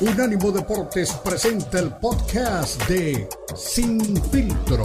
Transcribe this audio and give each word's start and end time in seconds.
Unánimo 0.00 0.52
Deportes 0.52 1.12
presenta 1.24 1.80
el 1.80 1.90
podcast 1.90 2.88
de 2.88 3.28
Sin 3.56 4.00
Filtro. 4.30 4.84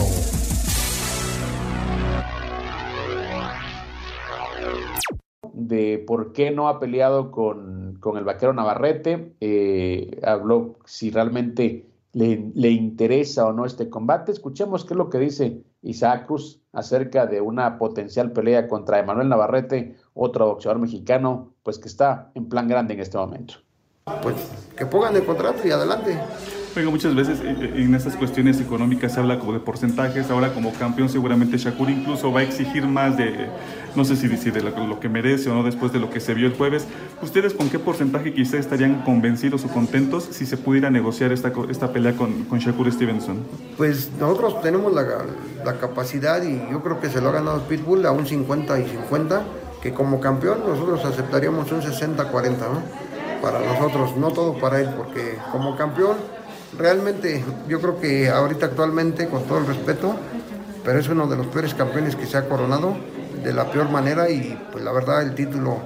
De 5.53 6.03
por 6.07 6.33
qué 6.33 6.49
no 6.49 6.67
ha 6.67 6.79
peleado 6.79 7.29
con, 7.29 7.99
el 8.17 8.23
vaquero 8.23 8.53
Navarrete. 8.53 9.35
Eh, 9.39 10.19
habló 10.23 10.79
si 10.85 11.11
realmente 11.11 11.91
le, 12.13 12.51
le, 12.55 12.71
interesa 12.71 13.45
o 13.45 13.53
no 13.53 13.67
este 13.67 13.91
combate. 13.91 14.31
Escuchemos 14.31 14.83
qué 14.83 14.95
es 14.95 14.97
lo 14.97 15.11
que 15.11 15.19
dice 15.19 15.61
Isaac 15.83 16.25
Cruz 16.25 16.63
acerca 16.71 17.27
de 17.27 17.39
una 17.39 17.77
potencial 17.77 18.31
pelea 18.31 18.67
contra 18.67 18.97
Emanuel 18.97 19.29
Navarrete, 19.29 19.95
otro 20.15 20.47
boxeador 20.47 20.81
mexicano, 20.81 21.53
pues 21.61 21.77
que 21.77 21.87
está 21.87 22.31
en 22.33 22.49
plan 22.49 22.67
grande 22.67 22.95
en 22.95 22.99
este 23.01 23.19
momento 23.19 23.62
pues 24.21 24.35
que 24.77 24.85
pongan 24.85 25.15
el 25.15 25.23
contrato 25.23 25.65
y 25.65 25.71
adelante. 25.71 26.17
Venga, 26.75 26.89
muchas 26.89 27.13
veces 27.13 27.39
eh, 27.41 27.55
eh, 27.61 27.83
en 27.83 27.93
estas 27.93 28.15
cuestiones 28.15 28.59
económicas 28.59 29.13
se 29.13 29.19
habla 29.19 29.37
como 29.37 29.53
de 29.53 29.59
porcentajes. 29.59 30.31
Ahora 30.31 30.51
como 30.53 30.73
campeón 30.73 31.07
seguramente 31.07 31.57
Shakur 31.57 31.89
incluso 31.89 32.33
va 32.33 32.39
a 32.39 32.43
exigir 32.43 32.87
más 32.87 33.15
de, 33.15 33.47
no 33.95 34.03
sé 34.03 34.15
si, 34.15 34.27
de 34.27 34.61
lo, 34.61 34.99
que 34.99 35.07
merece 35.07 35.51
o 35.51 35.53
no 35.53 35.63
después 35.63 35.93
de 35.93 35.99
lo 35.99 36.09
que 36.09 36.19
se 36.19 36.33
vio 36.33 36.47
el 36.47 36.55
jueves. 36.55 36.87
¿Ustedes 37.21 37.53
con 37.53 37.69
qué 37.69 37.77
porcentaje 37.77 38.33
quizá 38.33 38.57
estarían 38.57 39.03
convencidos 39.03 39.63
o 39.65 39.67
contentos 39.67 40.27
si 40.31 40.47
se 40.47 40.57
pudiera 40.57 40.89
negociar 40.89 41.31
esta, 41.31 41.53
esta 41.69 41.93
pelea 41.93 42.13
con, 42.13 42.45
con 42.45 42.57
Shakur 42.57 42.91
Stevenson? 42.91 43.37
Pues 43.77 44.09
nosotros 44.19 44.59
tenemos 44.61 44.91
la, 44.93 45.05
la 45.63 45.77
capacidad 45.77 46.41
y 46.41 46.59
yo 46.71 46.81
creo 46.81 46.99
que 46.99 47.09
se 47.09 47.21
lo 47.21 47.29
ha 47.29 47.33
ganado 47.33 47.67
Pitbull 47.67 48.03
a 48.07 48.11
un 48.11 48.25
50 48.25 48.79
y 48.79 48.85
50, 48.85 49.43
que 49.79 49.93
como 49.93 50.19
campeón 50.19 50.61
nosotros 50.67 51.05
aceptaríamos 51.05 51.71
un 51.71 51.81
60-40, 51.81 52.57
¿no? 52.57 53.02
Para 53.43 53.59
nosotros, 53.59 54.15
no 54.15 54.31
todo 54.31 54.53
para 54.53 54.79
él, 54.79 54.89
porque 54.95 55.37
como 55.51 55.75
campeón, 55.75 56.15
realmente 56.77 57.43
yo 57.67 57.81
creo 57.81 57.99
que 57.99 58.29
ahorita 58.29 58.67
actualmente, 58.67 59.27
con 59.27 59.43
todo 59.43 59.57
el 59.57 59.67
respeto, 59.67 60.15
pero 60.85 60.97
es 60.97 61.09
uno 61.09 61.27
de 61.27 61.35
los 61.35 61.47
peores 61.47 61.73
campeones 61.73 62.15
que 62.15 62.25
se 62.25 62.37
ha 62.37 62.47
coronado 62.47 62.95
de 63.43 63.51
la 63.51 63.69
peor 63.69 63.89
manera 63.89 64.29
y 64.29 64.57
pues 64.71 64.81
la 64.81 64.93
verdad 64.93 65.23
el 65.23 65.35
título 65.35 65.79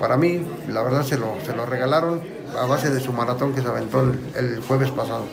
para 0.00 0.16
mí, 0.16 0.42
la 0.68 0.82
verdad 0.82 1.04
se 1.04 1.16
lo, 1.16 1.36
se 1.46 1.54
lo 1.54 1.64
regalaron 1.64 2.20
a 2.60 2.66
base 2.66 2.90
de 2.90 2.98
su 2.98 3.12
maratón 3.12 3.54
que 3.54 3.62
se 3.62 3.68
aventó 3.68 4.02
el, 4.02 4.60
jueves 4.66 4.90
pasado. 4.90 5.26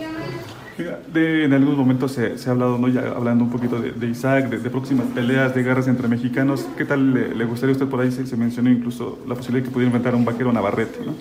En 0.78 1.54
algunos 1.54 1.78
momentos 1.78 2.12
se, 2.12 2.38
se, 2.38 2.50
ha 2.50 2.52
hablado, 2.52 2.78
¿no? 2.78 2.88
ya 2.88 3.02
hablando 3.16 3.44
un 3.44 3.50
poquito 3.50 3.80
de, 3.80 4.08
Isaac, 4.08 4.50
de, 4.50 4.70
próximas 4.70 5.08
peleas, 5.08 5.56
de 5.56 5.64
guerras 5.64 5.88
entre 5.88 6.08
mexicanos. 6.08 6.68
¿Qué 6.78 6.86
tal 6.86 7.14
le, 7.14 7.46
gustaría 7.46 7.74
a 7.74 7.78
usted 7.78 7.88
por 7.88 8.00
ahí? 8.00 8.12
Se, 8.12 8.28
se, 8.28 8.38
mencionó 8.38 8.70
incluso 8.70 9.18
la 9.28 9.34
posibilidad 9.34 9.64
de 9.64 9.70
que 9.70 9.74
pudiera 9.74 9.90
inventar 9.90 10.16
un 10.16 10.26
vaquero 10.26 10.54
Navarrete, 10.54 11.00
¿no? 11.06 11.14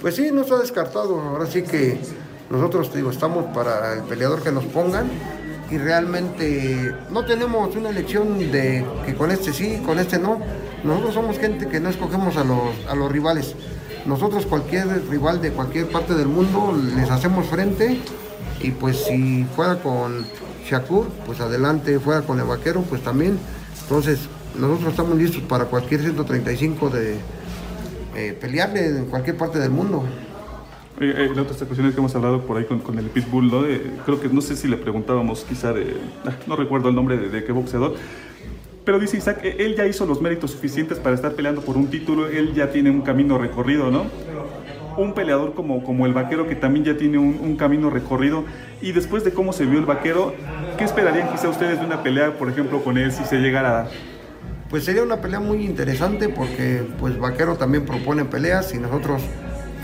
Pues 0.00 0.14
sí, 0.14 0.30
no 0.32 0.42
ha 0.42 0.58
descartado. 0.60 1.20
Ahora 1.20 1.46
sí 1.46 1.62
que 1.62 1.98
nosotros 2.50 2.94
digo, 2.94 3.10
estamos 3.10 3.46
para 3.54 3.94
el 3.94 4.02
peleador 4.02 4.42
que 4.42 4.52
nos 4.52 4.64
pongan 4.64 5.10
y 5.70 5.76
realmente 5.76 6.94
no 7.10 7.24
tenemos 7.24 7.74
una 7.74 7.90
elección 7.90 8.38
de 8.38 8.86
que 9.04 9.14
con 9.14 9.32
este 9.32 9.52
sí, 9.52 9.82
con 9.84 9.98
este 9.98 10.18
no. 10.18 10.40
Nosotros 10.84 11.14
somos 11.14 11.38
gente 11.38 11.66
que 11.68 11.80
no 11.80 11.88
escogemos 11.88 12.36
a 12.36 12.44
los, 12.44 12.86
a 12.88 12.94
los 12.94 13.10
rivales. 13.10 13.56
Nosotros 14.06 14.46
cualquier 14.46 14.86
rival 15.10 15.42
de 15.42 15.50
cualquier 15.50 15.88
parte 15.88 16.14
del 16.14 16.28
mundo 16.28 16.72
les 16.96 17.10
hacemos 17.10 17.46
frente 17.46 18.00
y 18.60 18.70
pues 18.70 19.04
si 19.04 19.44
fuera 19.56 19.82
con 19.82 20.24
Shakur, 20.64 21.08
pues 21.26 21.40
adelante, 21.40 21.98
fuera 21.98 22.22
con 22.22 22.38
el 22.38 22.46
vaquero, 22.46 22.82
pues 22.82 23.02
también. 23.02 23.36
Entonces 23.82 24.20
nosotros 24.56 24.90
estamos 24.92 25.18
listos 25.18 25.42
para 25.42 25.64
cualquier 25.64 26.02
135 26.02 26.88
de, 26.90 27.18
eh, 28.18 28.32
pelearle 28.32 28.86
en 28.86 29.04
cualquier 29.06 29.36
parte 29.36 29.58
del 29.58 29.70
mundo. 29.70 30.04
Eh, 31.00 31.28
otras 31.30 31.58
cuestiones 31.58 31.94
que 31.94 32.00
hemos 32.00 32.14
hablado 32.16 32.44
por 32.44 32.56
ahí 32.56 32.64
con, 32.64 32.98
el 32.98 33.06
Pitbull, 33.06 33.48
¿no? 33.48 33.62
creo 34.04 34.20
que 34.20 34.28
no 34.28 34.40
sé 34.40 34.56
si 34.56 34.66
le 34.66 34.76
preguntábamos 34.76 35.44
quizá 35.44 35.72
de, 35.72 35.96
ah, 36.26 36.32
no 36.48 36.56
recuerdo 36.56 36.88
el 36.88 36.96
nombre 36.96 37.16
de, 37.16 37.44
qué 37.44 37.52
boxeador, 37.52 37.94
pero 38.84 38.98
dice 38.98 39.16
Isaac, 39.18 39.40
eh, 39.44 39.56
él 39.60 39.76
ya 39.76 39.86
hizo 39.86 40.06
los 40.06 40.20
méritos 40.20 40.50
suficientes 40.50 40.98
para 40.98 41.14
estar 41.14 41.34
peleando 41.34 41.60
por 41.60 41.76
un 41.76 41.86
título, 41.86 42.26
él 42.26 42.52
ya 42.52 42.70
tiene 42.70 42.90
un 42.90 43.02
camino 43.02 43.38
recorrido, 43.38 43.92
¿no? 43.92 44.06
Un 44.96 45.14
peleador 45.14 45.54
como, 45.54 45.84
como 45.84 46.04
el 46.06 46.12
vaquero 46.12 46.48
que 46.48 46.56
también 46.56 46.84
ya 46.84 46.96
tiene 46.96 47.18
un, 47.18 47.54
camino 47.56 47.90
recorrido 47.90 48.44
y 48.82 48.90
después 48.90 49.22
de 49.22 49.32
cómo 49.32 49.52
se 49.52 49.66
vio 49.66 49.78
el 49.78 49.86
vaquero, 49.86 50.34
¿qué 50.76 50.84
esperarían 50.84 51.30
quizá 51.30 51.48
ustedes 51.48 51.78
de 51.78 51.86
una 51.86 52.02
pelea, 52.02 52.36
por 52.36 52.48
ejemplo, 52.48 52.82
con 52.82 52.98
él 52.98 53.12
si 53.12 53.24
se 53.24 53.36
llegara 53.36 53.82
a? 53.82 53.88
Pues 54.70 54.84
sería 54.84 55.02
una 55.02 55.20
pelea 55.20 55.40
muy 55.40 55.64
interesante 55.64 56.28
porque 56.28 56.86
pues 56.98 57.18
Vaquero 57.18 57.56
también 57.56 57.84
propone 57.84 58.24
peleas 58.24 58.74
y 58.74 58.78
nosotros 58.78 59.22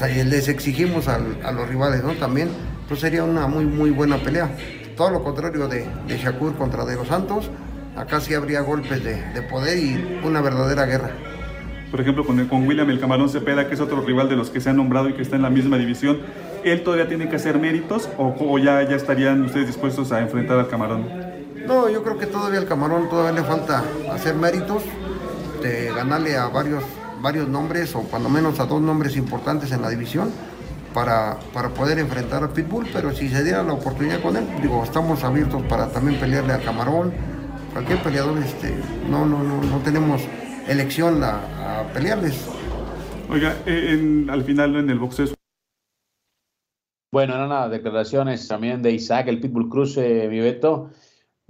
les 0.00 0.48
exigimos 0.48 1.08
a 1.08 1.18
los 1.18 1.68
rivales, 1.68 2.02
¿no? 2.02 2.12
También, 2.12 2.48
pues 2.88 3.00
sería 3.00 3.24
una 3.24 3.46
muy, 3.46 3.64
muy 3.64 3.90
buena 3.90 4.18
pelea. 4.18 4.50
Todo 4.96 5.10
lo 5.10 5.22
contrario 5.22 5.68
de, 5.68 5.86
de 6.06 6.18
Shakur 6.18 6.56
contra 6.56 6.84
De 6.84 6.96
Los 6.96 7.08
Santos, 7.08 7.50
acá 7.96 8.20
sí 8.20 8.34
habría 8.34 8.60
golpes 8.60 9.02
de, 9.02 9.16
poder 9.50 9.78
y 9.78 10.20
una 10.22 10.40
verdadera 10.40 10.84
guerra. 10.84 11.10
Por 11.90 12.00
ejemplo, 12.00 12.26
con, 12.26 12.44
con 12.48 12.66
William 12.66 12.90
el 12.90 13.00
Camarón 13.00 13.28
Cepeda, 13.28 13.68
que 13.68 13.74
es 13.74 13.80
otro 13.80 14.02
rival 14.02 14.28
de 14.28 14.36
los 14.36 14.50
que 14.50 14.60
se 14.60 14.70
han 14.70 14.76
nombrado 14.76 15.08
y 15.08 15.14
que 15.14 15.22
está 15.22 15.36
en 15.36 15.42
la 15.42 15.50
misma 15.50 15.78
división, 15.78 16.18
¿él 16.64 16.82
todavía 16.82 17.08
tiene 17.08 17.28
que 17.28 17.36
hacer 17.36 17.58
méritos 17.58 18.10
o, 18.18 18.34
o 18.38 18.58
ya, 18.58 18.82
ya 18.88 18.96
estarían 18.96 19.42
ustedes 19.42 19.68
dispuestos 19.68 20.12
a 20.12 20.20
enfrentar 20.20 20.58
al 20.58 20.68
Camarón? 20.68 21.33
No, 21.66 21.88
yo 21.88 22.02
creo 22.02 22.18
que 22.18 22.26
todavía 22.26 22.58
al 22.58 22.66
Camarón 22.66 23.08
todavía 23.08 23.40
le 23.40 23.46
falta 23.46 23.82
hacer 24.12 24.34
méritos, 24.34 24.82
de 25.62 25.92
ganarle 25.94 26.36
a 26.36 26.48
varios, 26.48 26.84
varios 27.20 27.48
nombres 27.48 27.94
o 27.94 28.02
cuando 28.02 28.28
menos 28.28 28.60
a 28.60 28.66
dos 28.66 28.82
nombres 28.82 29.16
importantes 29.16 29.72
en 29.72 29.80
la 29.80 29.88
división 29.88 30.30
para, 30.92 31.38
para 31.54 31.70
poder 31.70 31.98
enfrentar 31.98 32.44
a 32.44 32.52
Pitbull, 32.52 32.86
pero 32.92 33.12
si 33.12 33.28
se 33.28 33.42
diera 33.42 33.62
la 33.62 33.72
oportunidad 33.72 34.20
con 34.20 34.36
él, 34.36 34.46
digo, 34.60 34.84
estamos 34.84 35.24
abiertos 35.24 35.62
para 35.62 35.88
también 35.88 36.20
pelearle 36.20 36.52
al 36.52 36.62
Camarón, 36.62 37.12
cualquier 37.72 38.02
peleador, 38.02 38.38
este, 38.38 38.74
no, 39.08 39.24
no, 39.24 39.42
no, 39.42 39.62
no 39.62 39.78
tenemos 39.78 40.22
elección 40.68 41.24
a, 41.24 41.40
pelearles. 41.92 42.46
Oiga, 43.30 43.56
eh, 43.66 44.26
al 44.28 44.44
final 44.44 44.76
en 44.76 44.90
el 44.90 44.98
boxeo 44.98 45.34
bueno, 47.14 47.36
eran 47.36 47.48
las 47.48 47.70
declaraciones 47.70 48.48
también 48.48 48.82
de 48.82 48.90
Isaac, 48.90 49.28
el 49.28 49.38
Pitbull 49.38 49.68
Cruz, 49.68 49.96
eh, 49.98 50.26
mi 50.28 50.40
Beto. 50.40 50.90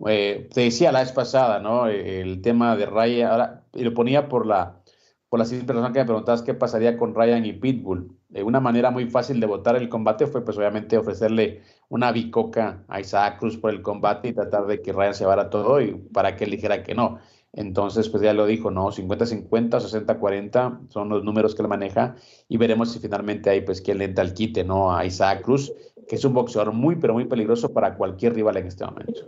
Eh, 0.06 0.48
te 0.52 0.62
decía 0.62 0.92
la 0.92 1.00
vez 1.00 1.12
pasada, 1.12 1.60
¿no? 1.60 1.86
El 1.86 2.42
tema 2.42 2.76
de 2.76 2.86
Ryan, 2.86 3.30
ahora, 3.30 3.64
y 3.72 3.84
lo 3.84 3.94
ponía 3.94 4.28
por 4.28 4.46
la, 4.46 4.80
por 5.28 5.38
la 5.38 5.44
simple 5.44 5.74
razón 5.74 5.92
que 5.92 6.00
me 6.00 6.04
preguntabas 6.04 6.42
qué 6.42 6.54
pasaría 6.54 6.96
con 6.96 7.14
Ryan 7.14 7.44
y 7.44 7.52
Pitbull. 7.52 8.16
Eh, 8.32 8.42
una 8.42 8.60
manera 8.60 8.90
muy 8.90 9.08
fácil 9.08 9.38
de 9.40 9.46
votar 9.46 9.76
el 9.76 9.88
combate 9.88 10.26
fue, 10.26 10.44
pues, 10.44 10.58
obviamente, 10.58 10.98
ofrecerle 10.98 11.62
una 11.88 12.10
bicoca 12.12 12.84
a 12.88 13.00
Isaac 13.00 13.38
Cruz 13.38 13.56
por 13.56 13.70
el 13.70 13.82
combate 13.82 14.28
y 14.28 14.32
tratar 14.32 14.66
de 14.66 14.82
que 14.82 14.92
Ryan 14.92 15.14
se 15.14 15.24
llevara 15.24 15.50
todo 15.50 15.80
y 15.80 15.92
para 16.12 16.36
que 16.36 16.44
él 16.44 16.50
dijera 16.50 16.82
que 16.82 16.94
no. 16.94 17.18
Entonces, 17.52 18.08
pues 18.08 18.20
ya 18.22 18.32
lo 18.34 18.46
dijo, 18.46 18.72
¿no? 18.72 18.90
50-50, 18.90 19.80
60-40 19.80 20.88
son 20.88 21.08
los 21.08 21.22
números 21.22 21.54
que 21.54 21.62
él 21.62 21.68
maneja 21.68 22.16
y 22.48 22.56
veremos 22.56 22.90
si 22.90 22.98
finalmente 22.98 23.50
hay, 23.50 23.60
pues, 23.60 23.80
quien 23.80 23.98
le 23.98 24.06
entra 24.06 24.24
al 24.24 24.34
quite, 24.34 24.64
¿no? 24.64 24.94
A 24.96 25.04
Isaac 25.04 25.42
Cruz, 25.42 25.72
que 26.08 26.16
es 26.16 26.24
un 26.24 26.34
boxeador 26.34 26.72
muy, 26.72 26.96
pero 26.96 27.14
muy 27.14 27.26
peligroso 27.26 27.72
para 27.72 27.96
cualquier 27.96 28.34
rival 28.34 28.56
en 28.56 28.66
este 28.66 28.84
momento. 28.84 29.20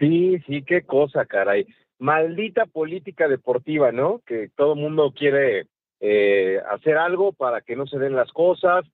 Sí, 0.00 0.38
sí, 0.46 0.62
qué 0.62 0.82
cosa, 0.82 1.26
caray. 1.26 1.66
Maldita 1.98 2.64
política 2.64 3.28
deportiva, 3.28 3.92
¿no? 3.92 4.22
Que 4.24 4.48
todo 4.56 4.74
mundo 4.74 5.12
quiere 5.14 5.66
eh, 6.00 6.58
hacer 6.70 6.96
algo 6.96 7.34
para 7.34 7.60
que 7.60 7.76
no 7.76 7.86
se 7.86 7.98
den 7.98 8.16
las 8.16 8.32
cosas. 8.32 8.86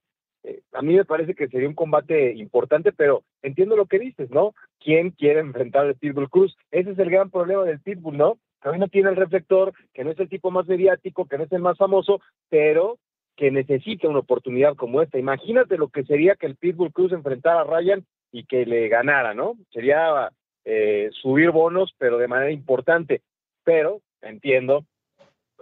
Eh, 0.43 0.59
a 0.73 0.81
mí 0.81 0.95
me 0.95 1.05
parece 1.05 1.33
que 1.33 1.47
sería 1.47 1.69
un 1.69 1.75
combate 1.75 2.33
importante, 2.33 2.91
pero 2.91 3.23
entiendo 3.41 3.77
lo 3.77 3.85
que 3.85 3.99
dices, 3.99 4.29
¿no? 4.31 4.53
¿Quién 4.81 5.11
quiere 5.11 5.39
enfrentar 5.39 5.85
al 5.85 5.95
Pitbull 5.95 6.29
Cruz? 6.29 6.57
Ese 6.71 6.91
es 6.91 6.99
el 6.99 7.09
gran 7.09 7.29
problema 7.29 7.63
del 7.63 7.79
Pitbull, 7.79 8.17
¿no? 8.17 8.37
Que 8.61 8.67
hoy 8.67 8.77
no 8.77 8.89
tiene 8.89 9.09
el 9.09 9.15
reflector, 9.15 9.71
que 9.93 10.03
no 10.03 10.11
es 10.11 10.19
el 10.19 10.27
tipo 10.27 10.51
más 10.51 10.67
mediático, 10.67 11.25
que 11.25 11.37
no 11.37 11.45
es 11.45 11.51
el 11.53 11.61
más 11.61 11.77
famoso, 11.77 12.19
pero 12.49 12.97
que 13.37 13.49
necesita 13.49 14.09
una 14.09 14.19
oportunidad 14.19 14.75
como 14.75 15.01
esta. 15.01 15.17
Imagínate 15.17 15.77
lo 15.77 15.87
que 15.87 16.03
sería 16.03 16.35
que 16.35 16.47
el 16.47 16.57
Pitbull 16.57 16.91
Cruz 16.91 17.13
enfrentara 17.13 17.61
a 17.61 17.63
Ryan 17.63 18.05
y 18.33 18.43
que 18.43 18.65
le 18.65 18.89
ganara, 18.89 19.33
¿no? 19.33 19.53
Sería 19.71 20.31
eh, 20.69 21.09
subir 21.13 21.51
bonos, 21.51 21.95
pero 21.97 22.17
de 22.17 22.27
manera 22.27 22.51
importante. 22.51 23.21
Pero 23.63 24.01
entiendo 24.21 24.85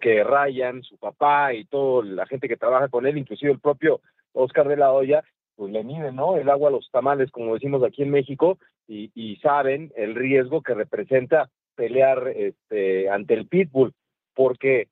que 0.01 0.23
Ryan, 0.23 0.81
su 0.81 0.97
papá 0.97 1.53
y 1.53 1.65
toda 1.65 2.03
la 2.03 2.25
gente 2.25 2.47
que 2.47 2.57
trabaja 2.57 2.87
con 2.87 3.05
él, 3.05 3.15
inclusive 3.19 3.51
el 3.51 3.59
propio 3.59 4.01
Oscar 4.33 4.67
de 4.67 4.77
la 4.77 4.91
Hoya, 4.91 5.23
pues 5.55 5.71
le 5.71 5.83
miden, 5.83 6.15
¿no? 6.15 6.37
El 6.37 6.49
agua 6.49 6.69
a 6.69 6.71
los 6.71 6.89
tamales, 6.89 7.29
como 7.29 7.53
decimos 7.53 7.83
aquí 7.83 8.01
en 8.01 8.09
México, 8.09 8.57
y, 8.87 9.11
y 9.13 9.35
saben 9.37 9.91
el 9.95 10.15
riesgo 10.15 10.63
que 10.63 10.73
representa 10.73 11.49
pelear 11.75 12.27
este, 12.29 13.07
ante 13.07 13.35
el 13.35 13.47
Pitbull, 13.47 13.93
porque 14.33 14.87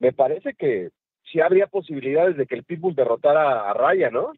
me 0.00 0.12
parece 0.12 0.52
que 0.52 0.90
sí 1.32 1.40
habría 1.40 1.66
posibilidades 1.66 2.36
de 2.36 2.46
que 2.46 2.56
el 2.56 2.64
Pitbull 2.64 2.94
derrotara 2.94 3.70
a 3.70 3.72
Ryan, 3.72 4.12
¿no? 4.12 4.32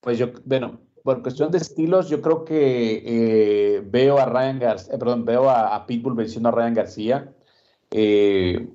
Pues 0.00 0.18
yo, 0.18 0.28
bueno, 0.46 0.80
por 1.02 1.22
cuestión 1.22 1.50
de 1.50 1.58
estilos, 1.58 2.08
yo 2.08 2.20
creo 2.22 2.44
que 2.44 3.02
eh, 3.04 3.82
veo 3.84 4.18
a 4.18 4.26
Ryan 4.26 4.58
García, 4.58 4.94
eh, 4.94 4.98
perdón, 4.98 5.24
veo 5.24 5.50
a, 5.50 5.84
Pitbull 5.86 6.14
venciendo 6.14 6.48
a 6.48 6.52
Ryan 6.52 6.74
García. 6.74 7.34
Eh, 7.90 8.68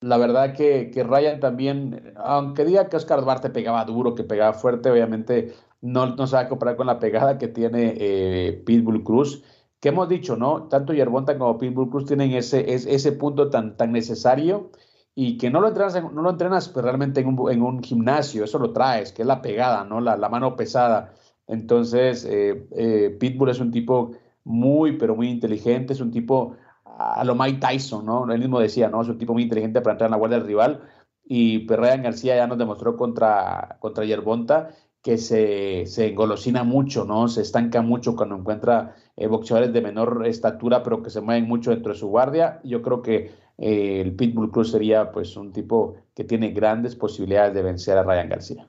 La 0.00 0.16
verdad 0.18 0.54
que, 0.54 0.90
que 0.92 1.02
Ryan 1.04 1.40
también, 1.40 2.14
aunque 2.16 2.64
diga 2.64 2.88
que 2.88 2.96
Oscar 2.96 3.20
Duarte 3.22 3.50
pegaba 3.50 3.84
duro, 3.84 4.14
que 4.14 4.24
pegaba 4.24 4.52
fuerte, 4.54 4.90
obviamente 4.90 5.54
no, 5.80 6.14
no 6.16 6.26
se 6.26 6.36
va 6.36 6.42
a 6.42 6.48
comparar 6.48 6.76
con 6.76 6.86
la 6.86 7.00
pegada 7.00 7.38
que 7.38 7.48
tiene 7.48 8.62
Pitbull 8.64 9.02
Cruz. 9.04 9.42
Que 9.80 9.90
hemos 9.90 10.08
dicho, 10.08 10.36
¿no? 10.36 10.64
Tanto 10.68 10.92
Yerbonta 10.92 11.38
como 11.38 11.58
Pitbull 11.58 11.90
Cruz 11.90 12.06
tienen 12.06 12.32
ese, 12.32 12.72
ese, 12.74 13.12
punto 13.12 13.48
tan, 13.50 13.76
tan 13.76 13.92
necesario 13.92 14.70
y 15.14 15.38
que 15.38 15.50
no 15.50 15.60
lo 15.60 15.68
entrenas, 15.68 15.94
no 16.12 16.22
lo 16.22 16.30
entrenas 16.30 16.68
pues, 16.68 16.84
realmente 16.84 17.20
en 17.20 17.28
un, 17.28 17.50
en 17.50 17.62
un, 17.62 17.82
gimnasio, 17.82 18.44
eso 18.44 18.58
lo 18.58 18.72
traes, 18.72 19.12
que 19.12 19.22
es 19.22 19.28
la 19.28 19.42
pegada, 19.42 19.84
¿no? 19.84 20.00
La, 20.00 20.16
la 20.16 20.28
mano 20.28 20.56
pesada. 20.56 21.12
Entonces, 21.48 22.24
eh, 22.24 22.66
eh, 22.72 23.16
Pitbull 23.18 23.50
es 23.50 23.60
un 23.60 23.70
tipo 23.70 24.12
muy, 24.44 24.92
pero 24.92 25.16
muy 25.16 25.28
inteligente, 25.28 25.92
es 25.94 26.00
un 26.00 26.10
tipo 26.10 26.56
a 26.84 27.24
lo 27.24 27.34
Mike 27.34 27.60
Tyson, 27.60 28.04
¿no? 28.04 28.30
Él 28.32 28.40
mismo 28.40 28.60
decía, 28.60 28.88
¿no? 28.88 29.02
Es 29.02 29.08
un 29.08 29.18
tipo 29.18 29.32
muy 29.32 29.44
inteligente 29.44 29.80
para 29.80 29.94
entrar 29.94 30.08
en 30.08 30.12
la 30.12 30.18
guardia 30.18 30.38
del 30.38 30.46
rival. 30.46 30.80
Y 31.24 31.66
Ryan 31.66 32.02
García 32.02 32.36
ya 32.36 32.46
nos 32.46 32.58
demostró 32.58 32.96
contra, 32.96 33.76
contra 33.80 34.04
Yerbonta 34.04 34.70
que 35.02 35.16
se, 35.16 35.86
se 35.86 36.08
engolosina 36.08 36.64
mucho, 36.64 37.04
¿no? 37.04 37.28
Se 37.28 37.42
estanca 37.42 37.82
mucho 37.82 38.16
cuando 38.16 38.36
encuentra 38.36 38.96
eh, 39.16 39.26
boxeadores 39.26 39.72
de 39.72 39.80
menor 39.80 40.26
estatura, 40.26 40.82
pero 40.82 41.02
que 41.02 41.10
se 41.10 41.20
mueven 41.20 41.46
mucho 41.46 41.70
dentro 41.70 41.92
de 41.92 41.98
su 41.98 42.08
guardia. 42.08 42.60
Yo 42.64 42.82
creo 42.82 43.02
que 43.02 43.30
eh, 43.58 44.00
el 44.00 44.14
Pitbull 44.16 44.50
Cruz 44.50 44.70
sería 44.72 45.12
pues 45.12 45.36
un 45.36 45.52
tipo 45.52 45.96
que 46.14 46.24
tiene 46.24 46.50
grandes 46.50 46.96
posibilidades 46.96 47.54
de 47.54 47.62
vencer 47.62 47.96
a 47.96 48.02
Ryan 48.02 48.28
García. 48.28 48.68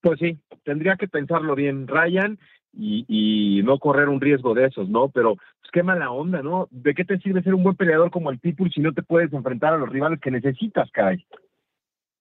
Pues 0.00 0.18
sí, 0.18 0.38
tendría 0.64 0.96
que 0.96 1.08
pensarlo 1.08 1.54
bien 1.54 1.86
Ryan 1.86 2.38
y, 2.72 3.62
no 3.64 3.78
correr 3.78 4.08
un 4.08 4.20
riesgo 4.20 4.54
de 4.54 4.66
esos, 4.66 4.88
¿no? 4.88 5.08
Pero 5.08 5.34
pues, 5.34 5.70
qué 5.72 5.82
mala 5.82 6.10
onda, 6.10 6.42
¿no? 6.42 6.68
¿De 6.70 6.94
qué 6.94 7.04
te 7.04 7.18
sirve 7.18 7.42
ser 7.42 7.54
un 7.54 7.62
buen 7.62 7.76
peleador 7.76 8.10
como 8.10 8.30
el 8.30 8.38
Pitbull 8.38 8.72
si 8.72 8.80
no 8.80 8.92
te 8.92 9.02
puedes 9.02 9.32
enfrentar 9.32 9.74
a 9.74 9.78
los 9.78 9.88
rivales 9.88 10.20
que 10.20 10.30
necesitas, 10.30 10.90
Kai? 10.92 11.24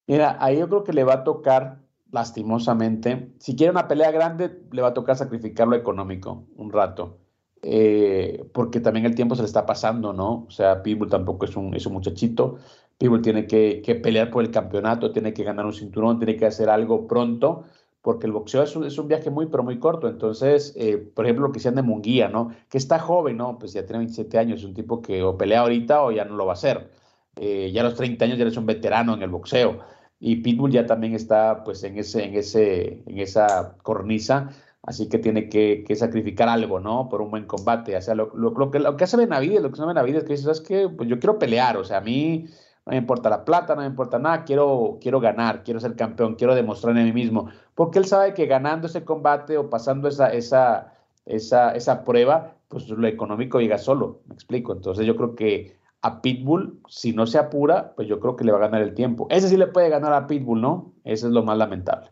Mira, 0.08 0.38
ahí 0.40 0.60
yo 0.60 0.68
creo 0.68 0.84
que 0.84 0.94
le 0.94 1.04
va 1.04 1.14
a 1.14 1.24
tocar, 1.24 1.78
lastimosamente, 2.12 3.30
si 3.38 3.56
quiere 3.56 3.72
una 3.72 3.88
pelea 3.88 4.12
grande, 4.12 4.50
le 4.72 4.82
va 4.82 4.90
a 4.90 4.94
tocar 4.94 5.16
sacrificar 5.16 5.68
lo 5.68 5.76
económico 5.76 6.46
un 6.56 6.72
rato. 6.72 7.20
Eh, 7.62 8.50
porque 8.54 8.80
también 8.80 9.06
el 9.06 9.16
tiempo 9.16 9.36
se 9.36 9.42
le 9.42 9.48
está 9.48 9.66
pasando, 9.66 10.14
¿no? 10.14 10.46
O 10.48 10.52
sea, 10.52 10.82
Pitbull 10.82 11.10
tampoco 11.10 11.46
es 11.46 11.56
un, 11.56 11.76
es 11.76 11.86
un 11.86 11.94
muchachito. 11.94 12.58
Pitbull 13.00 13.24
tiene 13.24 13.48
que, 13.48 13.82
que 13.84 13.96
pelear 13.96 14.30
por 14.30 14.44
el 14.44 14.52
campeonato, 14.52 15.12
tiene 15.12 15.34
que 15.34 15.44
ganar 15.44 15.66
un 15.66 15.74
cinturón, 15.74 16.20
tiene 16.20 16.38
que 16.38 16.46
hacer 16.46 16.70
algo 16.70 17.08
pronto 17.08 17.66
porque 18.02 18.28
el 18.28 18.32
boxeo 18.32 18.64
es 18.64 18.76
un, 18.76 18.86
es 18.86 19.08
viaje 19.08 19.30
muy, 19.30 19.48
pero 19.48 19.64
muy 19.64 19.78
corto. 19.80 20.08
Entonces, 20.08 20.74
eh, 20.78 20.98
por 20.98 21.26
ejemplo, 21.26 21.48
lo 21.48 21.52
que 21.52 21.60
decían 21.60 21.76
de 21.76 21.82
Munguía, 21.82 22.30
¿no? 22.30 22.52
Que 22.70 22.78
está 22.78 23.00
joven, 23.00 23.38
¿no? 23.38 23.60
Pues 23.60 23.74
ya 23.74 23.86
tiene 23.86 24.00
27 24.00 24.38
años, 24.38 24.60
es 24.60 24.66
un 24.66 24.74
tipo 24.74 25.02
que 25.02 25.22
o 25.24 25.38
pelea 25.38 25.62
ahorita 25.62 26.04
o 26.04 26.12
ya 26.12 26.26
no 26.26 26.36
lo 26.36 26.46
va 26.46 26.54
a 26.54 26.56
hacer. 26.56 26.92
Eh, 27.36 27.72
ya 27.74 27.82
a 27.82 27.84
los 27.84 27.96
30 27.96 28.26
años 28.26 28.38
ya 28.38 28.44
eres 28.44 28.58
un 28.58 28.66
veterano 28.66 29.14
en 29.14 29.22
el 29.24 29.30
boxeo. 29.30 29.80
Y 30.20 30.38
Pitbull 30.38 30.72
ya 30.72 30.86
también 30.86 31.14
está, 31.14 31.64
pues, 31.64 31.84
en, 31.84 31.98
ese, 31.98 32.26
en, 32.26 32.36
ese, 32.36 33.04
en 33.06 33.20
esa 33.20 33.76
cornisa. 33.84 34.50
Así 34.82 35.10
que 35.10 35.20
tiene 35.20 35.50
que, 35.50 35.84
que 35.86 35.96
sacrificar 35.96 36.50
algo, 36.50 36.80
¿no? 36.80 37.10
Por 37.10 37.22
un 37.22 37.32
buen 37.32 37.46
combate. 37.46 37.96
O 37.98 38.02
sea, 38.02 38.16
lo, 38.16 38.32
que, 38.72 38.80
lo 38.80 38.98
que 38.98 39.04
hace 39.04 39.18
Benavides, 39.18 39.62
lo 39.62 39.70
que 39.70 39.76
hace 39.76 39.86
Benavides, 39.86 40.24
que 40.24 40.34
dice, 40.34 40.44
¿sabes 40.44 40.62
qué? 40.62 40.90
Pues 40.90 41.10
yo 41.10 41.20
quiero 41.20 41.38
pelear. 41.38 41.78
O 41.78 41.84
sea, 41.84 41.98
a 41.98 42.02
mí 42.02 42.48
no 42.90 42.94
me 42.94 42.98
importa 42.98 43.30
la 43.30 43.46
plata, 43.46 43.76
no 43.76 43.82
me 43.82 43.88
importa 43.88 44.18
nada, 44.18 44.44
quiero, 44.44 44.98
quiero 45.00 45.20
ganar, 45.20 45.64
quiero 45.64 45.80
ser 45.80 45.96
campeón, 45.96 46.34
quiero 46.34 46.56
demostrar 46.56 46.98
en 46.98 47.06
mí 47.06 47.14
mismo, 47.14 47.52
porque 47.76 48.00
él 48.00 48.06
sabe 48.06 48.34
que 48.34 48.48
ganando 48.48 48.88
ese 48.88 49.06
combate 49.06 49.60
o 49.60 49.70
pasando 49.70 50.08
esa, 50.08 50.34
esa, 50.34 50.92
esa, 51.28 51.72
esa 51.74 52.04
prueba, 52.04 52.56
pues 52.68 52.90
lo 52.90 53.06
económico 53.08 53.60
llega 53.62 53.78
solo, 53.78 54.22
me 54.26 54.34
explico. 54.34 54.74
Entonces 54.74 55.06
yo 55.06 55.16
creo 55.16 55.36
que 55.36 55.78
a 56.02 56.24
Pitbull, 56.24 56.80
si 56.88 57.14
no 57.14 57.28
se 57.28 57.38
apura, 57.38 57.94
pues 57.96 58.08
yo 58.08 58.20
creo 58.20 58.36
que 58.36 58.44
le 58.44 58.52
va 58.52 58.58
a 58.58 58.62
ganar 58.62 58.82
el 58.82 58.96
tiempo. 58.96 59.28
Ese 59.30 59.50
sí 59.50 59.58
le 59.58 59.68
puede 59.68 59.90
ganar 59.90 60.14
a 60.14 60.26
Pitbull, 60.26 60.60
¿no? 60.60 60.94
Eso 61.04 61.28
es 61.28 61.34
lo 61.34 61.44
más 61.44 61.60
lamentable. 61.60 62.10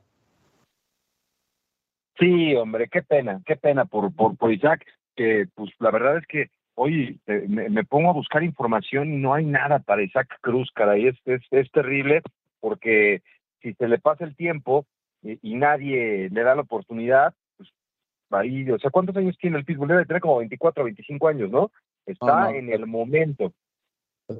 Sí, 2.20 2.56
hombre, 2.56 2.88
qué 2.88 3.02
pena, 3.02 3.42
qué 3.48 3.56
pena 3.56 3.86
por, 3.86 4.14
por, 4.14 4.38
por 4.38 4.54
Isaac, 4.54 4.86
que 5.16 5.48
pues 5.56 5.72
la 5.80 5.90
verdad 5.90 6.18
es 6.18 6.28
que 6.28 6.52
oye, 6.78 7.18
me, 7.48 7.84
pongo 7.84 8.10
a 8.10 8.14
buscar 8.14 8.44
información 8.44 9.12
y 9.12 9.18
no 9.18 9.34
hay 9.34 9.46
nada 9.46 9.80
para 9.80 10.04
Isaac 10.04 10.38
Cruz, 10.42 10.70
caray, 10.74 11.08
es, 11.08 11.16
es, 11.26 11.42
es 11.50 11.72
terrible 11.72 12.22
porque 12.60 13.24
si 13.62 13.74
se 13.74 13.88
le 13.88 13.98
pasa 13.98 14.26
el 14.26 14.36
tiempo 14.36 14.86
y, 15.24 15.56
nadie 15.56 16.30
le 16.30 16.44
da 16.44 16.54
la 16.54 16.62
oportunidad, 16.62 17.34
pues 17.58 17.70
ahí, 18.30 18.70
o 18.70 18.78
sea, 18.78 18.92
¿cuántos 18.92 19.18
años 19.18 19.36
tiene 19.42 19.58
el 19.58 19.66
Pitbull? 19.66 19.88
Debe 19.88 20.06
tener 20.06 20.22
como 20.22 20.38
24 20.38 20.84
o 20.84 20.86
25 20.86 21.28
años, 21.28 21.50
¿no? 21.50 21.72
Está 22.06 22.56
en 22.56 22.72
el 22.72 22.86
momento. 22.86 23.52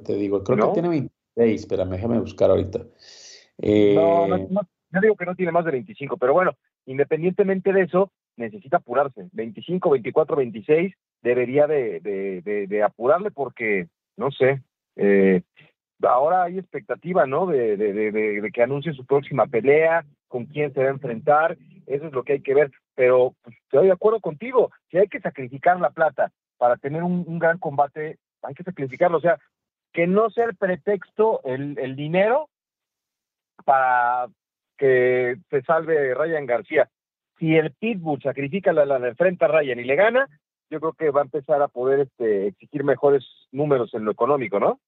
Te 0.04 0.14
digo, 0.14 0.44
creo 0.44 0.68
que 0.68 0.74
tiene 0.74 0.88
26, 0.88 1.60
espérame, 1.60 1.90
déjame 1.90 2.20
buscar 2.20 2.50
ahorita. 2.50 2.78
No, 2.78 4.28
no, 4.28 4.36
eh, 4.36 4.46
no, 4.48 4.60
yo 4.92 5.00
digo 5.00 5.16
que 5.16 5.26
no 5.26 5.34
tiene 5.34 5.50
más 5.50 5.64
de 5.64 5.72
25, 5.72 6.16
pero 6.16 6.34
bueno, 6.34 6.52
independientemente 6.86 7.72
de 7.72 7.82
eso, 7.82 8.12
necesita 8.38 8.78
apurarse. 8.78 9.28
25, 9.32 9.90
24, 9.90 10.36
26, 10.36 10.94
debería 11.22 11.66
de, 11.66 12.00
de, 12.00 12.66
de, 12.66 12.82
apurarle 12.82 13.30
porque, 13.30 13.88
no 14.16 14.30
sé, 14.30 14.62
eh, 14.96 15.42
ahora 16.02 16.44
hay 16.44 16.58
expectativa, 16.58 17.26
¿no? 17.26 17.46
De, 17.46 17.76
de, 17.76 18.50
que 18.52 18.62
anuncie 18.62 18.92
su 18.92 19.04
próxima 19.04 19.46
pelea, 19.46 20.04
con 20.28 20.46
quién 20.46 20.72
se 20.72 20.80
va 20.80 20.88
a 20.88 20.92
enfrentar, 20.92 21.56
eso 21.86 22.06
es 22.06 22.12
lo 22.12 22.22
que 22.22 22.34
hay 22.34 22.42
que 22.42 22.54
ver. 22.54 22.70
Pero 22.94 23.34
pues, 23.42 23.56
estoy 23.64 23.86
de 23.86 23.92
acuerdo 23.92 24.20
contigo, 24.20 24.70
si 24.90 24.98
hay 24.98 25.08
que 25.08 25.20
sacrificar 25.20 25.80
la 25.80 25.90
plata 25.90 26.32
para 26.56 26.76
tener 26.76 27.02
un, 27.02 27.38
gran 27.38 27.58
combate, 27.58 28.18
hay 28.42 28.54
que 28.54 28.64
sacrificarlo. 28.64 29.18
O 29.18 29.20
sea, 29.20 29.38
que 29.92 30.06
no 30.06 30.30
sea 30.30 30.44
el 30.44 30.56
pretexto 30.56 31.40
el, 31.44 31.78
el 31.78 31.96
dinero 31.96 32.48
para 33.64 34.28
que 34.76 35.36
se 35.50 35.62
salve 35.62 36.14
Ryan 36.14 36.46
García. 36.46 36.88
Si 37.38 37.54
el 37.54 37.72
Pitbull 37.72 38.20
sacrifica 38.22 38.72
la, 38.72 38.84
la, 38.84 39.08
enfrenta 39.08 39.46
a 39.46 39.48
Ryan 39.48 39.78
y 39.78 39.84
le 39.84 39.96
gana, 39.96 40.28
yo 40.70 40.80
creo 40.80 40.92
que 40.92 41.10
va 41.10 41.20
a 41.20 41.24
empezar 41.24 41.62
a 41.62 41.68
poder 41.68 42.00
este, 42.00 42.48
exigir 42.48 42.84
mejores 42.84 43.24
números 43.52 43.94
en 43.94 44.04
lo 44.04 44.10
económico, 44.10 44.58
¿no? 44.58 44.80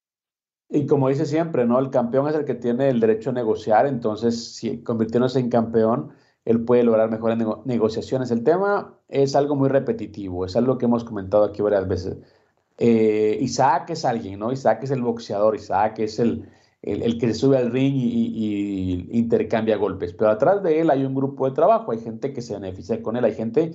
Y 0.69 0.85
como 0.85 1.09
dice 1.09 1.25
siempre, 1.25 1.65
¿no? 1.65 1.79
El 1.79 1.89
campeón 1.89 2.27
es 2.27 2.35
el 2.35 2.45
que 2.45 2.55
tiene 2.55 2.89
el 2.89 2.99
derecho 2.99 3.31
a 3.31 3.33
negociar, 3.33 3.85
entonces, 3.87 4.55
si 4.55 4.83
convirtiéndose 4.83 5.39
en 5.39 5.49
campeón, 5.49 6.11
él 6.45 6.63
puede 6.63 6.83
lograr 6.83 7.09
mejores 7.09 7.37
negociaciones. 7.65 8.31
El 8.31 8.43
tema 8.43 8.97
es 9.09 9.35
algo 9.35 9.55
muy 9.55 9.69
repetitivo, 9.69 10.45
es 10.45 10.55
algo 10.55 10.77
que 10.77 10.85
hemos 10.85 11.03
comentado 11.03 11.43
aquí 11.43 11.61
varias 11.61 11.87
veces. 11.87 12.17
Eh, 12.77 13.37
Isaac 13.41 13.89
es 13.91 14.05
alguien, 14.05 14.39
¿no? 14.39 14.51
Isaac 14.51 14.83
es 14.83 14.91
el 14.91 15.01
boxeador, 15.01 15.55
Isaac 15.55 15.99
es 15.99 16.19
el, 16.19 16.49
el, 16.81 17.17
que 17.19 17.27
se 17.27 17.33
sube 17.35 17.57
al 17.57 17.71
ring 17.71 17.93
y, 17.95 19.07
intercambia 19.11 19.77
golpes, 19.77 20.13
pero 20.13 20.31
atrás 20.31 20.63
de 20.63 20.81
él 20.81 20.89
hay 20.89 21.05
un 21.05 21.15
grupo 21.15 21.47
de 21.47 21.55
trabajo, 21.55 21.91
hay 21.91 21.99
gente 21.99 22.33
que 22.33 22.41
se 22.41 22.53
beneficia 22.53 23.01
con 23.01 23.15
él, 23.17 23.25
hay 23.25 23.35
gente 23.35 23.71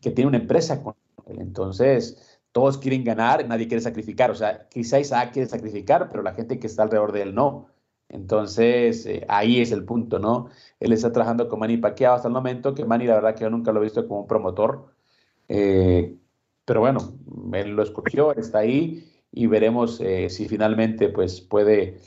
que 0.00 0.10
tiene 0.10 0.28
una 0.28 0.38
empresa 0.38 0.82
con 0.82 0.94
entonces, 1.38 2.40
todos 2.52 2.78
quieren 2.78 3.04
ganar, 3.04 3.46
nadie 3.46 3.68
quiere 3.68 3.80
sacrificar. 3.82 4.30
O 4.30 4.34
sea, 4.34 4.68
quizá 4.68 4.98
Isaac 5.00 5.32
quiere 5.32 5.48
sacrificar, 5.48 6.08
pero 6.10 6.22
la 6.22 6.34
gente 6.34 6.58
que 6.58 6.66
está 6.66 6.82
alrededor 6.82 7.12
de 7.12 7.22
él 7.22 7.34
no. 7.34 7.68
Entonces, 8.08 9.06
eh, 9.06 9.24
ahí 9.28 9.60
es 9.60 9.70
el 9.72 9.84
punto, 9.84 10.18
¿no? 10.18 10.48
Él 10.80 10.92
está 10.92 11.12
trabajando 11.12 11.48
con 11.48 11.60
Manny 11.60 11.76
Pacquiao 11.76 12.14
hasta 12.14 12.28
el 12.28 12.34
momento, 12.34 12.74
que 12.74 12.84
Manny 12.84 13.06
la 13.06 13.14
verdad 13.14 13.34
que 13.34 13.42
yo 13.42 13.50
nunca 13.50 13.72
lo 13.72 13.80
he 13.80 13.84
visto 13.84 14.06
como 14.08 14.22
un 14.22 14.26
promotor. 14.26 14.92
Eh, 15.48 16.16
pero 16.64 16.80
bueno, 16.80 17.00
él 17.52 17.70
lo 17.70 17.82
escogió, 17.82 18.32
está 18.34 18.58
ahí 18.58 19.06
y 19.32 19.46
veremos 19.46 20.00
eh, 20.00 20.28
si 20.28 20.48
finalmente 20.48 21.08
pues 21.08 21.40
puede 21.40 22.00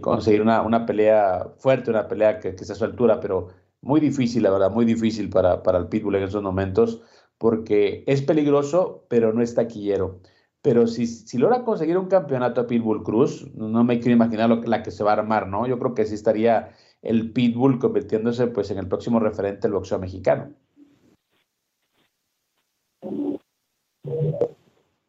conseguir 0.00 0.42
una, 0.42 0.86
pelea 0.86 1.52
fuerte, 1.58 1.90
una 1.90 2.08
pelea 2.08 2.38
que, 2.38 2.54
que 2.54 2.62
a 2.62 2.74
su 2.74 2.84
altura, 2.84 3.20
pero 3.20 3.48
muy 3.80 4.00
difícil, 4.00 4.42
la 4.42 4.50
verdad, 4.50 4.70
muy 4.70 4.84
difícil 4.84 5.28
para, 5.28 5.62
para 5.62 5.78
el 5.78 5.88
Pitbull 5.88 6.16
en 6.16 6.22
esos 6.24 6.42
momentos 6.42 7.02
porque 7.38 8.04
es 8.06 8.22
peligroso, 8.22 9.04
pero 9.08 9.32
no 9.32 9.42
es 9.42 9.54
taquillero. 9.54 10.20
Pero 10.62 10.86
si, 10.86 11.06
si 11.06 11.36
logra 11.36 11.62
conseguir 11.62 11.98
un 11.98 12.08
campeonato 12.08 12.62
a 12.62 12.66
Pitbull 12.66 13.02
Cruz, 13.02 13.54
no 13.54 13.84
me 13.84 14.00
quiero 14.00 14.14
imaginar 14.14 14.48
lo, 14.48 14.62
la 14.62 14.82
que 14.82 14.90
se 14.90 15.04
va 15.04 15.10
a 15.10 15.18
armar, 15.18 15.46
¿no? 15.46 15.66
Yo 15.66 15.78
creo 15.78 15.94
que 15.94 16.06
sí 16.06 16.14
estaría 16.14 16.72
el 17.02 17.32
Pitbull 17.32 17.78
convirtiéndose 17.78 18.46
pues 18.46 18.70
en 18.70 18.78
el 18.78 18.88
próximo 18.88 19.20
referente 19.20 19.62
del 19.62 19.74
boxeo 19.74 19.98
mexicano. 19.98 20.54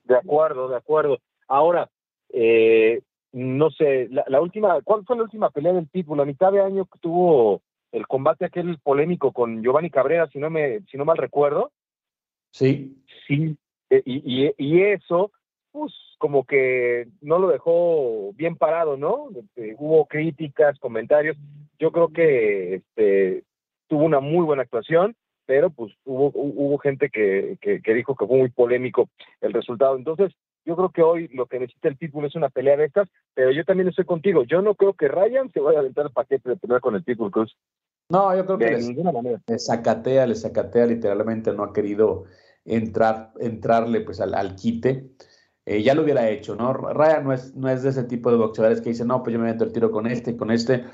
De 0.03 0.15
acuerdo, 0.15 0.67
de 0.67 0.75
acuerdo. 0.75 1.19
Ahora, 1.47 1.89
eh, 2.29 3.01
no 3.35 3.69
sé, 3.69 4.07
la, 4.09 4.39
última, 4.39 4.81
¿cuál 4.81 5.03
fue 5.03 5.17
la 5.17 5.23
última 5.23 5.49
pelea 5.49 5.73
del 5.73 5.87
Pitbull? 5.87 6.21
A 6.21 6.25
mitad 6.25 6.53
de 6.53 6.61
año 6.61 6.85
que 6.85 6.99
tuvo 6.99 7.61
el 7.91 8.07
combate 8.07 8.45
aquel 8.45 8.79
polémico 8.79 9.33
con 9.33 9.61
Giovanni 9.61 9.89
Cabrera, 9.89 10.29
si 10.29 10.39
no 10.39 10.49
me, 10.49 10.79
si 10.89 10.97
no 10.97 11.03
mal 11.03 11.17
recuerdo. 11.17 11.71
Sí. 12.51 12.95
Sí, 13.27 13.57
eh, 13.89 14.01
y, 14.05 14.53
y, 14.57 14.81
eso, 14.83 15.31
pues 15.73 15.93
como 16.17 16.45
que 16.45 17.07
no 17.19 17.37
lo 17.37 17.49
dejó 17.49 18.31
bien 18.35 18.55
parado, 18.55 18.95
¿no? 18.95 19.27
Este, 19.35 19.75
hubo 19.79 20.05
críticas, 20.05 20.79
comentarios. 20.79 21.35
Yo 21.77 21.91
creo 21.91 22.07
que 22.13 22.75
este, 22.75 23.43
tuvo 23.87 24.05
una 24.05 24.21
muy 24.21 24.45
buena 24.45 24.63
actuación, 24.63 25.13
pero 25.45 25.71
pues 25.71 25.93
hubo, 26.05 26.31
hubo 26.33 26.77
gente 26.77 27.09
que, 27.09 27.57
que, 27.59 27.93
dijo 27.93 28.15
que 28.15 28.27
fue 28.27 28.37
muy 28.37 28.49
polémico 28.49 29.09
el 29.41 29.51
resultado. 29.51 29.97
Entonces, 29.97 30.31
Yo 30.65 30.75
creo 30.75 30.89
que 30.89 31.03
hoy 31.03 31.27
lo 31.29 31.45
que 31.45 31.59
necesita 31.59 31.87
el 31.87 31.97
Pitbull 31.97 32.25
es 32.25 32.35
una 32.35 32.49
pelea 32.49 32.75
de 32.75 32.85
estas, 32.85 33.07
pero 33.33 33.51
yo 33.51 33.63
también 33.63 33.87
estoy 33.89 34.05
contigo. 34.05 34.43
Yo 34.43 34.61
no 34.61 34.75
creo 34.75 34.93
que 34.93 35.07
Ryan 35.07 35.51
se 35.51 35.59
vaya 35.59 35.77
a 35.77 35.81
aventar 35.81 36.07
el 36.07 36.11
paquete 36.11 36.49
de 36.49 36.57
pelear 36.57 36.81
con 36.81 36.95
el 36.95 37.03
Pitbull 37.03 37.31
Cruz. 37.31 37.55
No, 38.09 38.35
yo 38.35 38.45
creo 38.45 38.57
que 38.57 38.65
De 38.65 38.71
les, 38.71 38.87
ninguna 38.87 39.11
manera. 39.11 39.41
le 39.47 39.59
sacatea, 39.59 40.27
le 40.27 40.35
sacatea 40.35 40.85
literalmente, 40.85 41.53
no 41.53 41.63
ha 41.63 41.73
querido 41.73 42.25
entrar, 42.63 43.31
entrarle 43.39 44.01
pues 44.01 44.19
al, 44.21 44.33
al 44.33 44.55
quite. 44.55 45.11
Eh, 45.65 45.81
ya 45.81 45.95
lo 45.95 46.03
hubiera 46.03 46.29
hecho, 46.29 46.55
¿no? 46.55 46.73
Ryan 46.73 47.23
no 47.23 47.33
es, 47.33 47.55
no 47.55 47.69
es 47.69 47.81
de 47.83 47.89
ese 47.89 48.03
tipo 48.03 48.29
de 48.29 48.37
boxeadores 48.37 48.81
que 48.81 48.89
dicen, 48.89 49.07
no, 49.07 49.23
pues 49.23 49.33
yo 49.33 49.39
me 49.39 49.51
meto 49.51 49.63
el 49.63 49.71
tiro 49.73 49.91
con 49.91 50.05
este, 50.07 50.37
con 50.37 50.51
este. 50.51 50.85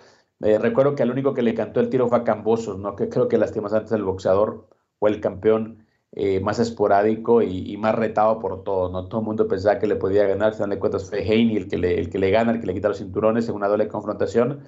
Eh, 0.42 0.58
recuerdo 0.58 0.96
que 0.96 1.04
al 1.04 1.12
único 1.12 1.34
que 1.34 1.42
le 1.42 1.54
cantó 1.54 1.80
el 1.82 1.90
tiro 1.90 2.08
fue 2.08 2.20
a 2.20 2.24
Cambosos, 2.24 2.80
¿no? 2.80 2.96
Que 2.96 3.10
creo 3.10 3.28
que 3.28 3.38
lastimosamente 3.38 3.96
el 3.96 4.04
boxeador 4.04 4.70
o 5.00 5.08
el 5.08 5.20
campeón 5.20 5.86
eh, 6.14 6.40
más 6.42 6.60
esporádico 6.60 7.42
y, 7.42 7.78
más 7.78 7.96
retado 7.96 8.40
por 8.40 8.64
todo, 8.64 8.90
¿no? 8.92 9.08
Todo 9.08 9.22
el 9.22 9.26
mundo 9.28 9.48
pensaba 9.48 9.80
que 9.80 9.88
le 9.88 9.96
podía 9.96 10.28
ganar, 10.28 10.50
al 10.50 10.54
final 10.56 10.70
de 10.72 10.80
cuentas 10.80 11.10
fue 11.10 11.20
Haney 11.24 11.58
el 11.58 11.68
que 11.70 11.78
le, 11.78 12.00
el 12.00 12.10
que 12.10 12.20
le 12.20 12.32
gana, 12.32 12.52
el 12.52 12.60
que 12.62 12.68
le 12.68 12.74
quita 12.74 12.90
los 12.90 12.98
cinturones 13.00 13.48
en 13.50 13.56
una 13.56 13.68
doble 13.68 13.88
confrontación, 13.88 14.64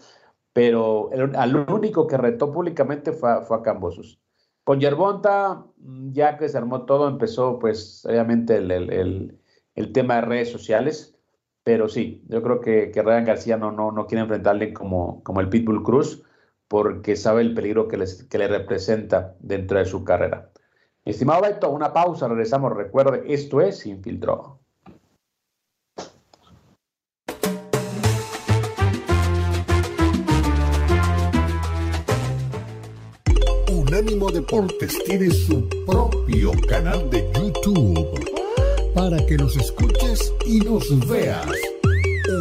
pero 0.53 1.11
el, 1.11 1.35
al 1.35 1.55
único 1.71 2.07
que 2.07 2.17
retó 2.17 2.51
públicamente 2.51 3.11
fue, 3.13 3.43
fue 3.45 3.57
a 3.57 3.61
Cambosos. 3.63 4.21
Con 4.63 4.79
Yerbonta, 4.79 5.65
mm, 5.77 6.11
ya 6.13 6.37
que 6.37 6.49
se 6.49 6.57
armó 6.57 6.85
todo, 6.85 7.07
empezó 7.09 7.59
pues 7.59 8.05
obviamente 8.05 8.57
el- 8.57 8.71
el- 8.71 9.39
el 9.75 9.91
tema 9.93 10.15
de 10.15 10.21
redes 10.21 10.51
sociales, 10.51 11.17
pero 11.63 11.87
sí, 11.89 12.23
yo 12.29 12.41
creo 12.43 12.61
que, 12.61 12.91
que 12.91 13.01
Ryan 13.01 13.25
García 13.25 13.57
no, 13.57 13.71
no, 13.71 13.91
no 13.91 14.07
quiere 14.07 14.21
enfrentarle 14.23 14.73
como, 14.73 15.23
como 15.23 15.41
el 15.41 15.49
Pitbull 15.49 15.83
Cruz, 15.83 16.23
porque 16.67 17.15
sabe 17.15 17.41
el 17.41 17.53
peligro 17.53 17.87
que, 17.87 17.97
les, 17.97 18.23
que 18.25 18.37
le 18.37 18.47
representa 18.47 19.35
dentro 19.39 19.79
de 19.79 19.85
su 19.85 20.03
carrera. 20.03 20.52
Estimado 21.05 21.41
Beto, 21.41 21.69
una 21.69 21.91
pausa, 21.91 22.29
regresamos. 22.29 22.73
Recuerde, 22.73 23.23
esto 23.27 23.59
es 23.59 23.79
Sin 23.79 24.01
Filtro. 24.01 24.59
Unánimo 33.69 34.31
Deportes 34.31 34.97
tiene 35.03 35.29
su 35.29 35.67
propio 35.85 36.51
canal 36.69 37.09
de 37.09 37.29
YouTube 37.33 38.31
para 38.95 39.17
que 39.25 39.37
nos 39.37 39.57
escuches 39.57 40.33
y 40.45 40.59
nos 40.61 41.05
veas. 41.09 41.51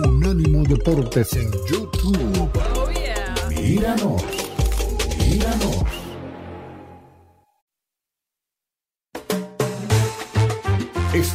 Unánimo 0.07 0.63
Deportes 0.63 1.33
en 1.33 1.51
YouTube. 1.67 2.49
Míranos, 3.51 4.23
míranos. 5.19 5.82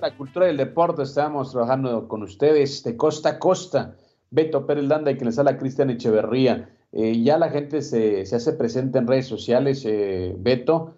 la 0.00 0.16
cultura 0.16 0.46
del 0.46 0.56
deporte. 0.56 1.02
Estamos 1.02 1.50
trabajando 1.52 2.08
con 2.08 2.22
ustedes 2.22 2.82
de 2.82 2.96
costa 2.96 3.30
a 3.30 3.38
costa. 3.38 3.96
Beto 4.30 4.66
Pérez 4.66 4.84
Landa 4.84 5.10
y 5.10 5.16
quien 5.16 5.26
les 5.26 5.38
habla 5.38 5.56
Cristian 5.58 5.90
Echeverría. 5.90 6.70
Eh, 6.92 7.22
ya 7.22 7.38
la 7.38 7.50
gente 7.50 7.82
se, 7.82 8.24
se 8.26 8.36
hace 8.36 8.52
presente 8.54 8.98
en 8.98 9.06
redes 9.06 9.26
sociales. 9.26 9.84
eh, 9.86 10.34
Beto, 10.38 10.94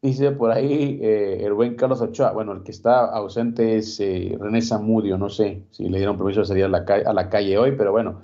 dice 0.00 0.30
por 0.32 0.50
ahí 0.50 0.98
eh, 1.02 1.44
el 1.44 1.52
buen 1.52 1.74
Carlos 1.74 2.00
Ochoa. 2.00 2.32
Bueno, 2.32 2.52
el 2.52 2.62
que 2.62 2.70
está 2.70 3.06
ausente 3.06 3.76
es 3.76 3.98
eh, 4.00 4.36
René 4.40 4.62
Zamudio. 4.62 5.18
No 5.18 5.28
sé 5.28 5.64
si 5.70 5.88
le 5.88 5.98
dieron 5.98 6.16
permiso 6.16 6.40
de 6.40 6.46
salir 6.46 6.64
a 6.64 6.68
la, 6.68 6.84
ca- 6.84 7.02
a 7.04 7.12
la 7.12 7.28
calle 7.28 7.58
hoy, 7.58 7.72
pero 7.76 7.92
bueno, 7.92 8.22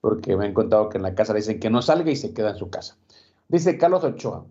porque 0.00 0.36
me 0.36 0.46
han 0.46 0.54
contado 0.54 0.88
que 0.88 0.98
en 0.98 1.02
la 1.02 1.14
casa 1.14 1.32
le 1.32 1.40
dicen 1.40 1.60
que 1.60 1.70
no 1.70 1.82
salga 1.82 2.10
y 2.10 2.16
se 2.16 2.32
queda 2.32 2.50
en 2.50 2.56
su 2.56 2.70
casa. 2.70 2.96
Dice 3.48 3.76
Carlos 3.76 4.04
Ochoa. 4.04 4.46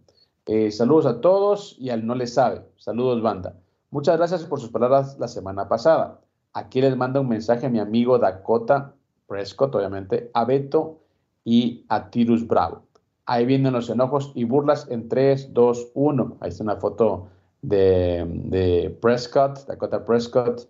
Eh, 0.47 0.69
saludos 0.69 1.07
a 1.07 1.21
todos 1.21 1.75
y 1.79 1.89
al 1.89 2.05
no 2.05 2.13
le 2.13 2.27
sabe. 2.27 2.61
Saludos, 2.77 3.21
banda. 3.23 3.55
Muchas 3.91 4.17
gracias 4.17 4.43
por 4.43 4.59
sus 4.59 4.69
palabras 4.69 5.17
la 5.19 5.27
semana 5.27 5.67
pasada. 5.67 6.19
Aquí 6.53 6.81
les 6.81 6.95
manda 6.97 7.19
un 7.19 7.29
mensaje 7.29 7.65
a 7.65 7.69
mi 7.69 7.79
amigo 7.79 8.17
Dakota 8.17 8.93
Prescott, 9.27 9.75
obviamente, 9.75 10.31
a 10.33 10.45
Beto 10.45 10.99
y 11.43 11.85
a 11.89 12.09
Tirus 12.09 12.47
Bravo. 12.47 12.83
Ahí 13.25 13.45
vienen 13.45 13.73
los 13.73 13.89
enojos 13.89 14.31
y 14.35 14.43
burlas 14.43 14.87
en 14.89 15.09
3, 15.09 15.53
2, 15.53 15.91
1. 15.93 16.37
Ahí 16.39 16.49
está 16.49 16.63
una 16.63 16.77
foto 16.77 17.29
de, 17.61 18.95
Prescott, 19.01 19.65
Dakota 19.65 20.05
Prescott, 20.05 20.67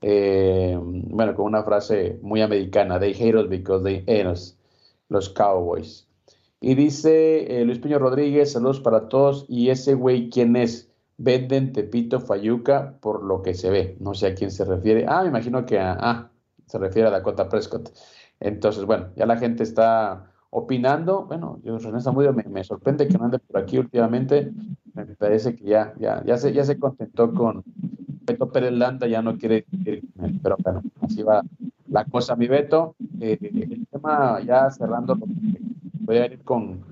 eh, 0.00 0.78
bueno, 0.80 1.34
con 1.34 1.46
una 1.46 1.62
frase 1.62 2.18
muy 2.22 2.40
americana, 2.40 2.98
they 2.98 3.12
hate 3.12 3.36
us 3.36 3.48
because 3.48 3.82
they 3.82 4.04
hate 4.06 4.26
us, 4.26 4.56
los 5.08 5.28
Cowboys. 5.28 6.06
Y 6.60 6.74
dice 6.74 7.60
eh, 7.60 7.64
Luis 7.64 7.78
Piño 7.78 7.98
Rodríguez, 7.98 8.52
saludos 8.52 8.80
para 8.80 9.08
todos. 9.08 9.44
Y 9.48 9.70
ese 9.70 9.94
güey, 9.94 10.30
¿quién 10.30 10.56
es? 10.56 10.87
Venden 11.18 11.72
Tepito 11.72 12.20
Fayuca 12.20 12.94
por 13.00 13.24
lo 13.24 13.42
que 13.42 13.54
se 13.54 13.70
ve. 13.70 13.96
No 14.00 14.14
sé 14.14 14.28
a 14.28 14.34
quién 14.34 14.50
se 14.50 14.64
refiere. 14.64 15.04
Ah, 15.08 15.22
me 15.22 15.28
imagino 15.28 15.66
que 15.66 15.78
a, 15.78 15.96
ah, 15.98 16.30
se 16.66 16.78
refiere 16.78 17.08
a 17.08 17.10
Dakota 17.10 17.48
Prescott. 17.48 17.90
Entonces, 18.40 18.84
bueno, 18.84 19.08
ya 19.16 19.26
la 19.26 19.36
gente 19.36 19.64
está 19.64 20.30
opinando. 20.50 21.24
Bueno, 21.26 21.60
yo 21.64 21.78
René 21.78 22.00
Zamudio 22.00 22.32
me, 22.32 22.44
me 22.44 22.62
sorprende 22.64 23.08
que 23.08 23.18
no 23.18 23.24
ande 23.24 23.38
por 23.40 23.60
aquí 23.60 23.78
últimamente. 23.78 24.52
Me 24.94 25.06
parece 25.06 25.56
que 25.56 25.64
ya, 25.64 25.92
ya, 25.98 26.24
ya 26.24 26.36
se, 26.38 26.52
ya 26.52 26.64
se 26.64 26.78
contentó 26.78 27.34
con 27.34 27.64
Beto 28.24 28.50
Pérez 28.50 28.72
Landa, 28.72 29.06
ya 29.06 29.22
no 29.22 29.36
quiere 29.36 29.66
ir. 29.84 30.02
Pero 30.42 30.56
bueno, 30.62 30.82
así 31.00 31.22
va 31.22 31.42
la 31.88 32.04
cosa, 32.04 32.36
mi 32.36 32.46
Beto. 32.46 32.94
Eh, 33.20 33.38
el 33.40 33.86
tema 33.90 34.40
ya 34.40 34.70
cerrando 34.70 35.18
voy 36.08 36.16
a 36.16 36.26
ir 36.26 36.42
con, 36.42 36.84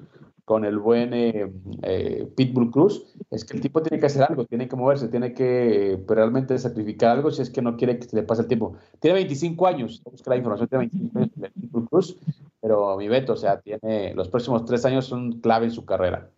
con 0.44 0.64
el 0.64 0.78
buen 0.78 1.14
eh, 1.14 1.50
eh, 1.82 2.28
Pitbull 2.36 2.70
Cruz, 2.70 3.15
es 3.36 3.44
que 3.44 3.56
el 3.56 3.62
tipo 3.62 3.82
tiene 3.82 4.00
que 4.00 4.06
hacer 4.06 4.22
algo, 4.22 4.44
tiene 4.44 4.68
que 4.68 4.76
moverse, 4.76 5.08
tiene 5.08 5.32
que 5.32 5.92
eh, 5.92 5.98
pues, 5.98 6.16
realmente 6.16 6.58
sacrificar 6.58 7.10
algo 7.10 7.30
si 7.30 7.42
es 7.42 7.50
que 7.50 7.62
no 7.62 7.76
quiere 7.76 7.98
que 7.98 8.04
se 8.04 8.16
le 8.16 8.22
pase 8.22 8.42
el 8.42 8.48
tiempo. 8.48 8.76
Tiene 9.00 9.14
25 9.16 9.66
años, 9.66 10.02
busca 10.04 10.30
la 10.30 10.36
información, 10.36 10.68
tiene 10.68 10.88
25 10.90 11.18
años 11.18 11.52
Pitbull 11.60 11.88
Cruz, 11.88 12.16
pero 12.60 12.96
mi 12.96 13.08
Beto, 13.08 13.34
o 13.34 13.36
sea, 13.36 13.60
tiene 13.60 14.14
los 14.14 14.28
próximos 14.28 14.64
tres 14.64 14.84
años 14.84 15.06
son 15.06 15.40
clave 15.40 15.66
en 15.66 15.72
su 15.72 15.84
carrera. 15.84 16.30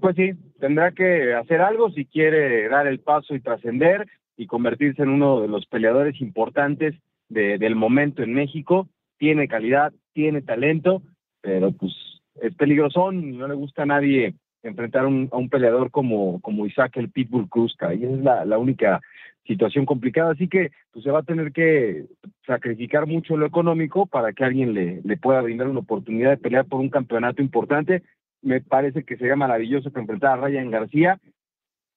Pues 0.00 0.16
sí, 0.16 0.32
tendrá 0.58 0.92
que 0.92 1.34
hacer 1.34 1.60
algo 1.60 1.90
si 1.90 2.04
quiere 2.04 2.68
dar 2.68 2.86
el 2.86 3.00
paso 3.00 3.34
y 3.34 3.40
trascender 3.40 4.06
y 4.36 4.46
convertirse 4.46 5.02
en 5.02 5.08
uno 5.10 5.40
de 5.40 5.48
los 5.48 5.66
peleadores 5.66 6.20
importantes 6.20 6.94
de, 7.28 7.58
del 7.58 7.76
momento 7.76 8.22
en 8.22 8.34
México. 8.34 8.88
Tiene 9.18 9.48
calidad, 9.48 9.92
tiene 10.12 10.42
talento, 10.42 11.02
pero 11.40 11.72
pues 11.72 11.92
es 12.40 12.54
peligrosón 12.54 13.38
no 13.38 13.48
le 13.48 13.54
gusta 13.54 13.82
a 13.82 13.86
nadie 13.86 14.34
enfrentar 14.64 15.06
un, 15.06 15.28
a 15.30 15.36
un 15.36 15.48
peleador 15.48 15.90
como, 15.90 16.40
como 16.40 16.66
Isaac 16.66 16.96
el 16.96 17.10
Pitbull 17.10 17.48
Cruz, 17.48 17.76
y 17.80 18.04
esa 18.04 18.14
es 18.14 18.20
la, 18.22 18.44
la 18.44 18.58
única 18.58 19.00
situación 19.46 19.84
complicada, 19.84 20.32
así 20.32 20.48
que 20.48 20.70
pues 20.90 21.04
se 21.04 21.10
va 21.10 21.20
a 21.20 21.24
tener 21.24 21.52
que 21.52 22.06
sacrificar 22.46 23.06
mucho 23.06 23.36
lo 23.36 23.46
económico 23.46 24.06
para 24.06 24.32
que 24.32 24.42
alguien 24.42 24.72
le, 24.72 25.02
le 25.04 25.16
pueda 25.18 25.42
brindar 25.42 25.68
una 25.68 25.80
oportunidad 25.80 26.30
de 26.30 26.38
pelear 26.38 26.64
por 26.64 26.80
un 26.80 26.88
campeonato 26.88 27.42
importante. 27.42 28.02
Me 28.40 28.60
parece 28.62 29.04
que 29.04 29.16
sería 29.16 29.36
maravilloso 29.36 29.92
que 29.92 30.00
enfrentara 30.00 30.34
a 30.34 30.46
Ryan 30.46 30.70
García, 30.70 31.20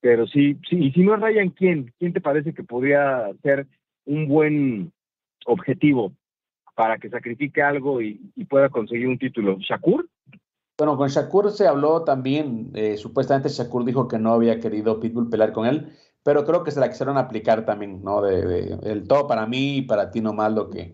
pero 0.01 0.27
sí, 0.27 0.57
sí, 0.69 0.77
y 0.77 0.91
si 0.91 1.03
no 1.03 1.15
es 1.15 1.21
Ryan, 1.21 1.49
¿quién? 1.49 1.93
¿Quién 1.99 2.13
te 2.13 2.21
parece 2.21 2.53
que 2.53 2.63
podría 2.63 3.31
ser 3.41 3.65
un 4.05 4.27
buen 4.27 4.91
objetivo 5.45 6.11
para 6.75 6.97
que 6.97 7.09
sacrifique 7.09 7.61
algo 7.61 8.01
y, 8.01 8.19
y 8.35 8.45
pueda 8.45 8.69
conseguir 8.69 9.07
un 9.07 9.17
título? 9.17 9.57
¿Shakur? 9.59 10.07
Bueno, 10.77 10.95
con 10.95 11.09
Shakur 11.09 11.51
se 11.51 11.67
habló 11.67 12.03
también, 12.03 12.69
eh, 12.75 12.97
supuestamente 12.97 13.49
Shakur 13.49 13.83
dijo 13.83 14.07
que 14.07 14.19
no 14.19 14.33
había 14.33 14.59
querido 14.59 14.99
Pitbull 14.99 15.27
pelear 15.29 15.51
con 15.51 15.65
él, 15.65 15.91
pero 16.21 16.45
creo 16.45 16.63
que 16.63 16.69
se 16.69 16.79
la 16.79 16.89
quisieron 16.89 17.17
aplicar 17.17 17.65
también, 17.65 18.03
¿no? 18.03 18.21
De, 18.21 18.77
el 18.83 19.07
todo 19.07 19.25
para 19.27 19.47
mí 19.47 19.77
y 19.77 19.81
para 19.81 20.11
ti 20.11 20.21
nomás 20.21 20.53
lo 20.53 20.69
que, 20.69 20.91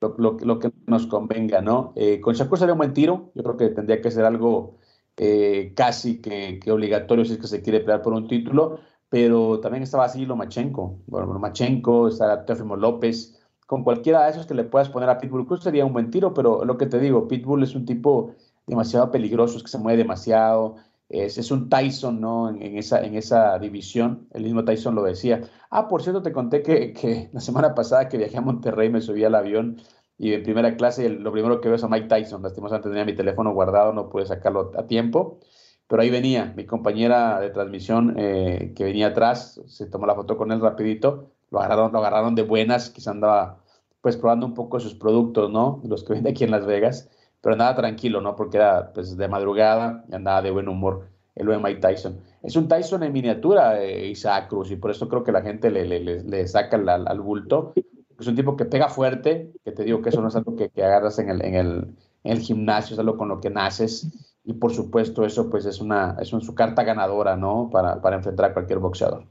lo, 0.00 0.36
lo, 0.40 0.58
que 0.58 0.72
nos 0.86 1.06
convenga, 1.06 1.60
¿no? 1.60 1.92
Eh, 1.94 2.20
con 2.20 2.34
Shakur 2.34 2.58
sería 2.58 2.72
un 2.74 2.78
buen 2.78 2.92
tiro, 2.92 3.30
yo 3.36 3.44
creo 3.44 3.56
que 3.56 3.68
tendría 3.68 4.02
que 4.02 4.10
ser 4.10 4.24
algo 4.24 4.78
eh, 5.16 5.74
casi 5.76 6.20
que, 6.20 6.58
que, 6.58 6.72
obligatorio 6.72 7.24
si 7.24 7.34
es 7.34 7.38
que 7.38 7.46
se 7.46 7.62
quiere 7.62 7.80
pelear 7.80 8.02
por 8.02 8.14
un 8.14 8.26
título, 8.26 8.80
pero 9.08 9.60
también 9.60 9.84
estaba 9.84 10.06
así 10.06 10.26
Lomachenko, 10.26 10.98
bueno, 11.06 11.32
Lomachenko, 11.32 12.08
está 12.08 12.44
Teofimo 12.44 12.74
López, 12.74 13.40
con 13.66 13.84
cualquiera 13.84 14.24
de 14.24 14.32
esos 14.32 14.46
que 14.46 14.54
le 14.54 14.64
puedas 14.64 14.88
poner 14.88 15.08
a 15.08 15.18
Pitbull 15.18 15.46
Cruz 15.46 15.62
sería 15.62 15.86
un 15.86 15.92
buen 15.92 16.10
tiro, 16.10 16.34
pero 16.34 16.64
lo 16.64 16.76
que 16.76 16.86
te 16.86 16.98
digo, 16.98 17.28
Pitbull 17.28 17.62
es 17.62 17.76
un 17.76 17.86
tipo 17.86 18.34
demasiado 18.66 19.10
peligroso, 19.10 19.56
es 19.56 19.62
que 19.62 19.70
se 19.70 19.78
mueve 19.78 19.98
demasiado, 19.98 20.76
es, 21.08 21.50
un 21.50 21.68
Tyson, 21.68 22.20
¿no? 22.20 22.48
En, 22.48 22.76
esa, 22.78 23.04
en 23.04 23.14
esa 23.14 23.58
división, 23.58 24.26
el 24.32 24.42
mismo 24.44 24.64
Tyson 24.64 24.94
lo 24.94 25.02
decía. 25.02 25.42
Ah, 25.70 25.88
por 25.88 26.02
cierto, 26.02 26.22
te 26.22 26.32
conté 26.32 26.62
que, 26.62 26.92
que 26.92 27.30
la 27.32 27.40
semana 27.40 27.74
pasada 27.74 28.08
que 28.08 28.18
viajé 28.18 28.38
a 28.38 28.40
Monterrey 28.40 28.90
me 28.90 29.00
subí 29.00 29.24
al 29.24 29.34
avión 29.34 29.80
y 30.18 30.32
en 30.32 30.42
primera 30.42 30.76
clase 30.76 31.08
lo 31.08 31.32
primero 31.32 31.60
que 31.60 31.68
veo 31.68 31.76
es 31.76 31.84
a 31.84 31.88
Mike 31.88 32.08
Tyson. 32.08 32.42
Lastimosamente 32.42 32.88
tenía 32.88 33.04
mi 33.04 33.14
teléfono 33.14 33.52
guardado, 33.52 33.92
no 33.92 34.08
pude 34.08 34.26
sacarlo 34.26 34.72
a 34.76 34.86
tiempo, 34.86 35.40
pero 35.86 36.02
ahí 36.02 36.10
venía 36.10 36.52
mi 36.56 36.66
compañera 36.66 37.40
de 37.40 37.50
transmisión 37.50 38.14
eh, 38.18 38.72
que 38.76 38.84
venía 38.84 39.08
atrás, 39.08 39.60
se 39.66 39.86
tomó 39.86 40.06
la 40.06 40.14
foto 40.14 40.36
con 40.36 40.52
él 40.52 40.60
rapidito, 40.60 41.30
lo 41.50 41.60
agarraron, 41.60 41.92
lo 41.92 41.98
agarraron 41.98 42.34
de 42.34 42.42
buenas, 42.42 42.90
quizá 42.90 43.10
andaba 43.10 43.60
pues 44.00 44.16
probando 44.16 44.46
un 44.46 44.54
poco 44.54 44.80
sus 44.80 44.94
productos, 44.94 45.50
¿no? 45.50 45.80
Los 45.84 46.04
que 46.04 46.12
vende 46.12 46.30
aquí 46.30 46.44
en 46.44 46.50
Las 46.50 46.66
Vegas, 46.66 47.08
pero 47.44 47.54
andaba 47.54 47.76
tranquilo, 47.76 48.20
¿no? 48.20 48.34
Porque 48.34 48.56
era 48.56 48.92
pues 48.92 49.16
de 49.16 49.28
madrugada 49.28 50.04
y 50.10 50.14
andaba 50.16 50.42
de 50.42 50.50
buen 50.50 50.68
humor 50.68 51.08
el 51.36 51.46
buen 51.46 51.62
Mike 51.62 51.80
Tyson. 51.80 52.18
Es 52.42 52.56
un 52.56 52.68
Tyson 52.68 53.02
en 53.02 53.12
miniatura, 53.12 53.82
eh, 53.82 54.08
Isaac 54.08 54.48
Cruz, 54.48 54.70
y 54.70 54.76
por 54.76 54.90
eso 54.90 55.08
creo 55.08 55.24
que 55.24 55.32
la 55.32 55.42
gente 55.42 55.70
le, 55.70 55.84
le, 55.84 56.22
le, 56.22 56.46
saca 56.46 56.76
al 56.76 57.20
bulto 57.20 57.74
es 58.18 58.26
un 58.26 58.36
tipo 58.36 58.56
que 58.56 58.64
pega 58.64 58.88
fuerte, 58.88 59.52
que 59.64 59.72
te 59.72 59.84
digo 59.84 60.00
que 60.02 60.10
eso 60.10 60.20
no 60.20 60.28
es 60.28 60.36
algo 60.36 60.56
que, 60.56 60.70
agarras 60.82 61.18
en 61.18 61.30
el, 61.30 61.44
en, 61.44 61.54
el, 61.54 61.94
en 62.22 62.32
el, 62.32 62.38
gimnasio, 62.38 62.94
es 62.94 63.00
algo 63.00 63.16
con 63.16 63.28
lo 63.28 63.40
que 63.40 63.50
naces. 63.50 64.10
Y 64.44 64.54
por 64.54 64.72
supuesto, 64.72 65.24
eso 65.24 65.50
pues 65.50 65.66
es 65.66 65.80
una, 65.80 66.16
es 66.20 66.28
su 66.28 66.54
carta 66.54 66.84
ganadora, 66.84 67.36
¿no? 67.36 67.70
Para, 67.72 68.00
para 68.00 68.16
enfrentar 68.16 68.46
a 68.46 68.52
cualquier 68.52 68.78
boxeador. 68.78 69.24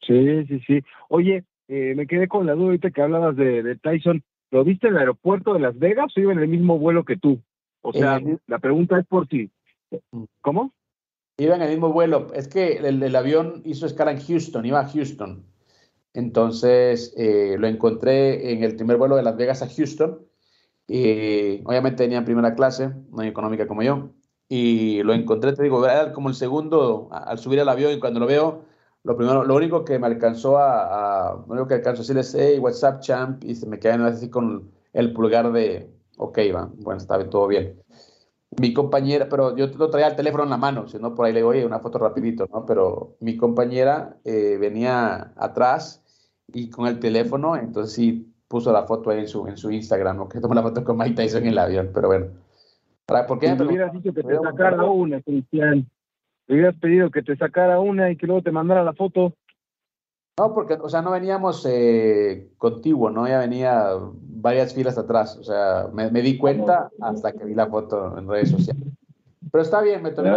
Sí, 0.00 0.46
sí, 0.46 0.60
sí. 0.66 0.80
Oye, 1.08 1.44
eh, 1.68 1.94
me 1.94 2.06
quedé 2.06 2.26
con 2.26 2.46
la 2.46 2.54
duda 2.54 2.66
ahorita 2.66 2.90
que 2.90 3.02
hablabas 3.02 3.36
de, 3.36 3.62
de, 3.62 3.76
Tyson. 3.76 4.22
¿Lo 4.50 4.64
viste 4.64 4.88
en 4.88 4.94
el 4.94 5.00
aeropuerto 5.00 5.54
de 5.54 5.60
Las 5.60 5.78
Vegas 5.78 6.12
o 6.16 6.20
iba 6.20 6.32
en 6.32 6.40
el 6.40 6.48
mismo 6.48 6.78
vuelo 6.78 7.04
que 7.04 7.16
tú? 7.16 7.40
O 7.82 7.92
sea, 7.92 8.20
la 8.46 8.58
pregunta 8.58 8.98
es 8.98 9.06
por 9.06 9.26
ti. 9.26 9.50
¿Cómo? 10.40 10.72
Iba 11.38 11.56
en 11.56 11.62
el 11.62 11.70
mismo 11.70 11.92
vuelo. 11.92 12.28
Es 12.34 12.48
que 12.48 12.76
el, 12.76 13.02
el 13.02 13.16
avión 13.16 13.62
hizo 13.64 13.86
escala 13.86 14.12
en 14.12 14.20
Houston, 14.20 14.66
iba 14.66 14.80
a 14.80 14.88
Houston. 14.88 15.44
Entonces 16.12 17.14
eh, 17.16 17.56
lo 17.58 17.68
encontré 17.68 18.52
en 18.52 18.64
el 18.64 18.76
primer 18.76 18.96
vuelo 18.96 19.16
de 19.16 19.22
Las 19.22 19.36
Vegas 19.36 19.62
a 19.62 19.68
Houston. 19.68 20.18
Y 20.86 21.62
obviamente 21.64 22.02
tenía 22.02 22.18
en 22.18 22.24
primera 22.24 22.54
clase, 22.54 22.90
no 23.10 23.22
económica 23.22 23.68
como 23.68 23.82
yo. 23.82 24.10
Y 24.48 25.02
lo 25.04 25.14
encontré, 25.14 25.52
te 25.52 25.62
digo, 25.62 25.86
era 25.86 26.12
como 26.12 26.28
el 26.28 26.34
segundo 26.34 27.08
al 27.12 27.38
subir 27.38 27.60
al 27.60 27.68
avión. 27.68 27.92
Y 27.92 28.00
cuando 28.00 28.18
lo 28.18 28.26
veo, 28.26 28.64
lo 29.02 29.16
primero, 29.16 29.44
lo 29.44 29.54
único 29.54 29.84
que 29.84 29.98
me 29.98 30.06
alcanzó 30.06 30.58
a, 30.58 31.42
lo 31.46 31.52
único 31.52 31.68
que 31.68 31.74
alcanzó 31.74 32.00
a 32.00 32.02
decirle 32.02 32.20
es, 32.20 32.34
hey, 32.34 32.58
WhatsApp, 32.58 33.00
champ. 33.00 33.44
Y 33.44 33.54
se 33.54 33.66
me 33.66 33.78
quedan 33.78 34.02
así 34.02 34.28
con 34.28 34.70
el 34.92 35.12
pulgar 35.12 35.50
de, 35.52 35.90
ok, 36.16 36.38
va, 36.54 36.70
bueno, 36.76 37.00
está 37.00 37.16
bien, 37.16 37.30
todo 37.30 37.46
bien. 37.46 37.80
Mi 38.58 38.74
compañera, 38.74 39.28
pero 39.28 39.56
yo 39.56 39.68
lo 39.68 39.90
traía 39.90 40.08
el 40.08 40.16
teléfono 40.16 40.44
en 40.44 40.50
la 40.50 40.56
mano, 40.56 40.88
si 40.88 40.98
no 40.98 41.14
por 41.14 41.26
ahí 41.26 41.32
le 41.32 41.38
digo, 41.38 41.50
oye, 41.50 41.64
una 41.64 41.78
foto 41.78 41.98
rapidito, 41.98 42.48
¿no? 42.52 42.66
Pero 42.66 43.16
mi 43.20 43.36
compañera 43.36 44.16
eh, 44.24 44.58
venía 44.60 45.32
atrás 45.36 46.02
y 46.48 46.68
con 46.68 46.86
el 46.86 46.98
teléfono, 46.98 47.56
entonces 47.56 47.94
sí 47.94 48.34
puso 48.48 48.72
la 48.72 48.82
foto 48.82 49.10
ahí 49.10 49.20
en 49.20 49.28
su, 49.28 49.46
en 49.46 49.56
su 49.56 49.70
Instagram, 49.70 50.16
¿no? 50.16 50.28
que 50.28 50.40
tomó 50.40 50.54
la 50.54 50.62
foto 50.62 50.82
con 50.82 50.98
Mike 50.98 51.14
Tyson 51.14 51.42
en 51.44 51.50
el 51.50 51.58
avión, 51.58 51.90
pero 51.94 52.08
bueno. 52.08 52.26
¿Por 53.06 53.38
qué? 53.38 53.54
Te 53.54 53.62
hubieras 53.62 53.92
dicho 53.92 54.12
que 54.12 54.22
te 54.22 54.36
sacara 54.36 54.84
una, 54.84 55.20
Cristian. 55.20 55.88
Te 56.50 56.54
hubieras 56.54 56.74
pedido 56.80 57.12
que 57.12 57.22
te 57.22 57.36
sacara 57.36 57.78
una 57.78 58.10
y 58.10 58.16
que 58.16 58.26
luego 58.26 58.42
te 58.42 58.50
mandara 58.50 58.82
la 58.82 58.92
foto. 58.92 59.34
No, 60.36 60.52
porque, 60.52 60.74
o 60.74 60.88
sea, 60.88 61.00
no 61.00 61.12
veníamos 61.12 61.64
eh, 61.64 62.48
contigo, 62.58 63.08
¿no? 63.08 63.28
Ya 63.28 63.38
venía 63.38 63.90
varias 64.20 64.74
filas 64.74 64.98
atrás, 64.98 65.36
o 65.36 65.44
sea, 65.44 65.86
me, 65.92 66.10
di 66.10 66.38
cuenta 66.38 66.90
hasta 67.00 67.30
que 67.30 67.44
vi 67.44 67.54
la 67.54 67.68
foto 67.68 68.18
en 68.18 68.26
redes 68.26 68.50
sociales. 68.50 68.82
Pero 69.52 69.62
está 69.62 69.80
bien, 69.80 70.02
me 70.02 70.10
tomé 70.10 70.32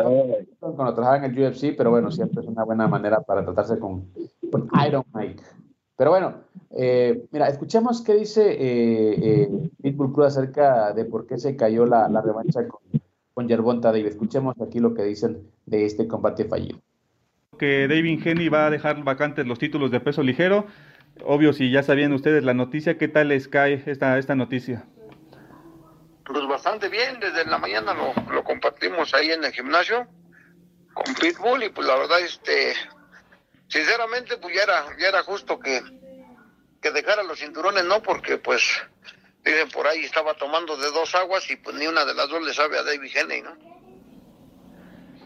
cuando 0.60 0.93
trabajaba 0.93 1.25
en 1.25 1.36
el 1.36 1.48
UFC, 1.48 1.75
pero 1.75 1.89
bueno, 1.89 2.12
siempre 2.12 2.41
es 2.41 2.48
una 2.48 2.63
buena 2.63 2.88
manera 2.88 3.22
para 3.22 3.43
tratarse 3.43 3.79
con, 3.79 4.05
con 4.51 4.70
Iron 4.86 5.05
Mike. 5.15 5.41
Pero 5.98 6.12
bueno, 6.12 6.36
eh, 6.70 7.25
mira, 7.32 7.48
escuchemos 7.48 8.03
qué 8.03 8.13
dice 8.13 8.51
eh, 8.51 9.15
eh, 9.20 9.70
Pitbull 9.82 10.13
Cruz 10.13 10.27
acerca 10.27 10.93
de 10.93 11.05
por 11.05 11.25
qué 11.25 11.39
se 11.39 11.55
cayó 11.55 11.88
la, 11.88 12.08
revancha 12.22 12.67
con, 12.67 12.82
con 13.34 13.48
Yerbonta 13.48 13.90
David. 13.90 14.08
Escuchemos 14.08 14.56
aquí 14.62 14.80
lo 14.80 14.94
que 14.94 15.04
dicen 15.04 15.52
de 15.66 15.86
este 15.86 16.08
combate 16.08 16.46
fallido. 16.46 16.80
Que 17.58 17.88
David 17.88 18.26
Henry 18.26 18.50
va 18.50 18.67
a 18.67 18.69
dejar 18.69 19.04
vacantes 19.04 19.46
los 19.46 19.60
títulos 19.60 19.91
de 19.91 20.00
peso 20.00 20.24
ligero. 20.24 20.67
Obvio, 21.24 21.54
si 21.54 21.72
ya 21.72 21.84
sabían 21.84 22.13
ustedes 22.13 22.43
la 22.43 22.54
noticia, 22.54 22.98
¿qué 22.98 23.08
tal 23.08 23.30
les 23.30 23.48
cae 23.48 23.84
esta, 23.86 24.17
esta 24.17 24.36
noticia? 24.36 24.86
Pues 26.26 26.48
bastante 26.48 26.89
bien, 26.89 27.19
desde 27.19 27.46
la 27.46 27.58
mañana 27.58 27.93
lo, 27.93 28.13
lo 28.32 28.43
compartimos 28.43 29.13
ahí 29.13 29.32
en 29.32 29.43
el 29.43 29.52
gimnasio 29.52 30.08
con 30.93 31.13
Pitbull 31.15 31.63
y 31.63 31.69
pues 31.69 31.88
la 31.88 31.96
verdad 31.98 32.19
este 32.22 32.74
sinceramente 33.67 34.38
pues 34.38 34.56
ya 34.56 34.63
era, 34.63 34.86
ya 35.00 35.10
era 35.10 35.24
justo 35.24 35.60
que, 35.60 35.82
que 36.82 36.91
dejara 36.91 37.24
los 37.24 37.39
cinturones, 37.39 37.84
¿no? 37.86 38.02
Porque 38.02 38.38
pues 38.38 38.82
dicen 39.43 39.69
por 39.69 39.88
ahí 39.88 40.03
estaba 40.03 40.34
tomando 40.36 40.77
de 40.77 40.89
dos 40.91 41.13
aguas 41.15 41.49
y 41.49 41.56
pues 41.58 41.75
ni 41.75 41.88
una 41.88 42.06
de 42.06 42.13
las 42.13 42.29
dos 42.29 42.43
le 42.43 42.53
sabe 42.53 42.77
a 42.77 42.84
David 42.84 43.12
Henney, 43.13 43.41
¿no? 43.41 43.51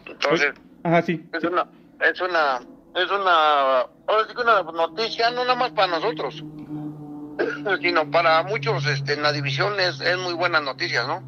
Entonces, 0.06 0.54
es 0.84 1.44
una, 1.44 1.66
es 2.00 2.20
una, 2.20 2.60
es 2.94 3.10
una, 3.10 3.80
ahora 3.80 4.26
sí 4.28 4.34
que 4.34 4.42
una 4.42 4.62
noticia 4.62 5.30
no 5.30 5.44
nada 5.44 5.54
más 5.54 5.70
para 5.72 5.98
nosotros, 5.98 6.34
sino 7.80 8.10
para 8.10 8.42
muchos 8.42 8.86
este, 8.86 9.12
en 9.14 9.22
la 9.22 9.32
división 9.32 9.78
es, 9.78 10.00
es 10.00 10.18
muy 10.18 10.34
buena 10.34 10.60
noticia, 10.60 11.06
¿no? 11.06 11.22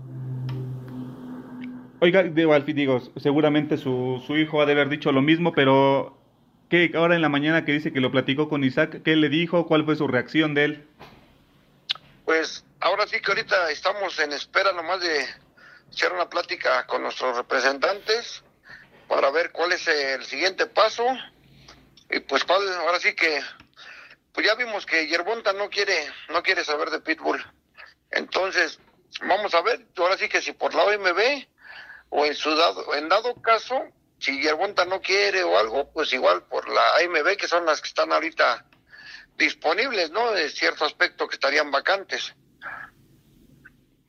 Oiga, 2.00 2.22
digo, 2.22 2.58
digo, 2.58 3.00
seguramente 3.16 3.76
su, 3.76 4.22
su 4.26 4.38
hijo 4.38 4.62
ha 4.62 4.66
de 4.66 4.72
haber 4.72 4.88
dicho 4.88 5.12
lo 5.12 5.20
mismo, 5.20 5.52
pero 5.52 6.16
¿Qué, 6.70 6.92
ahora 6.94 7.16
en 7.16 7.22
la 7.22 7.28
mañana 7.28 7.64
que 7.64 7.72
dice 7.72 7.92
que 7.92 8.00
lo 8.00 8.12
platicó 8.12 8.48
con 8.48 8.62
Isaac, 8.62 9.02
qué 9.02 9.16
le 9.16 9.28
dijo? 9.28 9.66
¿Cuál 9.66 9.84
fue 9.84 9.96
su 9.96 10.06
reacción 10.06 10.54
de 10.54 10.64
él? 10.64 10.84
Pues 12.30 12.64
ahora 12.78 13.08
sí 13.08 13.20
que 13.20 13.32
ahorita 13.32 13.72
estamos 13.72 14.16
en 14.20 14.32
espera 14.32 14.70
nomás 14.70 15.00
de 15.00 15.28
hacer 15.92 16.12
una 16.12 16.30
plática 16.30 16.86
con 16.86 17.02
nuestros 17.02 17.36
representantes 17.36 18.44
para 19.08 19.32
ver 19.32 19.50
cuál 19.50 19.72
es 19.72 19.88
el 19.88 20.24
siguiente 20.24 20.66
paso. 20.66 21.04
Y 22.08 22.20
pues 22.20 22.44
ahora 22.48 23.00
sí 23.00 23.16
que 23.16 23.42
pues 24.32 24.46
ya 24.46 24.54
vimos 24.54 24.86
que 24.86 25.08
Yerbonta 25.08 25.52
no 25.54 25.68
quiere 25.70 26.08
no 26.28 26.40
quiere 26.44 26.64
saber 26.64 26.90
de 26.90 27.00
Pitbull. 27.00 27.44
Entonces, 28.12 28.78
vamos 29.22 29.52
a 29.52 29.62
ver, 29.62 29.84
ahora 29.96 30.16
sí 30.16 30.28
que 30.28 30.40
si 30.40 30.52
por 30.52 30.72
la 30.72 30.84
OMB 30.84 31.48
o 32.10 32.26
en 32.26 32.36
su 32.36 32.54
dado 32.54 32.94
en 32.94 33.08
dado 33.08 33.42
caso 33.42 33.88
si 34.20 34.40
Yerbonta 34.40 34.84
no 34.84 35.00
quiere 35.00 35.42
o 35.42 35.58
algo, 35.58 35.90
pues 35.92 36.12
igual 36.12 36.44
por 36.44 36.68
la 36.68 36.94
AMB, 36.98 37.36
que 37.36 37.48
son 37.48 37.66
las 37.66 37.80
que 37.80 37.88
están 37.88 38.12
ahorita 38.12 38.66
disponibles, 39.40 40.12
¿no? 40.12 40.30
De 40.30 40.48
cierto 40.48 40.84
aspecto 40.84 41.26
que 41.26 41.34
estarían 41.34 41.72
vacantes. 41.72 42.36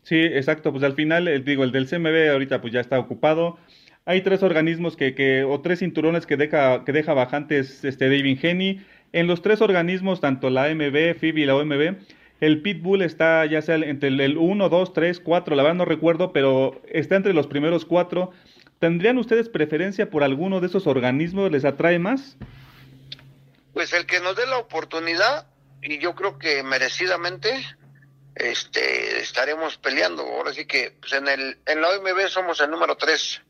Sí, 0.04 0.20
exacto, 0.20 0.72
pues 0.72 0.84
al 0.84 0.94
final, 0.94 1.28
el, 1.28 1.44
digo, 1.44 1.64
el 1.64 1.72
del 1.72 1.88
CMB 1.88 2.32
ahorita 2.32 2.62
pues 2.62 2.74
ya 2.74 2.82
está 2.82 3.00
ocupado. 3.00 3.58
Hay 4.06 4.22
tres 4.22 4.44
organismos 4.44 4.96
que, 4.96 5.16
que 5.16 5.44
o 5.44 5.62
tres 5.62 5.80
cinturones 5.80 6.26
que 6.26 6.38
deja, 6.38 6.84
que 6.86 6.92
deja 6.92 7.14
vacantes 7.14 7.84
este 7.84 8.10
David. 8.10 8.82
En 9.14 9.28
los 9.28 9.42
tres 9.42 9.62
organismos, 9.62 10.22
tanto 10.22 10.50
la 10.50 10.66
AMB, 10.66 11.16
FIB 11.20 11.38
y 11.38 11.46
la 11.46 11.56
OMB, 11.56 11.98
el 12.42 12.62
Pitbull 12.62 13.04
está 13.04 13.46
ya 13.46 13.62
sea 13.62 13.76
entre 13.76 14.10
el 14.10 14.38
1, 14.38 14.70
2, 14.70 14.94
3, 14.94 15.20
4, 15.20 15.56
la 15.56 15.64
verdad 15.64 15.78
no 15.78 15.86
recuerdo, 15.86 16.34
pero 16.34 16.82
está 16.90 17.16
entre 17.16 17.34
los 17.34 17.48
primeros 17.48 17.86
cuatro. 17.86 18.32
¿Tendrían 18.80 19.20
ustedes 19.20 19.48
preferencia 19.48 20.10
por 20.10 20.24
alguno 20.24 20.60
de 20.60 20.68
esos 20.68 20.88
organismos? 20.88 21.52
¿Les 21.52 21.66
atrae 21.66 22.00
más? 22.00 22.38
Pues 23.74 23.94
el 23.94 24.06
que 24.06 24.20
nos 24.20 24.36
dé 24.36 24.46
la 24.46 24.58
oportunidad, 24.58 25.48
y 25.82 26.00
yo 26.00 26.14
creo 26.16 26.38
que 26.38 26.64
merecidamente, 26.64 27.66
este, 28.36 29.20
estaremos 29.20 29.78
peleando. 29.78 30.24
Ahora 30.24 30.54
sí 30.54 30.66
que 30.66 30.98
pues 31.00 31.14
en, 31.14 31.28
el, 31.28 31.60
en 31.66 31.82
la 31.82 31.90
OMB 31.90 32.28
somos 32.28 32.60
el 32.62 32.72
número 32.72 32.96
3. 32.98 33.42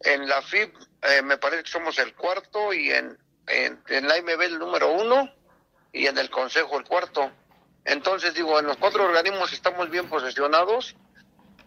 En 0.00 0.28
la 0.28 0.42
FIB 0.42 0.72
eh, 1.02 1.22
me 1.22 1.38
parece 1.38 1.64
que 1.64 1.70
somos 1.70 1.98
el 1.98 2.14
cuarto 2.14 2.72
y 2.72 2.90
en, 2.90 3.18
en, 3.46 4.08
la 4.08 4.14
AMB 4.14 4.42
el 4.42 4.58
número 4.58 4.92
1 4.92 5.34
y 5.92 6.06
en 6.06 6.18
el 6.18 6.30
Consejo 6.30 6.78
el 6.78 6.84
cuarto. 6.84 7.30
Entonces 7.84 8.34
digo, 8.34 8.58
en 8.58 8.66
los 8.66 8.76
cuatro 8.76 9.04
organismos 9.04 9.52
estamos 9.52 9.90
bien 9.90 10.08
posicionados 10.08 10.94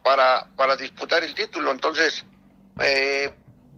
para, 0.04 0.48
para 0.56 0.76
disputar 0.76 1.24
el 1.24 1.34
título. 1.34 1.72
Entonces, 1.72 2.26
eh, 2.80 3.34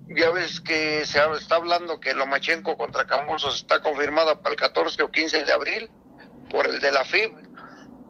ya 0.08 0.30
ves 0.32 0.62
que 0.62 1.06
se 1.06 1.20
está 1.40 1.56
hablando 1.56 2.00
que 2.00 2.14
Lomachenko 2.14 2.78
contra 2.78 3.06
Cambosos 3.06 3.56
está 3.56 3.82
confirmada 3.82 4.42
para 4.42 4.54
el 4.54 4.60
14 4.60 5.04
o 5.04 5.12
15 5.12 5.46
de 5.46 5.54
abril 5.54 5.90
por 6.50 6.68
el 6.68 6.80
de 6.80 6.92
la 6.92 7.06
FIB. 7.06 7.34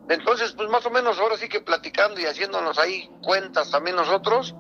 Entonces, 0.09 0.51
pues 0.53 0.69
más 0.69 0.85
o 0.85 0.89
menos 0.89 1.19
ahora 1.19 1.37
sí 1.37 1.47
que 1.47 1.61
platicando 1.61 2.19
y 2.19 2.25
haciéndonos 2.25 2.77
ahí 2.77 3.09
cuentas 3.21 3.71
también 3.71 3.95
nosotros, 3.95 4.53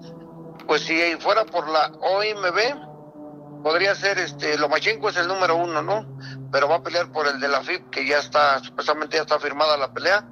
pues 0.67 0.83
si 0.83 1.15
fuera 1.17 1.45
por 1.45 1.67
la 1.67 1.87
OMB, 1.87 3.61
podría 3.63 3.93
ser 3.95 4.19
este, 4.19 4.57
Lomachenko 4.57 5.09
es 5.09 5.17
el 5.17 5.27
número 5.27 5.55
uno, 5.55 5.81
¿no? 5.81 6.17
Pero 6.51 6.69
va 6.69 6.77
a 6.77 6.83
pelear 6.83 7.11
por 7.11 7.27
el 7.27 7.39
de 7.39 7.47
la 7.49 7.61
FIB, 7.61 7.89
que 7.89 8.07
ya 8.07 8.19
está, 8.19 8.59
supuestamente 8.59 9.17
ya 9.17 9.23
está 9.23 9.39
firmada 9.39 9.75
la 9.75 9.93
pelea, 9.93 10.23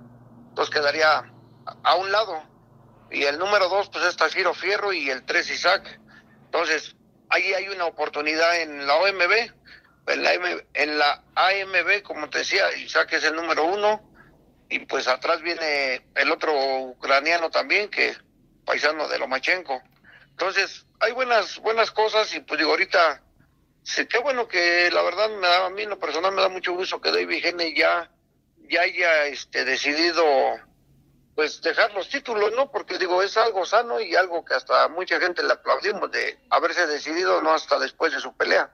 entonces 0.50 0.74
quedaría 0.74 1.24
a 1.84 1.96
un 1.96 2.12
lado 2.12 2.52
y 3.12 3.24
el 3.24 3.38
número 3.38 3.68
dos, 3.68 3.90
pues 3.90 4.06
es 4.06 4.16
Tafiro 4.16 4.54
Fierro 4.54 4.94
y 4.94 5.10
el 5.10 5.24
tres 5.24 5.52
Isaac. 5.52 6.00
Entonces, 6.54 6.98
ahí 7.30 7.54
hay 7.54 7.70
una 7.70 7.86
oportunidad 7.86 8.60
en 8.60 8.86
la 8.86 8.96
OMB, 8.96 9.32
en 10.08 10.22
la, 10.22 10.34
en 10.74 10.98
la 11.00 11.24
AMB, 11.34 12.04
como 12.04 12.30
te 12.30 12.40
decía, 12.40 12.76
Isaac 12.76 13.14
es 13.14 13.24
el 13.24 13.38
número 13.38 13.64
uno, 13.64 14.02
y 14.70 14.80
pues 14.80 15.08
atrás 15.08 15.42
viene 15.42 16.06
el 16.14 16.30
otro 16.30 16.54
ucraniano 16.82 17.50
también, 17.50 17.90
que 17.90 18.18
paisano 18.66 19.08
de 19.08 19.18
Lomachenko. 19.18 19.82
Entonces, 20.32 20.86
hay 21.00 21.14
buenas 21.14 21.58
buenas 21.60 21.90
cosas 21.92 22.36
y 22.36 22.42
pues 22.42 22.58
digo, 22.58 22.72
ahorita, 22.72 23.24
sí, 23.82 24.06
qué 24.08 24.18
bueno 24.18 24.50
que 24.50 24.92
la 24.92 25.04
verdad 25.04 25.30
me 25.30 25.48
da, 25.48 25.68
a 25.68 25.70
mí 25.70 25.84
en 25.84 25.92
lo 25.92 26.00
personal 26.00 26.34
me 26.34 26.42
da 26.42 26.50
mucho 26.50 26.74
gusto 26.74 27.00
que 27.00 27.14
David 27.14 27.44
Gene 27.44 27.74
ya, 27.74 28.12
ya 28.70 28.82
haya 28.82 29.28
este, 29.28 29.64
decidido 29.64 30.26
pues 31.36 31.62
dejar 31.62 31.94
los 31.94 32.10
títulos, 32.10 32.52
¿no? 32.56 32.72
Porque 32.72 32.98
digo, 32.98 33.22
es 33.22 33.38
algo 33.38 33.65
sano 33.65 34.00
y 34.00 34.15
algo 34.15 34.44
que 34.44 34.54
hasta 34.54 34.88
mucha 34.89 35.20
gente 35.20 35.44
le 35.44 35.54
aplaudimos 35.54 36.12
de 36.12 36.38
haberse 36.50 36.88
decidido, 36.88 37.41
no 37.41 37.52
hasta 37.52 37.80
después 37.80 38.13
de 38.13 38.20
su 38.20 38.34
pelea. 38.34 38.70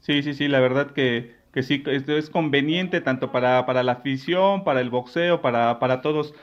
Sí, 0.00 0.22
sí, 0.22 0.34
sí, 0.34 0.48
la 0.48 0.60
verdad 0.60 0.92
que, 0.92 1.36
que 1.52 1.62
sí, 1.62 1.82
esto 1.86 2.16
es 2.16 2.30
conveniente 2.30 3.00
tanto 3.00 3.30
para, 3.30 3.66
para 3.66 3.82
la 3.82 3.92
afición, 3.92 4.64
para 4.64 4.80
el 4.80 4.90
boxeo, 4.90 5.42
para, 5.42 5.78
para 5.78 6.00
todos. 6.00 6.34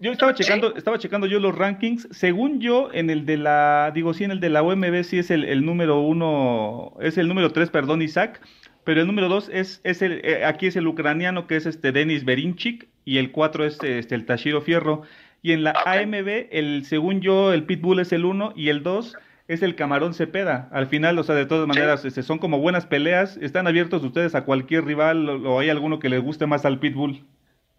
Yo 0.00 0.12
estaba 0.12 0.34
checando, 0.34 0.76
estaba 0.76 0.98
checando 0.98 1.26
yo 1.26 1.40
los 1.40 1.56
rankings. 1.56 2.08
Según 2.12 2.60
yo, 2.60 2.90
en 2.92 3.10
el 3.10 3.26
de 3.26 3.36
la, 3.36 3.90
digo, 3.94 4.14
sí, 4.14 4.24
en 4.24 4.30
el 4.30 4.40
de 4.40 4.48
la 4.48 4.62
OMB 4.62 5.02
sí 5.02 5.18
es 5.18 5.30
el, 5.30 5.44
el 5.44 5.64
número 5.64 6.00
uno, 6.00 6.94
es 7.00 7.18
el 7.18 7.26
número 7.26 7.52
tres, 7.52 7.70
perdón, 7.70 8.02
Isaac. 8.02 8.40
Pero 8.88 9.02
el 9.02 9.06
número 9.06 9.28
dos 9.28 9.50
es, 9.52 9.82
es 9.84 10.00
el, 10.00 10.24
eh, 10.24 10.46
aquí 10.46 10.66
es 10.66 10.74
el 10.74 10.86
ucraniano 10.86 11.46
que 11.46 11.56
es 11.56 11.66
este 11.66 11.92
Denis 11.92 12.24
Berinchik 12.24 12.88
y 13.04 13.18
el 13.18 13.32
cuatro 13.32 13.66
es 13.66 13.78
este, 13.82 14.14
el 14.14 14.24
Tashiro 14.24 14.62
Fierro. 14.62 15.02
Y 15.42 15.52
en 15.52 15.62
la 15.62 15.72
AMB, 15.84 16.48
el, 16.50 16.86
según 16.86 17.20
yo, 17.20 17.52
el 17.52 17.64
Pitbull 17.64 18.00
es 18.00 18.12
el 18.12 18.24
uno 18.24 18.54
y 18.56 18.70
el 18.70 18.82
dos 18.82 19.14
es 19.46 19.60
el 19.60 19.76
Camarón 19.76 20.14
Cepeda. 20.14 20.70
Al 20.72 20.86
final, 20.86 21.18
o 21.18 21.22
sea, 21.22 21.34
de 21.34 21.44
todas 21.44 21.68
maneras, 21.68 22.06
este, 22.06 22.22
son 22.22 22.38
como 22.38 22.60
buenas 22.60 22.86
peleas. 22.86 23.36
¿Están 23.42 23.66
abiertos 23.66 24.02
ustedes 24.02 24.34
a 24.34 24.46
cualquier 24.46 24.86
rival 24.86 25.28
o, 25.28 25.56
o 25.56 25.60
hay 25.60 25.68
alguno 25.68 25.98
que 25.98 26.08
les 26.08 26.22
guste 26.22 26.46
más 26.46 26.64
al 26.64 26.80
Pitbull? 26.80 27.26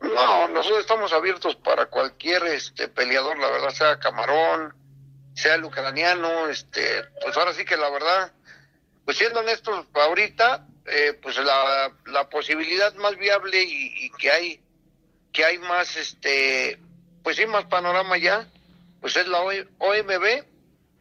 No, 0.02 0.48
nosotros 0.50 0.82
estamos 0.82 1.12
abiertos 1.12 1.56
para 1.56 1.88
cualquier 1.88 2.43
este 2.43 2.88
peleador, 2.88 3.39
la 3.39 3.50
verdad, 3.50 3.69
sea 3.69 3.98
camarón, 3.98 4.76
sea 5.34 5.56
el 5.56 5.63
ucraniano, 5.63 6.50
este, 6.50 6.82
pues 7.24 7.36
ahora 7.36 7.54
sí 7.54 7.65
que 7.65 7.78
la 7.78 7.89
verdad, 7.89 8.32
pues 9.06 9.17
siendo 9.17 9.39
honestos, 9.39 9.88
ahorita, 9.95 10.67
eh, 10.86 11.13
pues 11.22 11.38
la, 11.38 11.92
la 12.06 12.30
posibilidad 12.30 12.94
más 12.96 13.15
viable 13.18 13.62
y, 13.62 14.06
y, 14.06 14.10
que 14.12 14.32
hay, 14.32 14.62
que 15.32 15.46
hay 15.46 15.58
más, 15.60 15.96
este, 15.98 16.80
pues 17.24 17.38
sí, 17.38 17.46
más 17.46 17.65
panorama 17.65 18.18
ya, 18.18 18.48
pues 19.02 19.15
es 19.18 19.28
la 19.28 19.39
OMB, 19.42 20.44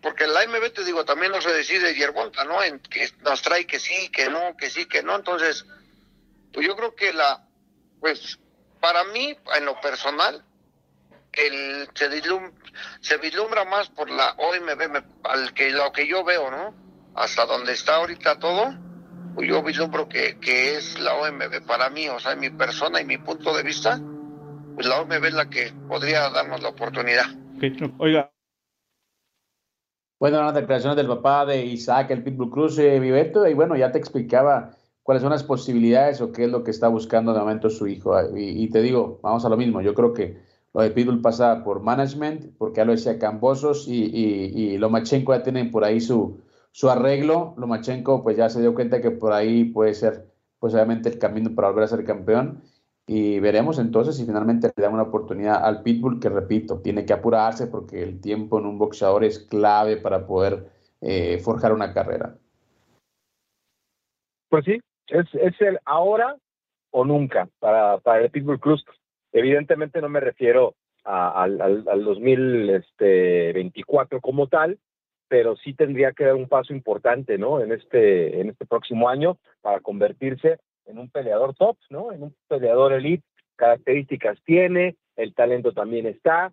porque 0.02 0.26
la 0.26 0.40
OMB, 0.40 0.72
te 0.72 0.84
digo, 0.84 1.04
también 1.04 1.32
no 1.32 1.40
se 1.40 1.52
decide 1.52 1.94
Yerbonta, 1.94 2.44
¿no? 2.44 2.62
En 2.62 2.80
que 2.80 3.10
nos 3.22 3.42
trae 3.42 3.66
que 3.66 3.80
sí, 3.80 4.10
que 4.10 4.28
no, 4.28 4.56
que 4.56 4.70
sí, 4.70 4.86
que 4.86 5.02
no, 5.02 5.16
entonces, 5.16 5.64
pues 6.52 6.66
yo 6.66 6.76
creo 6.76 6.94
que 6.94 7.12
la, 7.12 7.44
pues 8.00 8.38
para 8.80 9.04
mí, 9.04 9.36
en 9.56 9.64
lo 9.64 9.80
personal, 9.80 10.44
el, 11.32 11.88
se, 11.94 12.08
vislumbra, 12.08 12.52
se 13.00 13.16
vislumbra 13.18 13.64
más 13.64 13.88
por 13.90 14.10
la 14.10 14.32
OMB, 14.32 15.02
al 15.24 15.54
que 15.54 15.70
lo 15.70 15.92
que 15.92 16.06
yo 16.06 16.24
veo, 16.24 16.50
¿no? 16.50 16.74
Hasta 17.14 17.46
donde 17.46 17.72
está 17.72 17.96
ahorita 17.96 18.38
todo, 18.38 18.74
yo 19.46 19.62
vislumbro 19.62 20.08
que, 20.08 20.38
que 20.40 20.76
es 20.76 20.98
la 21.00 21.14
OMB 21.14 21.66
para 21.66 21.90
mí, 21.90 22.08
o 22.08 22.18
sea, 22.18 22.32
en 22.32 22.40
mi 22.40 22.50
persona 22.50 23.00
y 23.00 23.04
mi 23.04 23.18
punto 23.18 23.56
de 23.56 23.62
vista, 23.62 24.00
pues 24.74 24.86
la 24.86 25.00
OMB 25.00 25.24
es 25.24 25.34
la 25.34 25.48
que 25.48 25.72
podría 25.88 26.30
darnos 26.30 26.62
la 26.62 26.70
oportunidad. 26.70 27.26
Okay. 27.56 27.76
Oiga. 27.98 28.32
Bueno, 30.18 30.42
las 30.42 30.54
declaraciones 30.54 30.96
del 30.96 31.06
papá 31.06 31.46
de 31.46 31.64
Isaac, 31.64 32.10
el 32.10 32.24
Pitbull 32.24 32.50
Cruz, 32.50 32.78
eh, 32.78 32.98
Viveto, 32.98 33.46
y 33.46 33.54
bueno, 33.54 33.76
ya 33.76 33.92
te 33.92 33.98
explicaba 33.98 34.72
cuáles 35.04 35.22
son 35.22 35.30
las 35.30 35.44
posibilidades 35.44 36.20
o 36.20 36.32
qué 36.32 36.44
es 36.44 36.50
lo 36.50 36.64
que 36.64 36.72
está 36.72 36.88
buscando 36.88 37.32
de 37.32 37.38
momento 37.38 37.70
su 37.70 37.86
hijo. 37.86 38.14
Y, 38.36 38.64
y, 38.64 38.68
te 38.70 38.82
digo, 38.82 39.20
vamos 39.22 39.44
a 39.44 39.48
lo 39.48 39.56
mismo, 39.56 39.80
yo 39.80 39.94
creo 39.94 40.12
que 40.12 40.42
lo 40.74 40.82
de 40.82 40.90
Pitbull 40.90 41.22
pasa 41.22 41.62
por 41.62 41.80
management, 41.80 42.56
porque 42.58 42.78
ya 42.78 42.84
lo 42.84 42.92
decía 42.92 43.18
Cambosos 43.18 43.86
y, 43.86 44.04
y, 44.04 44.74
y 44.74 44.78
Lomachenko 44.78 45.34
ya 45.34 45.42
tienen 45.44 45.70
por 45.70 45.84
ahí 45.84 46.00
su, 46.00 46.40
su 46.70 46.90
arreglo. 46.90 47.54
Lomachenko 47.56 48.22
pues 48.22 48.36
ya 48.36 48.48
se 48.48 48.60
dio 48.60 48.74
cuenta 48.74 49.00
que 49.00 49.10
por 49.10 49.32
ahí 49.32 49.64
puede 49.64 49.94
ser 49.94 50.26
pues 50.58 50.74
obviamente 50.74 51.08
el 51.08 51.18
camino 51.18 51.54
para 51.54 51.68
volver 51.68 51.84
a 51.84 51.88
ser 51.88 52.04
campeón. 52.04 52.62
Y 53.06 53.40
veremos 53.40 53.78
entonces 53.78 54.16
si 54.16 54.26
finalmente 54.26 54.70
le 54.76 54.82
dan 54.82 54.92
una 54.92 55.04
oportunidad 55.04 55.64
al 55.64 55.82
Pitbull, 55.82 56.20
que 56.20 56.28
repito, 56.28 56.80
tiene 56.80 57.06
que 57.06 57.14
apurarse 57.14 57.66
porque 57.66 58.02
el 58.02 58.20
tiempo 58.20 58.58
en 58.58 58.66
un 58.66 58.78
boxeador 58.78 59.24
es 59.24 59.38
clave 59.38 59.96
para 59.96 60.26
poder 60.26 60.68
eh, 61.00 61.38
forjar 61.38 61.72
una 61.72 61.94
carrera. 61.94 62.36
Pues 64.50 64.66
sí, 64.66 64.78
es, 65.06 65.26
es 65.34 65.58
el 65.60 65.78
ahora 65.86 66.36
o 66.90 67.04
nunca 67.04 67.48
para, 67.58 67.98
para 67.98 68.24
el 68.24 68.30
Pitbull 68.30 68.60
Cruz. 68.60 68.84
Evidentemente 69.32 70.02
no 70.02 70.08
me 70.08 70.20
refiero 70.20 70.74
al, 71.04 71.60
al, 71.60 71.84
al 71.88 72.04
2024 72.04 74.20
como 74.20 74.48
tal, 74.48 74.78
pero 75.28 75.56
sí 75.56 75.74
tendría 75.74 76.12
que 76.12 76.24
dar 76.24 76.34
un 76.34 76.48
paso 76.48 76.72
importante, 76.72 77.38
¿no? 77.38 77.60
En 77.60 77.72
este, 77.72 78.40
en 78.40 78.50
este 78.50 78.66
próximo 78.66 79.08
año 79.08 79.38
para 79.60 79.80
convertirse 79.80 80.58
en 80.86 80.98
un 80.98 81.10
peleador 81.10 81.54
top, 81.54 81.76
¿no? 81.90 82.12
En 82.12 82.22
un 82.22 82.34
peleador 82.48 82.92
elite, 82.92 83.24
características 83.56 84.38
tiene, 84.44 84.96
el 85.16 85.34
talento 85.34 85.72
también 85.72 86.06
está, 86.06 86.52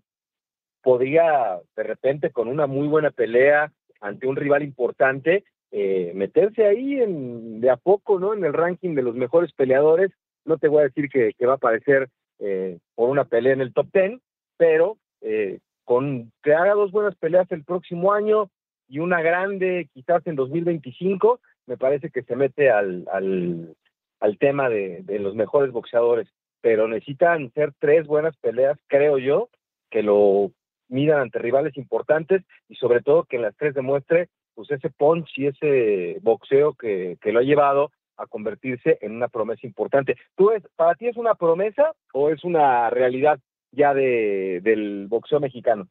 podría 0.82 1.60
de 1.76 1.84
repente 1.84 2.32
con 2.32 2.48
una 2.48 2.68
muy 2.68 2.88
buena 2.88 3.12
pelea 3.12 3.72
ante 4.02 4.28
un 4.28 4.36
rival 4.36 4.64
importante 4.64 5.44
eh, 5.72 6.12
meterse 6.16 6.66
ahí 6.66 7.02
en, 7.02 7.60
de 7.60 7.70
a 7.70 7.78
poco, 7.78 8.20
¿no? 8.20 8.34
En 8.34 8.46
el 8.46 8.54
ranking 8.54 8.96
de 8.96 9.02
los 9.02 9.16
mejores 9.16 9.52
peleadores. 9.54 10.12
No 10.46 10.58
te 10.58 10.68
voy 10.68 10.82
a 10.82 10.86
decir 10.86 11.10
que, 11.10 11.34
que 11.38 11.46
va 11.46 11.54
a 11.54 11.56
aparecer 11.56 12.10
eh, 12.40 12.78
por 12.94 13.10
una 13.10 13.26
pelea 13.26 13.54
en 13.54 13.62
el 13.62 13.74
top 13.74 13.88
ten, 13.92 14.22
pero 14.58 14.98
eh, 15.22 15.60
con 15.84 16.32
que 16.44 16.54
haga 16.54 16.74
dos 16.74 16.92
buenas 16.92 17.16
peleas 17.16 17.52
el 17.52 17.64
próximo 17.64 18.14
año 18.14 18.50
y 18.88 19.00
una 19.00 19.22
grande 19.22 19.90
quizás 19.94 20.26
en 20.28 20.36
2025, 20.36 21.40
me 21.66 21.78
parece 21.78 22.10
que 22.10 22.24
se 22.24 22.36
mete 22.36 22.70
al, 22.70 23.08
al, 23.12 24.38
tema 24.40 24.70
de, 24.70 25.02
de 25.04 25.20
los 25.20 25.36
mejores 25.36 25.72
boxeadores. 25.72 26.28
Pero 26.62 26.88
necesitan 26.88 27.52
ser 27.54 27.74
tres 27.80 28.08
buenas 28.08 28.36
peleas, 28.38 28.78
creo 28.88 29.18
yo, 29.18 29.50
que 29.90 30.04
lo 30.04 30.52
midan 30.88 31.20
ante 31.20 31.40
rivales 31.40 31.78
importantes 31.78 32.44
y 32.68 32.76
sobre 32.76 33.02
todo 33.02 33.24
que 33.24 33.38
en 33.38 33.44
las 33.44 33.56
tres 33.56 33.74
demuestre 33.74 34.30
pues 34.54 34.72
ese 34.72 34.90
punch 34.90 35.30
y 35.38 35.48
ese 35.48 36.18
boxeo 36.22 36.74
que, 36.74 37.18
que 37.22 37.32
lo 37.32 37.40
ha 37.40 37.44
llevado 37.44 37.92
a 38.18 38.26
convertirse 38.26 38.98
en 39.02 39.14
una 39.14 39.28
promesa 39.28 39.68
importante. 39.68 40.16
¿Tú 40.36 40.52
es, 40.52 40.64
para 40.76 40.96
ti 40.96 41.08
es 41.08 41.18
una 41.18 41.36
promesa 41.36 41.94
o 42.14 42.30
es 42.30 42.44
una 42.44 42.90
realidad 42.90 43.40
ya 43.72 43.94
de, 43.94 44.62
del 44.64 45.08
boxeo 45.08 45.40
mexicano? 45.40 45.88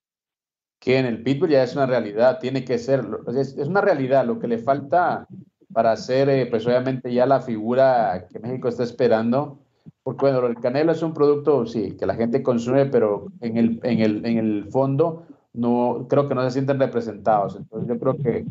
Que 0.85 0.99
en 0.99 1.07
el 1.07 1.23
Pitbull 1.23 1.51
ya 1.51 1.63
es 1.63 1.75
una 1.75 1.87
realidad, 1.87 2.39
tiene 2.41 2.65
que 2.65 2.79
ser, 2.79 3.05
es, 3.29 3.57
es 3.57 3.69
una 3.69 3.81
realidad, 3.81 4.27
lo 4.27 4.39
que 4.39 4.49
le 4.49 4.59
falta 4.59 5.27
para 5.73 5.93
hacer, 5.93 6.29
eh, 6.29 6.47
pues 6.47 6.67
obviamente 6.67 7.13
ya 7.13 7.27
la 7.27 7.41
figura 7.41 8.27
que 8.31 8.39
México 8.39 8.69
está 8.69 8.85
esperando, 8.85 9.59
porque 10.03 10.27
bueno, 10.27 10.47
el 10.47 10.61
Canelo 10.61 10.93
es 10.93 11.03
un 11.03 11.15
producto, 11.15 11.67
sí, 11.67 11.97
que 11.97 12.07
la 12.07 12.15
gente 12.15 12.43
consume, 12.43 12.87
pero 12.87 13.29
en 13.41 13.57
el, 13.57 13.81
en 13.83 14.01
el, 14.01 14.27
en 14.27 14.39
el 14.39 14.67
fondo 14.71 15.27
no 15.55 16.07
creo 16.09 16.29
que 16.29 16.35
no 16.35 16.43
se 16.43 16.51
sienten 16.51 16.79
representados. 16.79 17.57
Entonces 17.57 17.89
yo 17.89 17.99
creo 17.99 18.17
que 18.17 18.45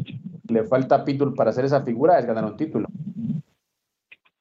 le 0.50 0.64
falta 0.64 0.96
a 0.96 1.06
Pitbull 1.06 1.36
para 1.36 1.52
hacer 1.52 1.66
esa 1.66 1.84
figura 1.84 2.18
es 2.18 2.26
ganar 2.26 2.46
un 2.46 2.58
título. 2.58 2.88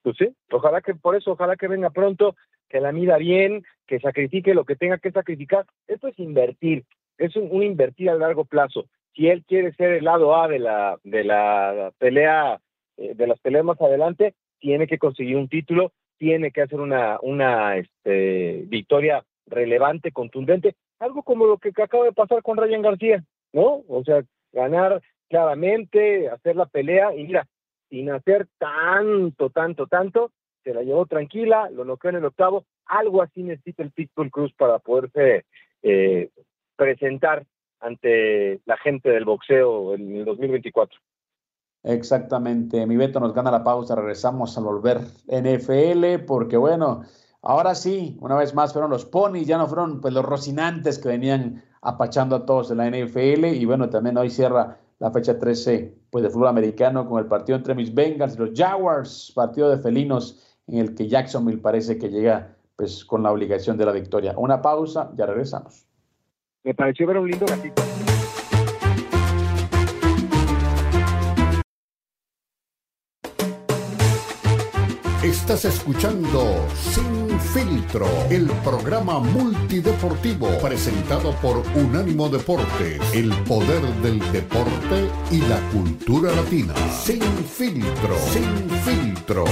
Pues 0.03 0.17
sí, 0.17 0.35
ojalá 0.51 0.81
que 0.81 0.95
por 0.95 1.15
eso, 1.15 1.33
ojalá 1.33 1.57
que 1.57 1.69
venga 1.69 1.91
pronto, 1.91 2.35
que 2.69 2.81
la 2.81 2.93
mida 2.93 3.19
bien, 3.19 3.65
que 3.87 4.01
sacrifique 4.01 4.55
lo 4.55 4.65
que 4.65 4.77
tenga 4.77 4.99
que 4.99 5.13
sacrificar. 5.13 5.67
Esto 5.87 6.09
es 6.09 6.19
invertir, 6.19 6.85
es 7.27 7.37
un, 7.37 7.63
invertir 7.63 8.11
a 8.11 8.15
largo 8.15 8.45
plazo. 8.45 8.87
Si 9.15 9.29
él 9.29 9.45
quiere 9.47 9.73
ser 9.75 9.93
el 9.93 10.05
lado 10.05 10.37
A 10.37 10.49
de 10.49 10.59
la 10.59 10.99
de 11.05 11.25
la 11.25 11.93
pelea 11.99 12.61
eh, 12.97 13.15
de 13.15 13.27
las 13.27 13.39
peleas 13.41 13.65
más 13.65 13.81
adelante, 13.81 14.35
tiene 14.59 14.87
que 14.87 14.99
conseguir 14.99 15.37
un 15.37 15.49
título, 15.49 15.93
tiene 16.19 16.51
que 16.51 16.63
hacer 16.63 16.81
una 16.81 17.19
una 17.23 17.77
este, 17.77 18.65
victoria 18.67 19.25
relevante, 19.47 20.13
contundente, 20.13 20.75
algo 20.99 21.23
como 21.23 21.47
lo 21.47 21.59
que 21.59 21.71
acaba 21.71 22.05
de 22.05 22.13
pasar 22.13 22.43
con 22.43 22.57
Ryan 22.57 22.83
García, 22.83 23.25
¿no? 23.53 23.83
O 23.89 24.03
sea, 24.05 24.23
ganar 24.53 25.03
claramente, 25.29 26.29
hacer 26.29 26.57
la 26.57 26.67
pelea 26.67 27.15
y 27.15 27.25
mira, 27.25 27.47
sin 27.91 28.11
hacer 28.11 28.47
tanto, 28.59 29.51
tanto, 29.51 29.87
tanto, 29.87 30.31
se 30.63 30.73
la 30.73 30.83
llevó 30.83 31.07
tranquila, 31.07 31.71
lo 31.71 31.85
noqueó 31.85 32.11
en 32.11 32.17
el 32.17 32.25
octavo, 32.25 32.65
algo 32.87 33.23
así 33.23 33.43
necesita 33.43 33.83
el 33.83 33.91
Pitbull 33.91 34.31
Cruz 34.31 34.53
para 34.55 34.79
poderse 34.79 35.45
eh, 35.83 36.31
presentar 36.77 37.47
ante 37.81 38.61
la 38.65 38.77
gente 38.77 39.11
del 39.11 39.25
boxeo 39.25 39.95
en 39.95 40.17
el 40.17 40.25
2024. 40.25 40.99
Exactamente, 41.85 42.87
mi 42.87 42.97
Beto 42.97 43.19
nos 43.19 43.35
gana 43.35 43.51
la 43.51 43.65
pausa, 43.65 43.97
regresamos 43.97 44.57
al 44.57 44.65
volver 44.65 44.99
NFL, 45.27 46.25
porque 46.27 46.57
bueno, 46.57 47.03
Ahora 47.45 47.75
sí, 47.75 48.17
una 48.21 48.37
vez 48.37 48.55
más 48.55 48.73
fueron 48.73 48.93
los 48.93 49.05
ponis, 49.05 49.49
ya 49.49 49.59
no 49.59 49.67
fueron 49.67 50.01
pues 50.01 50.15
los 50.15 50.25
rocinantes 50.25 51.01
que 51.01 51.09
venían 51.09 51.65
apachando 51.81 52.37
a 52.37 52.47
todos 52.47 52.71
en 52.71 52.77
la 52.77 52.89
NFL 52.89 53.47
y 53.47 53.65
bueno, 53.65 53.91
también 53.91 54.17
hoy 54.17 54.31
cierra 54.31 54.79
la 55.01 55.11
fecha 55.11 55.37
13 55.37 55.93
pues, 56.11 56.23
de 56.23 56.31
fútbol 56.31 56.47
americano 56.47 57.09
con 57.09 57.19
el 57.19 57.27
partido 57.27 57.59
entre 57.59 57.75
mis 57.75 57.93
Bengals 57.93 58.37
y 58.37 58.39
los 58.39 58.51
Jaguars, 58.55 59.33
partido 59.35 59.69
de 59.71 59.79
felinos 59.79 60.57
en 60.69 60.79
el 60.79 60.95
que 60.95 61.09
Jacksonville 61.09 61.61
parece 61.61 61.99
que 61.99 62.11
llega 62.11 62.57
pues, 62.77 63.05
con 63.05 63.25
la 63.25 63.33
obligación 63.33 63.77
de 63.77 63.87
la 63.87 63.93
victoria. 63.93 64.35
Una 64.37 64.63
pausa, 64.63 65.11
ya 65.17 65.27
regresamos. 65.27 65.85
Me 66.65 66.75
pareció 66.75 67.07
ver 67.09 67.19
un 67.19 67.29
lindo 67.29 67.45
gatito. 67.47 67.83
Estás 75.25 75.65
escuchando 75.65 76.67
Sin 76.75 77.39
Filtro, 77.41 78.07
el 78.31 78.47
programa 78.65 79.19
multideportivo 79.19 80.49
presentado 80.61 81.33
por 81.37 81.63
Unánimo 81.77 82.29
Deportes, 82.29 83.01
el 83.15 83.33
poder 83.45 83.83
del 84.03 84.21
deporte 84.33 85.09
y 85.31 85.39
la 85.43 85.61
cultura 85.71 86.33
latina. 86.33 86.75
Sin 86.91 87.23
Filtro, 87.23 88.17
Sin 88.33 88.71
Filtro. 88.85 89.45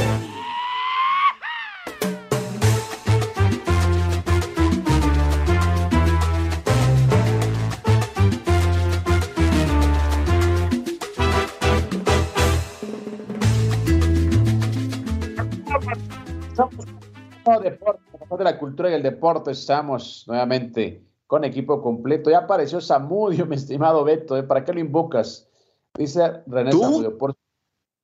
Cultura 18.80 18.90
y 18.92 18.94
el 18.94 19.02
deporte, 19.02 19.50
estamos 19.50 20.24
nuevamente 20.26 21.04
con 21.26 21.44
equipo 21.44 21.82
completo. 21.82 22.30
Ya 22.30 22.38
apareció 22.38 22.80
Samudio, 22.80 23.44
mi 23.46 23.56
estimado 23.56 24.04
Beto, 24.04 24.38
¿eh? 24.38 24.42
¿para 24.42 24.64
qué 24.64 24.72
lo 24.72 24.80
invocas? 24.80 25.50
Dice 25.94 26.40
René 26.46 26.72
Samudio. 26.72 27.18
Por... 27.18 27.34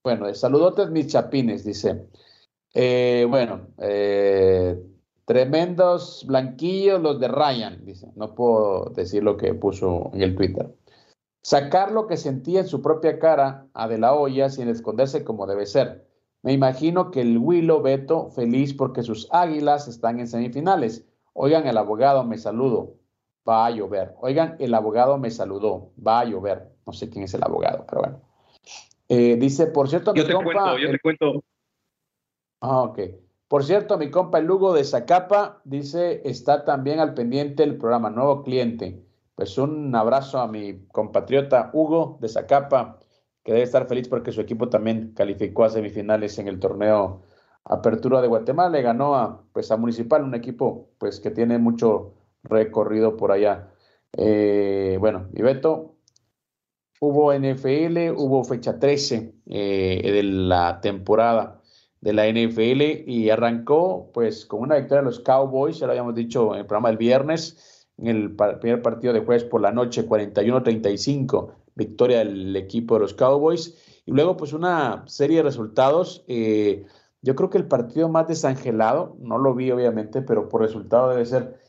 Bueno, 0.05 0.33
saludotes 0.35 0.91
mis 0.91 1.07
chapines, 1.07 1.65
dice. 1.65 2.09
Eh, 2.75 3.27
bueno, 3.31 3.69
eh, 3.79 4.79
tremendos 5.25 6.27
blanquillos 6.27 7.01
los 7.01 7.19
de 7.21 7.29
Ryan, 7.29 7.83
dice. 7.87 8.13
No 8.15 8.35
puedo 8.35 8.91
decir 8.95 9.23
lo 9.23 9.39
que 9.39 9.55
puso 9.55 10.11
en 10.13 10.21
el 10.21 10.37
Twitter. 10.37 10.75
Sacar 11.43 11.91
lo 11.91 12.07
que 12.07 12.19
sentía 12.19 12.61
en 12.61 12.67
su 12.67 12.83
propia 12.83 13.19
cara 13.19 13.67
a 13.73 13.89
De 13.89 13.97
La 13.97 14.13
olla 14.13 14.51
sin 14.51 14.69
esconderse 14.69 15.25
como 15.25 15.47
debe 15.47 15.65
ser. 15.65 16.06
Me 16.47 16.53
imagino 16.53 17.11
que 17.11 17.23
el 17.23 17.39
Willow 17.39 17.83
Beto 17.83 18.31
feliz 18.31 18.73
porque 18.73 19.03
sus 19.03 19.27
águilas 19.33 19.89
están 19.89 20.21
en 20.21 20.29
semifinales. 20.29 21.05
Oigan, 21.33 21.67
el 21.67 21.77
abogado 21.77 22.23
me 22.23 22.39
saludo. 22.39 22.95
Va 23.49 23.67
a 23.67 23.71
llover. 23.73 24.15
Oigan, 24.21 24.55
el 24.61 24.73
abogado 24.73 25.19
me 25.19 25.33
saludó. 25.33 25.91
Va 26.07 26.21
a 26.21 26.25
llover. 26.25 26.71
No 26.87 26.93
sé 26.93 27.11
quién 27.11 27.25
es 27.25 27.35
el 27.35 27.43
abogado, 27.43 27.85
pero 27.89 28.01
bueno. 28.01 28.21
Eh, 29.09 29.35
dice, 29.41 29.67
por 29.67 29.89
cierto, 29.89 30.15
yo 30.15 30.25
te 30.25 30.35
cuento, 30.35 30.79
yo 30.79 30.89
te 30.89 31.01
cuento. 31.01 31.43
Ah, 32.61 32.83
ok. 32.83 33.01
Por 33.49 33.65
cierto, 33.65 33.99
mi 33.99 34.13
compa 34.13 34.39
el 34.39 34.45
Lugo 34.47 34.73
de 34.73 34.85
Zacapa 34.85 35.61
dice, 35.65 36.23
está 36.25 36.65
también 36.65 37.01
al 37.01 37.15
pendiente 37.15 37.65
el 37.65 37.77
programa, 37.77 38.09
nuevo 38.09 38.45
cliente. 38.45 39.05
Pues 39.35 39.59
un 39.59 39.93
abrazo 39.97 40.39
a 40.39 40.47
mi 40.47 40.87
compatriota 40.93 41.71
Hugo 41.73 42.19
de 42.21 42.29
Zacapa 42.29 43.01
que 43.47 43.53
debe 43.53 43.63
estar 43.63 43.87
feliz 43.87 44.09
porque 44.09 44.33
su 44.33 44.41
equipo 44.41 44.69
también 44.69 45.13
calificó 45.15 45.63
a 45.63 45.71
semifinales 45.71 46.37
en 46.41 46.49
el 46.49 46.59
torneo 46.59 47.23
Apertura 47.65 48.21
de 48.21 48.27
Guatemala, 48.27 48.71
le 48.71 48.83
ganó 48.83 49.15
a, 49.15 49.41
pues, 49.53 49.71
a 49.71 49.77
Municipal, 49.77 50.25
un 50.25 50.35
equipo 50.35 50.91
pues, 50.99 51.21
que 51.21 51.31
tiene 51.31 51.57
mucho 51.59 52.15
recorrido 52.43 53.17
por 53.17 53.31
allá. 53.31 53.69
Eh, 54.17 54.97
bueno, 54.99 55.29
y 55.33 55.43
hubo 57.01 57.33
NFL, 57.33 58.17
hubo 58.17 58.43
fecha 58.43 58.81
13 58.81 59.35
eh, 59.47 60.11
de 60.13 60.23
la 60.25 60.81
temporada 60.81 61.63
de 62.01 62.13
la 62.15 62.27
NFL 62.27 63.09
y 63.09 63.31
arrancó 63.31 64.11
pues 64.13 64.45
con 64.45 64.61
una 64.61 64.75
victoria 64.75 65.03
de 65.03 65.07
los 65.07 65.21
Cowboys, 65.21 65.79
ya 65.79 65.87
lo 65.87 65.93
habíamos 65.93 66.17
dicho 66.17 66.53
en 66.53 66.61
el 66.61 66.67
programa 66.67 66.89
del 66.89 66.99
viernes, 66.99 67.87
en 67.97 68.09
el 68.09 68.35
primer 68.35 68.83
partido 68.83 69.13
de 69.13 69.21
jueves 69.21 69.45
por 69.45 69.61
la 69.61 69.71
noche, 69.71 70.05
41-35 70.05 71.66
victoria 71.77 72.19
del 72.19 72.57
equipo 72.57 72.95
de 72.95 73.01
los 73.01 73.15
Cowboys. 73.15 73.77
Y 74.05 74.13
luego, 74.13 74.37
pues 74.37 74.53
una 74.53 75.05
serie 75.07 75.39
de 75.39 75.43
resultados. 75.45 76.25
Eh, 76.27 76.85
yo 77.23 77.35
creo 77.35 77.51
que 77.51 77.59
el 77.59 77.67
partido 77.67 78.09
más 78.09 78.29
desangelado, 78.29 79.17
no 79.21 79.39
lo 79.39 79.55
vi 79.55 79.71
obviamente, 79.71 80.23
pero 80.23 80.49
por 80.49 80.63
resultado 80.63 81.11
debe 81.11 81.25
ser 81.25 81.61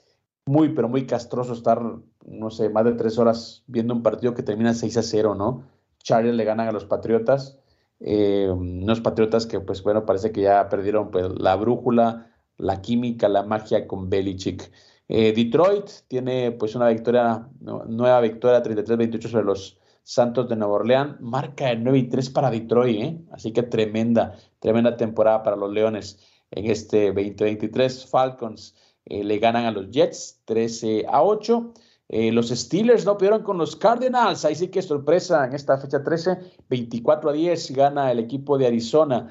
muy, 0.45 0.69
pero 0.69 0.87
muy 0.87 1.05
castroso 1.05 1.53
estar, 1.53 1.81
no 2.25 2.49
sé, 2.49 2.69
más 2.69 2.85
de 2.85 2.93
tres 2.93 3.17
horas 3.17 3.63
viendo 3.67 3.93
un 3.93 4.03
partido 4.03 4.33
que 4.33 4.43
termina 4.43 4.73
6 4.73 4.97
a 4.97 5.03
0, 5.03 5.35
¿no? 5.35 5.63
Chargers 6.03 6.35
le 6.35 6.43
ganan 6.45 6.67
a 6.67 6.71
los 6.71 6.85
Patriotas, 6.85 7.59
eh, 7.99 8.47
unos 8.49 9.01
Patriotas 9.01 9.45
que, 9.45 9.59
pues 9.59 9.83
bueno, 9.83 10.05
parece 10.05 10.31
que 10.31 10.41
ya 10.41 10.69
perdieron 10.69 11.11
pues, 11.11 11.27
la 11.37 11.55
brújula, 11.55 12.31
la 12.57 12.81
química, 12.81 13.27
la 13.27 13.43
magia 13.43 13.87
con 13.87 14.09
Belichick. 14.09 14.71
Eh, 15.09 15.33
Detroit 15.33 15.89
tiene 16.07 16.51
pues 16.51 16.75
una 16.75 16.89
victoria, 16.89 17.47
nueva 17.59 18.21
victoria 18.21 18.61
33-28 18.61 19.27
sobre 19.27 19.45
los 19.45 19.76
Santos 20.07 20.47
de 20.47 20.55
Nueva 20.55 20.75
Orleans, 20.75 21.19
marca 21.19 21.65
de 21.65 21.75
9 21.75 21.97
y 21.97 22.03
3 22.07 22.29
para 22.29 22.49
Detroit, 22.49 23.01
¿eh? 23.01 23.21
así 23.33 23.51
que 23.51 23.61
tremenda, 23.61 24.37
tremenda 24.59 24.95
temporada 24.95 25.43
para 25.43 25.57
los 25.57 25.69
Leones 25.73 26.17
en 26.51 26.71
este 26.71 27.07
2023. 27.07 28.05
Falcons 28.05 28.73
eh, 29.03 29.21
le 29.25 29.37
ganan 29.37 29.65
a 29.65 29.71
los 29.71 29.91
Jets 29.91 30.39
13 30.45 31.07
a 31.09 31.23
8. 31.23 31.73
Eh, 32.07 32.31
los 32.31 32.47
Steelers 32.47 33.05
no 33.05 33.17
pudieron 33.17 33.43
con 33.43 33.57
los 33.57 33.75
Cardinals, 33.75 34.45
ahí 34.45 34.55
sí 34.55 34.69
que 34.69 34.81
sorpresa 34.81 35.45
en 35.45 35.53
esta 35.53 35.77
fecha 35.77 36.01
13, 36.01 36.37
24 36.69 37.29
a 37.29 37.33
10 37.33 37.71
gana 37.71 38.09
el 38.09 38.19
equipo 38.19 38.57
de 38.57 38.67
Arizona. 38.67 39.29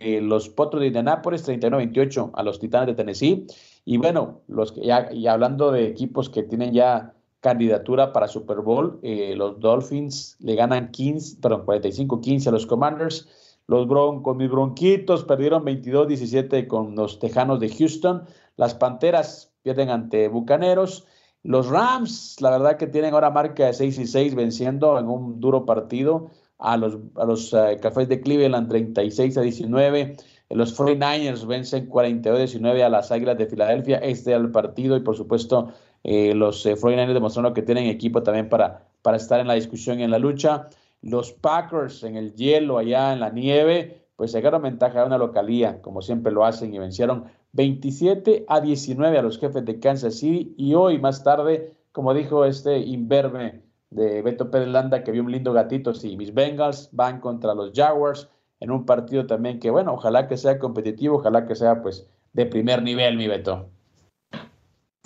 los 0.00 0.48
Potros 0.48 0.80
de 0.80 0.86
Indianapolis 0.86 1.42
39 1.42 1.74
a 1.74 1.84
28 1.84 2.30
a 2.32 2.42
los 2.42 2.58
Titanes 2.58 2.86
de 2.86 2.94
Tennessee. 2.94 3.46
Y 3.84 3.98
bueno, 3.98 4.40
los 4.48 4.74
ya, 4.74 5.12
y 5.12 5.26
hablando 5.26 5.70
de 5.70 5.86
equipos 5.86 6.30
que 6.30 6.44
tienen 6.44 6.72
ya 6.72 7.15
candidatura 7.46 8.12
para 8.12 8.26
Super 8.26 8.58
Bowl. 8.58 8.98
Eh, 9.04 9.34
los 9.36 9.60
Dolphins 9.60 10.36
le 10.40 10.56
ganan 10.56 10.90
15, 10.90 11.36
perdón, 11.40 11.64
45-15 11.64 12.48
a 12.48 12.50
los 12.50 12.66
Commanders. 12.66 13.28
Los 13.68 13.86
Broncos, 13.86 14.36
mis 14.36 14.50
bronquitos, 14.50 15.22
perdieron 15.22 15.64
22-17 15.64 16.66
con 16.66 16.96
los 16.96 17.20
Tejanos 17.20 17.60
de 17.60 17.68
Houston. 17.68 18.24
Las 18.56 18.74
Panteras 18.74 19.52
pierden 19.62 19.90
ante 19.90 20.26
Bucaneros. 20.26 21.06
Los 21.44 21.68
Rams, 21.68 22.40
la 22.40 22.50
verdad 22.50 22.78
que 22.78 22.88
tienen 22.88 23.14
ahora 23.14 23.30
marca 23.30 23.66
de 23.66 23.74
6 23.74 23.96
y 24.00 24.06
6, 24.08 24.34
venciendo 24.34 24.98
en 24.98 25.06
un 25.06 25.38
duro 25.38 25.64
partido 25.64 26.30
a 26.58 26.76
los, 26.76 26.98
a 27.14 27.26
los 27.26 27.54
eh, 27.54 27.78
Cafés 27.80 28.08
de 28.08 28.20
Cleveland 28.20 28.68
36 28.68 29.38
a 29.38 29.42
19. 29.42 30.16
Los 30.50 30.76
49ers 30.76 31.46
vencen 31.46 31.86
42 31.86 32.38
a 32.38 32.42
19 32.42 32.82
a 32.82 32.88
las 32.88 33.12
Águilas 33.12 33.38
de 33.38 33.46
Filadelfia. 33.46 33.98
Este 33.98 34.32
es 34.32 34.36
el 34.36 34.50
partido 34.50 34.96
y 34.96 35.00
por 35.00 35.16
supuesto 35.16 35.72
eh, 36.08 36.34
los 36.36 36.64
eh, 36.66 36.76
49ers 36.76 37.14
demostraron 37.14 37.52
que 37.52 37.62
tienen 37.62 37.86
equipo 37.86 38.22
también 38.22 38.48
para, 38.48 38.86
para 39.02 39.16
estar 39.16 39.40
en 39.40 39.48
la 39.48 39.54
discusión 39.54 39.98
y 39.98 40.04
en 40.04 40.12
la 40.12 40.20
lucha. 40.20 40.68
Los 41.02 41.32
Packers 41.32 42.04
en 42.04 42.16
el 42.16 42.32
hielo, 42.36 42.78
allá 42.78 43.12
en 43.12 43.18
la 43.18 43.30
nieve, 43.30 44.06
pues 44.14 44.30
sacaron 44.30 44.62
ventaja 44.62 45.00
de 45.00 45.06
una 45.06 45.18
localía, 45.18 45.82
como 45.82 46.02
siempre 46.02 46.30
lo 46.30 46.44
hacen, 46.44 46.72
y 46.72 46.78
vencieron 46.78 47.24
27 47.54 48.44
a 48.46 48.60
19 48.60 49.18
a 49.18 49.22
los 49.22 49.40
jefes 49.40 49.64
de 49.64 49.80
Kansas 49.80 50.14
City. 50.14 50.54
Y 50.56 50.74
hoy, 50.74 51.00
más 51.00 51.24
tarde, 51.24 51.74
como 51.90 52.14
dijo 52.14 52.44
este 52.44 52.78
imberbe 52.78 53.64
de 53.90 54.22
Beto 54.22 54.48
Pérez 54.48 54.68
Landa, 54.68 55.02
que 55.02 55.10
vio 55.10 55.24
un 55.24 55.32
lindo 55.32 55.52
gatito, 55.52 55.92
sí, 55.92 56.16
mis 56.16 56.32
Bengals 56.32 56.88
van 56.92 57.18
contra 57.18 57.52
los 57.52 57.72
Jaguars 57.74 58.28
en 58.60 58.70
un 58.70 58.86
partido 58.86 59.26
también 59.26 59.58
que, 59.58 59.70
bueno, 59.70 59.94
ojalá 59.94 60.28
que 60.28 60.36
sea 60.36 60.60
competitivo, 60.60 61.16
ojalá 61.16 61.46
que 61.46 61.56
sea 61.56 61.82
pues 61.82 62.08
de 62.32 62.46
primer 62.46 62.80
nivel, 62.84 63.16
mi 63.16 63.26
Beto. 63.26 63.70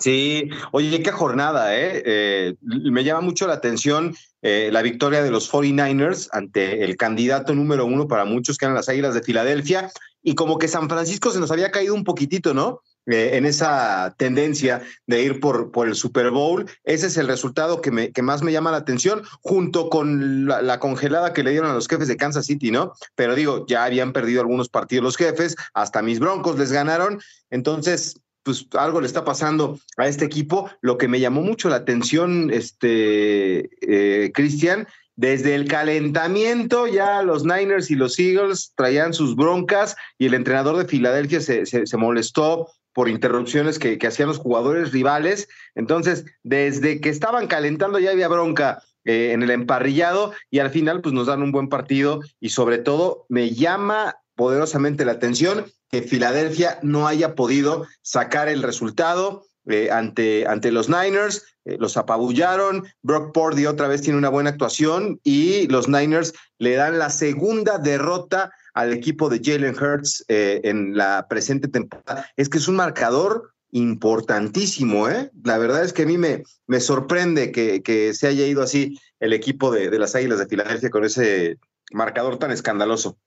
Sí, 0.01 0.49
oye, 0.71 1.03
qué 1.03 1.11
jornada, 1.11 1.77
¿eh? 1.77 2.01
eh 2.05 2.55
me 2.61 3.03
llama 3.03 3.21
mucho 3.21 3.45
la 3.45 3.53
atención 3.53 4.15
eh, 4.41 4.69
la 4.71 4.81
victoria 4.81 5.21
de 5.21 5.29
los 5.29 5.51
49ers 5.51 6.27
ante 6.31 6.83
el 6.83 6.97
candidato 6.97 7.53
número 7.53 7.85
uno 7.85 8.07
para 8.07 8.25
muchos, 8.25 8.57
que 8.57 8.65
eran 8.65 8.75
las 8.75 8.89
Águilas 8.89 9.13
de 9.13 9.21
Filadelfia, 9.21 9.91
y 10.23 10.33
como 10.33 10.57
que 10.57 10.67
San 10.67 10.89
Francisco 10.89 11.29
se 11.29 11.39
nos 11.39 11.51
había 11.51 11.69
caído 11.69 11.93
un 11.93 12.03
poquitito, 12.03 12.55
¿no? 12.55 12.81
Eh, 13.07 13.31
en 13.33 13.45
esa 13.45 14.13
tendencia 14.17 14.81
de 15.07 15.23
ir 15.23 15.39
por, 15.39 15.71
por 15.71 15.87
el 15.87 15.95
Super 15.95 16.29
Bowl. 16.29 16.69
Ese 16.83 17.07
es 17.07 17.17
el 17.17 17.27
resultado 17.27 17.81
que, 17.81 17.89
me, 17.89 18.11
que 18.11 18.21
más 18.21 18.43
me 18.43 18.51
llama 18.51 18.71
la 18.71 18.77
atención, 18.77 19.23
junto 19.41 19.89
con 19.89 20.47
la, 20.47 20.61
la, 20.61 20.79
congelada 20.79 21.33
que 21.33 21.43
le 21.43 21.51
dieron 21.51 21.71
a 21.71 21.73
los 21.73 21.87
jefes 21.87 22.07
de 22.07 22.17
Kansas 22.17 22.45
City, 22.45 22.71
¿no? 22.71 22.93
Pero 23.15 23.35
digo, 23.35 23.65
ya 23.67 23.85
habían 23.85 24.13
perdido 24.13 24.41
algunos 24.41 24.69
partidos 24.69 25.03
los 25.03 25.17
jefes, 25.17 25.55
hasta 25.73 26.01
mis 26.01 26.19
broncos 26.19 26.57
les 26.59 26.71
ganaron. 26.71 27.19
Entonces, 27.49 28.21
pues 28.43 28.67
algo 28.73 29.01
le 29.01 29.07
está 29.07 29.23
pasando 29.23 29.79
a 29.97 30.07
este 30.07 30.25
equipo. 30.25 30.69
Lo 30.81 30.97
que 30.97 31.07
me 31.07 31.19
llamó 31.19 31.41
mucho 31.41 31.69
la 31.69 31.77
atención, 31.77 32.49
este, 32.51 33.69
eh, 33.81 34.31
Cristian, 34.33 34.87
desde 35.15 35.55
el 35.55 35.67
calentamiento 35.67 36.87
ya 36.87 37.21
los 37.21 37.43
Niners 37.43 37.91
y 37.91 37.95
los 37.95 38.17
Eagles 38.17 38.73
traían 38.75 39.13
sus 39.13 39.35
broncas 39.35 39.95
y 40.17 40.25
el 40.25 40.33
entrenador 40.33 40.77
de 40.77 40.85
Filadelfia 40.85 41.41
se, 41.41 41.65
se, 41.65 41.97
molestó 41.97 42.67
por 42.93 43.07
interrupciones 43.07 43.77
que, 43.77 43.97
que, 43.97 44.07
hacían 44.07 44.29
los 44.29 44.37
jugadores 44.37 44.91
rivales. 44.91 45.47
Entonces, 45.75 46.25
desde 46.43 47.01
que 47.01 47.09
estaban 47.09 47.47
calentando 47.47 47.99
ya 47.99 48.11
había 48.11 48.29
bronca 48.29 48.81
eh, 49.03 49.31
en 49.33 49.41
el 49.41 49.49
emparrillado 49.49 50.31
y 50.51 50.59
al 50.59 50.69
final 50.69 51.01
pues 51.01 51.13
nos 51.13 51.25
dan 51.25 51.41
un 51.41 51.51
buen 51.51 51.69
partido 51.69 52.21
y 52.39 52.49
sobre 52.49 52.77
todo 52.77 53.25
me 53.29 53.49
llama 53.49 54.17
poderosamente 54.35 55.05
la 55.05 55.13
atención 55.13 55.65
que 55.91 56.01
Filadelfia 56.01 56.79
no 56.81 57.07
haya 57.07 57.35
podido 57.35 57.85
sacar 58.01 58.47
el 58.47 58.63
resultado 58.63 59.43
eh, 59.67 59.91
ante, 59.91 60.47
ante 60.47 60.71
los 60.71 60.89
Niners, 60.89 61.43
eh, 61.65 61.75
los 61.79 61.97
apabullaron, 61.97 62.85
Brock 63.01 63.33
Purdy 63.33 63.65
otra 63.65 63.87
vez 63.87 64.01
tiene 64.01 64.17
una 64.17 64.29
buena 64.29 64.49
actuación 64.49 65.19
y 65.23 65.67
los 65.67 65.87
Niners 65.87 66.33
le 66.57 66.75
dan 66.75 66.97
la 66.97 67.09
segunda 67.09 67.77
derrota 67.77 68.51
al 68.73 68.93
equipo 68.93 69.29
de 69.29 69.41
Jalen 69.43 69.75
Hurts 69.75 70.23
eh, 70.29 70.61
en 70.63 70.95
la 70.95 71.27
presente 71.29 71.67
temporada. 71.67 72.25
Es 72.37 72.47
que 72.47 72.57
es 72.57 72.67
un 72.67 72.75
marcador 72.75 73.51
importantísimo, 73.71 75.09
¿eh? 75.09 75.29
La 75.43 75.57
verdad 75.57 75.83
es 75.83 75.93
que 75.93 76.03
a 76.03 76.05
mí 76.05 76.17
me, 76.17 76.43
me 76.67 76.79
sorprende 76.79 77.51
que, 77.51 77.83
que 77.83 78.13
se 78.13 78.27
haya 78.27 78.45
ido 78.47 78.63
así 78.63 78.97
el 79.19 79.33
equipo 79.33 79.71
de, 79.71 79.89
de 79.89 79.99
las 79.99 80.15
Águilas 80.15 80.39
de 80.39 80.47
Filadelfia 80.47 80.89
con 80.89 81.03
ese 81.03 81.57
marcador 81.91 82.37
tan 82.37 82.51
escandaloso. 82.51 83.17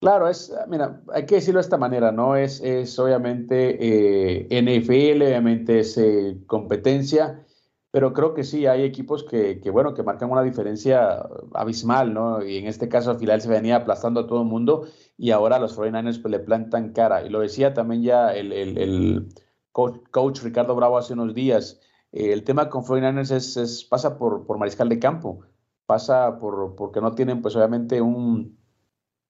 Claro, 0.00 0.28
es, 0.28 0.50
mira, 0.68 1.02
hay 1.12 1.26
que 1.26 1.34
decirlo 1.34 1.58
de 1.58 1.62
esta 1.64 1.76
manera, 1.76 2.10
¿no? 2.10 2.34
Es, 2.34 2.62
es 2.62 2.98
obviamente 2.98 4.46
eh, 4.48 4.62
NFL, 4.62 5.22
obviamente 5.22 5.80
es 5.80 5.98
eh, 5.98 6.38
competencia, 6.46 7.44
pero 7.90 8.14
creo 8.14 8.32
que 8.32 8.42
sí, 8.42 8.66
hay 8.66 8.82
equipos 8.82 9.24
que, 9.24 9.60
que, 9.60 9.68
bueno, 9.70 9.92
que 9.92 10.02
marcan 10.02 10.30
una 10.30 10.42
diferencia 10.42 11.22
abismal, 11.52 12.14
¿no? 12.14 12.42
Y 12.42 12.56
en 12.56 12.66
este 12.66 12.88
caso, 12.88 13.18
Final 13.18 13.42
se 13.42 13.50
venía 13.50 13.76
aplastando 13.76 14.20
a 14.20 14.26
todo 14.26 14.40
el 14.40 14.48
mundo 14.48 14.86
y 15.18 15.32
ahora 15.32 15.58
los 15.58 15.76
49ers 15.76 16.22
pues, 16.22 16.32
le 16.32 16.38
plantan 16.38 16.92
cara. 16.94 17.22
Y 17.26 17.28
lo 17.28 17.40
decía 17.40 17.74
también 17.74 18.02
ya 18.02 18.34
el, 18.34 18.52
el, 18.54 18.78
el 18.78 19.28
coach, 19.72 19.98
coach, 20.10 20.42
Ricardo 20.42 20.74
Bravo 20.76 20.96
hace 20.96 21.12
unos 21.12 21.34
días, 21.34 21.78
eh, 22.12 22.32
el 22.32 22.44
tema 22.44 22.70
con 22.70 22.84
49ers 22.84 23.32
es, 23.32 23.56
es, 23.58 23.84
pasa 23.84 24.16
por, 24.16 24.46
por 24.46 24.56
mariscal 24.56 24.88
de 24.88 24.98
campo, 24.98 25.40
pasa 25.84 26.38
por, 26.38 26.74
porque 26.74 27.02
no 27.02 27.14
tienen 27.14 27.42
pues 27.42 27.54
obviamente 27.54 28.00
un 28.00 28.59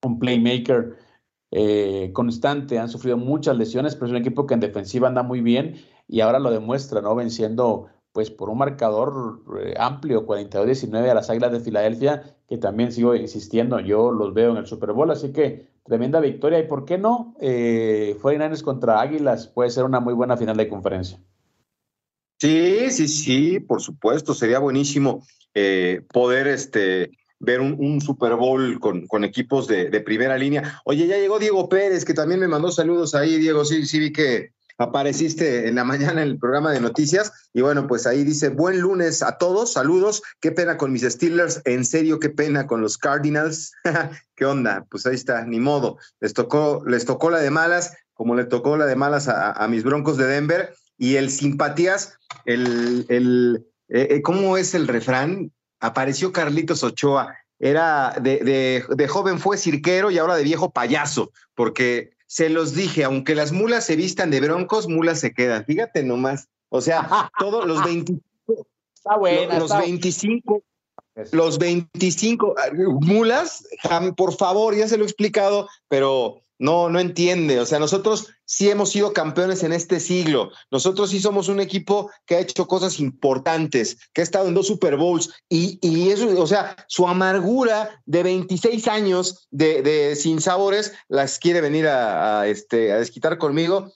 un 0.03 0.19
playmaker 0.19 0.97
eh, 1.51 2.11
constante, 2.13 2.79
han 2.79 2.89
sufrido 2.89 3.17
muchas 3.17 3.57
lesiones, 3.57 3.95
pero 3.95 4.07
es 4.07 4.13
un 4.13 4.19
equipo 4.19 4.47
que 4.47 4.55
en 4.55 4.61
defensiva 4.61 5.09
anda 5.09 5.23
muy 5.23 5.41
bien 5.41 5.77
y 6.07 6.21
ahora 6.21 6.39
lo 6.39 6.51
demuestra, 6.51 7.01
¿no? 7.01 7.15
Venciendo 7.15 7.89
pues 8.13 8.31
por 8.31 8.51
un 8.51 8.59
marcador 8.59 9.43
eh, 9.61 9.75
amplio, 9.79 10.27
42-19 10.27 11.11
a 11.11 11.15
las 11.15 11.31
Águilas 11.31 11.53
de 11.53 11.61
Filadelfia, 11.61 12.37
que 12.49 12.59
también 12.59 12.91
sigo 12.91 13.15
insistiendo, 13.15 13.79
yo 13.79 14.11
los 14.11 14.35
veo 14.35 14.51
en 14.51 14.57
el 14.57 14.67
Super 14.67 14.93
Bowl, 14.93 15.11
así 15.11 15.33
que 15.33 15.69
tremenda 15.85 16.19
victoria 16.19 16.59
y 16.59 16.67
por 16.67 16.85
qué 16.85 16.99
no, 16.99 17.37
eh, 17.41 18.17
49ers 18.21 18.63
contra 18.63 19.01
Águilas 19.01 19.47
puede 19.47 19.71
ser 19.71 19.85
una 19.85 20.01
muy 20.01 20.15
buena 20.15 20.37
final 20.37 20.57
de 20.57 20.69
conferencia. 20.69 21.21
Sí, 22.41 22.91
sí, 22.91 23.07
sí, 23.07 23.61
por 23.61 23.81
supuesto, 23.81 24.35
sería 24.35 24.59
buenísimo 24.59 25.25
eh, 25.55 26.05
poder 26.13 26.47
este, 26.49 27.11
ver 27.41 27.61
un, 27.61 28.01
Super 28.01 28.35
Bowl 28.35 28.79
con, 28.79 29.25
equipos 29.25 29.67
de, 29.67 30.01
primera 30.01 30.37
línea. 30.37 30.81
Oye, 30.85 31.07
ya 31.07 31.17
llegó 31.17 31.39
Diego 31.39 31.69
Pérez, 31.69 32.05
que 32.05 32.15
también 32.15 32.41
me 32.41 32.49
mandó 32.49 32.71
saludos 32.71 33.15
ahí, 33.15 33.39
Diego, 33.39 33.65
sí, 33.65 33.87
sí 33.87 33.99
vi 33.99 34.13
que 34.13 34.53
apareciste 34.79 35.69
en 35.69 35.75
la 35.75 35.85
mañana 35.85 36.23
en 36.23 36.29
el 36.29 36.39
programa 36.39 36.73
de 36.73 36.81
noticias. 36.81 37.33
Y 37.53 37.63
bueno, 37.63 37.87
pues 37.87 38.07
ahí 38.07 38.25
dice, 38.25 38.51
buen 38.51 38.81
lunes 38.81 39.23
a 39.23 39.39
todos, 39.39 39.73
saludos, 39.73 40.23
qué 40.41 40.53
pena 40.53 40.77
con 40.77 40.93
mis 40.93 41.03
Steelers, 41.03 41.63
en 41.65 41.85
serio, 41.85 42.21
qué 42.21 42.29
pena 42.29 42.67
con 42.67 42.83
los 42.83 42.99
Cardinals, 42.99 43.73
qué 44.37 44.45
onda, 44.45 44.87
pues 44.91 45.07
ahí 45.07 45.15
está, 45.15 45.45
ni 45.45 45.61
modo, 45.61 45.97
les 46.21 46.35
tocó, 46.35 46.83
les 46.87 47.07
tocó 47.07 47.31
la 47.31 47.39
de 47.39 47.51
malas, 47.51 47.95
como 48.13 48.35
le 48.35 48.45
tocó 48.45 48.77
la 48.77 48.85
de 48.85 48.97
malas 48.97 49.29
a, 49.29 49.67
mis 49.69 49.83
Broncos 49.83 50.19
de 50.19 50.27
Denver. 50.27 50.75
Y 50.99 51.17
el 51.17 51.31
simpatías, 51.31 52.13
el, 52.45 53.07
el 53.09 53.67
eh, 53.89 54.21
¿cómo 54.21 54.59
es 54.59 54.75
el 54.75 54.87
refrán? 54.87 55.51
Apareció 55.81 56.33
Carlitos 56.33 56.85
Ochoa. 56.85 57.37
Era 57.59 58.15
de, 58.21 58.39
de, 58.39 58.85
de, 58.89 59.09
joven 59.09 59.39
fue 59.39 59.59
cirquero 59.59 60.11
y 60.11 60.17
ahora 60.17 60.37
de 60.37 60.45
viejo 60.45 60.71
payaso, 60.71 61.31
porque 61.55 62.13
se 62.27 62.49
los 62.49 62.75
dije, 62.75 63.05
aunque 63.05 63.35
las 63.35 63.53
mulas 63.53 63.85
se 63.85 63.97
vistan 63.97 64.31
de 64.31 64.41
broncos, 64.41 64.89
mulas 64.89 65.21
se 65.21 65.33
quedan. 65.33 65.65
Fíjate 65.67 66.03
nomás. 66.03 66.49
O 66.71 66.81
sea, 66.81 67.31
todos 67.39 67.67
los 67.67 67.85
25. 67.85 68.23
Está 68.95 69.17
buena, 69.17 69.59
los 69.59 69.71
está 69.71 69.81
25. 69.81 70.63
Los 71.33 71.59
25 71.59 72.55
mulas, 73.01 73.67
por 74.17 74.35
favor, 74.37 74.75
ya 74.75 74.89
se 74.89 74.97
lo 74.97 75.03
he 75.03 75.07
explicado, 75.07 75.69
pero 75.89 76.41
no, 76.59 76.89
no 76.89 77.01
entiende. 77.01 77.59
O 77.61 77.67
sea, 77.67 77.79
nosotros 77.79 78.33
sí 78.51 78.69
hemos 78.69 78.91
sido 78.91 79.13
campeones 79.13 79.63
en 79.63 79.73
este 79.73 80.01
siglo. 80.01 80.51
Nosotros 80.73 81.11
sí 81.11 81.21
somos 81.21 81.47
un 81.49 81.61
equipo 81.61 82.11
que 82.27 82.35
ha 82.35 82.41
hecho 82.41 82.67
cosas 82.67 82.99
importantes, 82.99 83.97
que 84.13 84.23
ha 84.23 84.25
estado 84.25 84.49
en 84.49 84.55
dos 84.55 84.67
Super 84.67 84.97
Bowls 84.97 85.33
y, 85.49 86.11
eso, 86.11 86.29
o 86.37 86.47
sea, 86.49 86.75
su 86.89 87.07
amargura 87.07 88.03
de 88.07 88.25
26 88.25 88.89
años 88.89 89.47
de, 89.53 89.83
de 89.83 90.17
sin 90.17 90.41
sabores 90.41 90.93
las 91.07 91.39
quiere 91.39 91.61
venir 91.61 91.87
a, 91.87 92.41
a, 92.41 92.49
este, 92.49 92.91
a 92.91 92.99
desquitar 92.99 93.39
conmigo. 93.39 93.93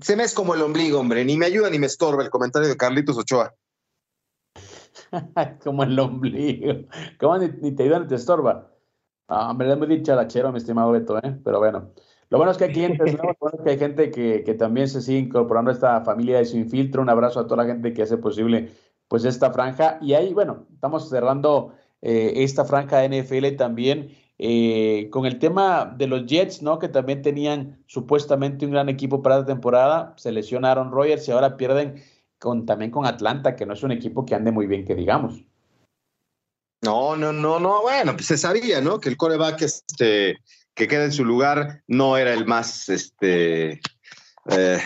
Se 0.00 0.16
me 0.16 0.24
es 0.24 0.34
como 0.34 0.56
el 0.56 0.62
ombligo, 0.62 0.98
hombre. 0.98 1.24
Ni 1.24 1.36
me 1.36 1.46
ayuda 1.46 1.70
ni 1.70 1.78
me 1.78 1.86
estorba 1.86 2.24
el 2.24 2.30
comentario 2.30 2.68
de 2.68 2.76
Carlitos 2.76 3.18
Ochoa. 3.18 3.54
como 5.62 5.84
el 5.84 5.96
ombligo. 5.96 6.88
¿Cómo 7.20 7.38
ni, 7.38 7.70
te 7.70 7.84
ayuda 7.84 8.00
ni 8.00 8.08
te 8.08 8.16
estorba? 8.16 8.68
Ah, 9.28 9.54
me 9.54 9.64
lo 9.64 9.76
muy 9.76 9.86
dicharachero, 9.86 10.50
mi 10.50 10.58
estimado 10.58 10.90
Beto, 10.90 11.18
¿eh? 11.18 11.38
Pero 11.44 11.60
bueno. 11.60 11.92
Lo 12.30 12.38
bueno 12.38 12.52
es 12.52 12.58
que 12.58 12.64
hay 12.64 12.72
clientes, 12.74 13.16
¿no? 13.16 13.24
Lo 13.24 13.36
bueno 13.38 13.58
es 13.58 13.64
que 13.64 13.70
hay 13.70 13.78
gente 13.78 14.10
que, 14.10 14.42
que, 14.44 14.54
también 14.54 14.88
se 14.88 15.02
sigue 15.02 15.18
incorporando 15.18 15.70
a 15.70 15.74
esta 15.74 16.00
familia 16.02 16.38
de 16.38 16.46
Sin 16.46 16.70
Filtro. 16.70 17.02
Un 17.02 17.10
abrazo 17.10 17.40
a 17.40 17.46
toda 17.46 17.64
la 17.64 17.70
gente 17.70 17.92
que 17.92 18.02
hace 18.02 18.16
posible 18.16 18.70
pues 19.08 19.24
esta 19.24 19.52
franja. 19.52 19.98
Y 20.00 20.14
ahí, 20.14 20.32
bueno, 20.32 20.66
estamos 20.72 21.08
cerrando 21.10 21.74
eh, 22.00 22.32
esta 22.36 22.64
franja 22.64 22.98
de 22.98 23.22
NFL 23.22 23.56
también 23.56 24.16
eh, 24.38 25.08
con 25.10 25.26
el 25.26 25.38
tema 25.38 25.94
de 25.98 26.06
los 26.06 26.24
Jets, 26.26 26.62
¿no? 26.62 26.78
Que 26.78 26.88
también 26.88 27.20
tenían 27.20 27.82
supuestamente 27.86 28.64
un 28.64 28.72
gran 28.72 28.88
equipo 28.88 29.20
para 29.20 29.40
la 29.40 29.44
temporada. 29.44 30.14
Se 30.16 30.32
lesionaron 30.32 30.92
Rogers 30.92 31.28
y 31.28 31.32
ahora 31.32 31.56
pierden 31.56 32.02
con, 32.38 32.64
también 32.64 32.90
con 32.90 33.04
Atlanta, 33.04 33.54
que 33.56 33.66
no 33.66 33.74
es 33.74 33.82
un 33.82 33.92
equipo 33.92 34.24
que 34.24 34.34
ande 34.34 34.52
muy 34.52 34.66
bien, 34.66 34.86
que 34.86 34.94
digamos. 34.94 35.44
No, 36.82 37.16
no, 37.16 37.32
no, 37.32 37.60
no. 37.60 37.82
Bueno, 37.82 38.12
pues 38.14 38.26
se 38.26 38.38
sabía, 38.38 38.80
¿no? 38.80 38.98
Que 38.98 39.10
el 39.10 39.18
coreback 39.18 39.60
este, 39.60 40.38
que 40.74 40.88
queda 40.88 41.04
en 41.04 41.12
su 41.12 41.24
lugar 41.24 41.82
no 41.86 42.16
era 42.16 42.32
el 42.32 42.46
más 42.46 42.88
este, 42.88 43.80
eh, 44.50 44.80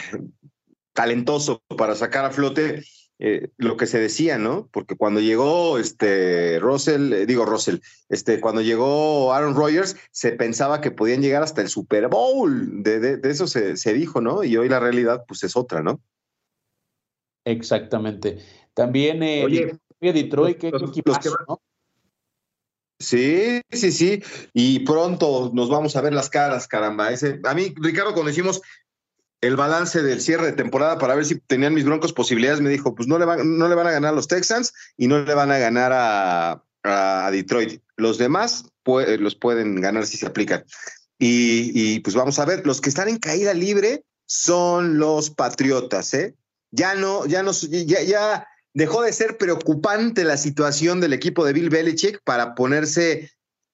talentoso 0.93 1.63
para 1.77 1.95
sacar 1.95 2.25
a 2.25 2.31
flote 2.31 2.83
eh, 3.21 3.49
lo 3.59 3.77
que 3.77 3.87
se 3.87 4.01
decía, 4.01 4.39
¿no? 4.39 4.69
Porque 4.73 4.97
cuando 4.97 5.21
llegó 5.21 5.79
este 5.79 6.59
Russell, 6.59 7.13
eh, 7.13 7.27
digo 7.27 7.45
Russell, 7.45 7.79
este, 8.09 8.41
cuando 8.41 8.61
llegó 8.61 9.33
Aaron 9.33 9.55
Rodgers, 9.55 9.97
se 10.11 10.33
pensaba 10.33 10.81
que 10.81 10.91
podían 10.91 11.23
llegar 11.23 11.43
hasta 11.43 11.63
el 11.63 11.69
Super 11.69 12.09
Bowl. 12.09 12.83
De, 12.83 12.99
de, 12.99 13.17
de 13.19 13.31
eso 13.31 13.47
se, 13.47 13.77
se, 13.77 13.93
dijo, 13.95 14.21
¿no? 14.21 14.43
Y 14.43 14.57
hoy 14.57 14.69
la 14.69 14.81
realidad, 14.81 15.25
pues 15.29 15.45
es 15.45 15.57
otra, 15.57 15.81
¿no? 15.83 16.01
Exactamente. 17.45 18.39
También 18.75 19.23
eh, 19.23 19.45
Oye, 19.45 19.79
Detroit, 20.01 20.59
¿qué, 20.59 20.71
los 20.71 20.91
que, 20.91 21.03
¿no? 21.49 21.63
Sí, 22.99 23.61
sí, 23.71 23.93
sí. 23.93 24.23
Y 24.53 24.81
pronto 24.81 25.51
nos 25.53 25.69
vamos 25.69 25.97
a 25.97 26.01
ver 26.01 26.13
las 26.13 26.31
caras, 26.31 26.69
caramba. 26.69 27.11
Ese, 27.11 27.41
a 27.45 27.55
mí, 27.55 27.75
Ricardo, 27.77 28.15
cuando 28.15 28.31
hicimos 28.31 28.63
el 29.41 29.57
balance 29.57 30.03
del 30.03 30.21
cierre 30.21 30.47
de 30.47 30.53
temporada 30.53 30.99
para 30.99 31.15
ver 31.15 31.25
si 31.25 31.39
tenían 31.39 31.75
mis 31.75 31.85
broncos 31.85 32.13
posibilidades, 32.13 32.61
me 32.61 32.71
dijo, 32.71 32.95
pues 32.95 33.09
no 33.09 33.19
le 33.19 33.25
van, 33.25 33.59
no 33.59 33.69
le 33.69 33.75
van 33.75 33.87
a 33.89 33.91
ganar 33.91 34.13
a 34.13 34.17
los 34.17 34.29
Texans 34.29 34.73
y 34.97 35.07
no 35.07 35.23
le 35.23 35.35
van 35.35 35.51
a 35.51 35.59
ganar 35.59 35.93
a, 35.95 36.61
Detroit. 37.31 37.81
Los 37.97 38.19
demás 38.19 38.67
los 38.85 39.35
pueden 39.35 39.81
ganar 39.81 40.07
si 40.07 40.19
se 40.19 40.27
aplican. 40.27 40.65
Y, 41.19 41.71
y, 41.75 42.01
pues 42.01 42.15
vamos 42.15 42.39
a 42.39 42.45
ver, 42.45 42.67
los 42.67 42.83
que 42.83 42.91
están 42.91 43.09
en 43.09 43.19
caída 43.19 43.55
libre 43.55 44.05
son 44.27 44.99
los 44.99 45.31
Patriotas, 45.31 46.13
¿eh? 46.13 46.35
Ya 46.71 46.95
no, 46.95 47.25
ya 47.25 47.43
no, 47.43 47.53
ya, 47.53 48.03
ya 48.03 48.47
dejó 48.75 49.03
de 49.03 49.13
ser 49.13 49.39
preocupante 49.39 50.25
la 50.25 50.37
situación 50.37 51.01
del 51.01 51.13
equipo 51.13 51.45
de 51.45 51.53
Bill 51.53 51.71
Belichick 51.71 52.21
para 52.25 52.55
ponerse 52.55 53.31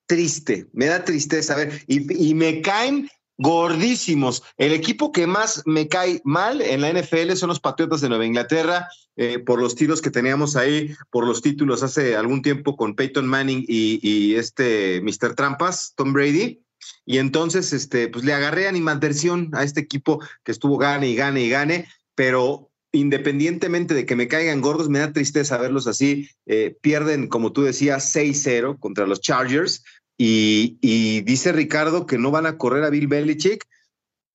triste. 0.06 0.68
Me 0.72 0.86
da 0.86 1.04
tristeza 1.04 1.56
ver. 1.56 1.82
Y, 1.86 2.28
y, 2.28 2.34
me 2.34 2.60
caen 2.60 3.08
gordísimos. 3.38 4.42
El 4.58 4.72
equipo 4.72 5.12
que 5.12 5.26
más 5.26 5.62
me 5.64 5.88
cae 5.88 6.20
mal 6.24 6.60
en 6.60 6.82
la 6.82 6.92
NFL 6.92 7.32
son 7.32 7.48
los 7.48 7.60
Patriotas 7.60 8.02
de 8.02 8.10
Nueva 8.10 8.26
Inglaterra, 8.26 8.88
eh, 9.16 9.38
por 9.38 9.60
los 9.60 9.74
tiros 9.74 10.02
que 10.02 10.10
teníamos 10.10 10.56
ahí, 10.56 10.94
por 11.10 11.26
los 11.26 11.40
títulos 11.40 11.82
hace 11.82 12.16
algún 12.16 12.42
tiempo 12.42 12.76
con 12.76 12.94
Peyton 12.94 13.26
Manning 13.26 13.64
y, 13.66 13.98
y 14.02 14.34
este 14.34 15.00
Mr. 15.00 15.34
Trampas, 15.34 15.94
Tom 15.96 16.12
Brady. 16.12 16.60
Y 17.06 17.18
entonces, 17.18 17.72
este, 17.72 18.08
pues 18.08 18.24
le 18.24 18.34
agarré 18.34 18.68
animadversión 18.68 19.50
a 19.54 19.64
este 19.64 19.80
equipo 19.80 20.22
que 20.44 20.52
estuvo 20.52 20.76
gane 20.76 21.08
y 21.08 21.16
gane 21.16 21.42
y 21.42 21.50
gane, 21.50 21.88
pero 22.14 22.69
independientemente 22.92 23.94
de 23.94 24.06
que 24.06 24.16
me 24.16 24.28
caigan 24.28 24.60
gordos, 24.60 24.88
me 24.88 24.98
da 24.98 25.12
tristeza 25.12 25.58
verlos 25.58 25.86
así. 25.86 26.28
Eh, 26.46 26.76
pierden, 26.80 27.28
como 27.28 27.52
tú 27.52 27.62
decías, 27.62 28.14
6-0 28.14 28.78
contra 28.78 29.06
los 29.06 29.20
Chargers. 29.20 29.84
Y, 30.22 31.22
dice 31.22 31.50
Ricardo 31.52 32.04
que 32.04 32.18
no 32.18 32.30
van 32.30 32.44
a 32.44 32.58
correr 32.58 32.84
a 32.84 32.90
Bill 32.90 33.06
Belichick. 33.06 33.64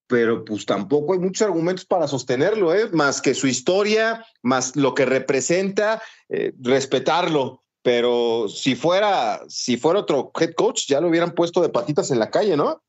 pero 0.08 0.46
pues 0.46 0.66
tampoco 0.66 1.14
hay 1.14 1.20
muchos 1.20 1.48
argumentos 1.48 1.86
para 1.86 2.08
sostenerlo, 2.08 2.76
¿eh? 2.76 2.90
más 2.92 3.22
que 3.22 3.34
su 3.34 3.48
historia, 3.48 4.24
más 4.44 4.76
lo 4.76 4.94
que 4.94 5.06
representa, 5.06 6.02
eh, 6.30 6.54
respetarlo. 6.60 7.64
Pero 7.82 8.48
si 8.50 8.76
fuera, 8.76 9.42
si 9.48 9.78
fuera 9.78 10.00
otro 10.00 10.32
head 10.40 10.54
coach, 10.56 10.88
ya 10.88 11.02
lo 11.02 11.10
hubieran 11.10 11.34
puesto 11.34 11.62
de 11.62 11.70
patitas 11.70 12.10
en 12.12 12.20
la 12.20 12.32
calle, 12.32 12.58
¿no? 12.58 12.82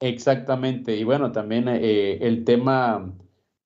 Exactamente. 0.00 0.96
Y 0.96 1.04
bueno, 1.04 1.30
también 1.30 1.68
eh, 1.68 2.18
el 2.20 2.44
tema 2.44 3.12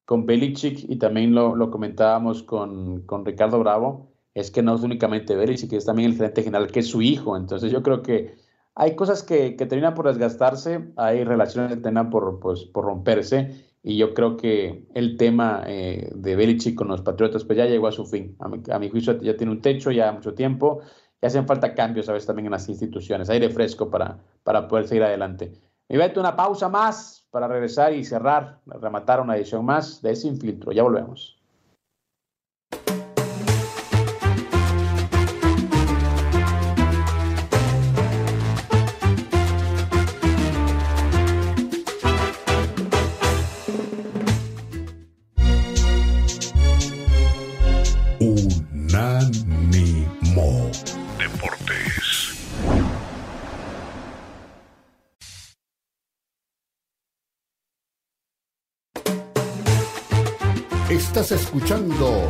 con 0.04 0.26
Belichick, 0.26 0.84
y 0.88 0.96
también 0.96 1.34
lo, 1.34 1.70
comentábamos 1.70 2.42
con, 2.42 3.02
con, 3.02 3.24
Ricardo 3.24 3.58
Bravo, 3.58 4.12
es 4.34 4.50
que 4.50 4.62
no 4.62 4.74
es 4.74 4.82
únicamente 4.82 5.36
Belichick, 5.36 5.72
es 5.72 5.86
también 5.86 6.10
el 6.10 6.16
gerente 6.16 6.42
general, 6.42 6.70
que 6.70 6.80
es 6.80 6.88
su 6.88 7.02
hijo. 7.02 7.36
Entonces 7.36 7.72
yo 7.72 7.82
creo 7.82 8.02
que 8.02 8.34
hay 8.74 8.96
cosas 8.96 9.22
que, 9.22 9.52
terminan 9.52 9.94
por 9.94 10.08
desgastarse, 10.08 10.92
hay 10.96 11.24
relaciones 11.24 11.70
que 11.72 11.80
terminan 11.80 12.10
por, 12.10 12.40
pues, 12.40 12.64
por 12.64 12.84
romperse, 12.84 13.64
y 13.82 13.96
yo 13.98 14.14
creo 14.14 14.36
que 14.36 14.86
el 14.94 15.16
tema 15.16 15.62
eh, 15.66 16.10
de 16.14 16.36
Belichick 16.36 16.74
con 16.74 16.88
los 16.88 17.02
Patriotas 17.02 17.44
pues 17.44 17.58
ya 17.58 17.66
llegó 17.66 17.86
a 17.86 17.92
su 17.92 18.06
fin. 18.06 18.34
A 18.38 18.78
mi, 18.78 18.88
juicio 18.88 19.20
ya 19.20 19.36
tiene 19.36 19.52
un 19.52 19.60
techo, 19.60 19.90
ya 19.90 20.10
mucho 20.10 20.34
tiempo, 20.34 20.80
y 21.20 21.26
hacen 21.26 21.46
falta 21.46 21.74
cambios 21.74 22.08
a 22.08 22.12
veces 22.14 22.26
también 22.26 22.46
en 22.46 22.52
las 22.52 22.68
instituciones, 22.68 23.30
aire 23.30 23.50
fresco 23.50 23.90
para, 23.90 24.18
para 24.42 24.68
poder 24.68 24.88
seguir 24.88 25.04
adelante. 25.04 25.52
Me 25.88 25.98
vete 25.98 26.18
una 26.18 26.34
pausa 26.34 26.68
más 26.68 27.26
para 27.30 27.46
regresar 27.46 27.92
y 27.92 28.04
cerrar, 28.04 28.60
rematar 28.66 29.20
una 29.20 29.36
edición 29.36 29.64
más 29.64 30.00
de 30.00 30.16
Sin 30.16 30.40
Filtro. 30.40 30.72
Ya 30.72 30.82
volvemos. 30.82 31.33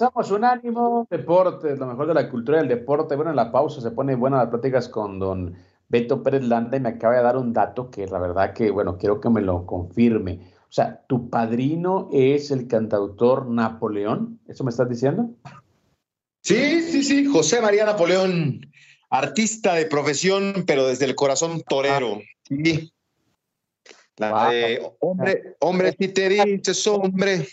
Somos 0.00 0.30
Unánimo 0.30 1.06
Deportes, 1.10 1.78
lo 1.78 1.86
mejor 1.86 2.06
de 2.06 2.14
la 2.14 2.30
cultura 2.30 2.56
del 2.56 2.68
deporte. 2.68 3.16
Bueno, 3.16 3.32
en 3.32 3.36
la 3.36 3.52
pausa 3.52 3.82
se 3.82 3.90
pone 3.90 4.14
buenas 4.14 4.40
las 4.40 4.48
pláticas 4.48 4.88
con 4.88 5.18
don 5.18 5.54
Beto 5.90 6.22
Pérez 6.22 6.42
Landa 6.44 6.78
y 6.78 6.80
me 6.80 6.88
acaba 6.88 7.16
de 7.16 7.22
dar 7.22 7.36
un 7.36 7.52
dato 7.52 7.90
que 7.90 8.06
la 8.06 8.18
verdad 8.18 8.54
que, 8.54 8.70
bueno, 8.70 8.96
quiero 8.96 9.20
que 9.20 9.28
me 9.28 9.42
lo 9.42 9.66
confirme. 9.66 10.40
O 10.62 10.72
sea, 10.72 11.04
¿tu 11.06 11.28
padrino 11.28 12.08
es 12.12 12.50
el 12.50 12.66
cantautor 12.66 13.46
Napoleón? 13.46 14.40
¿Eso 14.48 14.64
me 14.64 14.70
estás 14.70 14.88
diciendo? 14.88 15.34
Sí, 16.42 16.80
sí, 16.80 17.02
sí, 17.02 17.26
José 17.26 17.60
María 17.60 17.84
Napoleón, 17.84 18.72
artista 19.10 19.74
de 19.74 19.84
profesión, 19.84 20.64
pero 20.66 20.86
desde 20.86 21.04
el 21.04 21.14
corazón 21.14 21.60
torero. 21.68 22.20
Sí. 22.44 22.90
La, 24.16 24.30
Wow. 24.30 24.50
eh, 24.52 24.92
hombre, 25.00 25.56
hombre, 25.60 25.94
si 25.98 26.08
te 26.08 26.28
dices 26.30 26.86
hombre. 26.86 27.46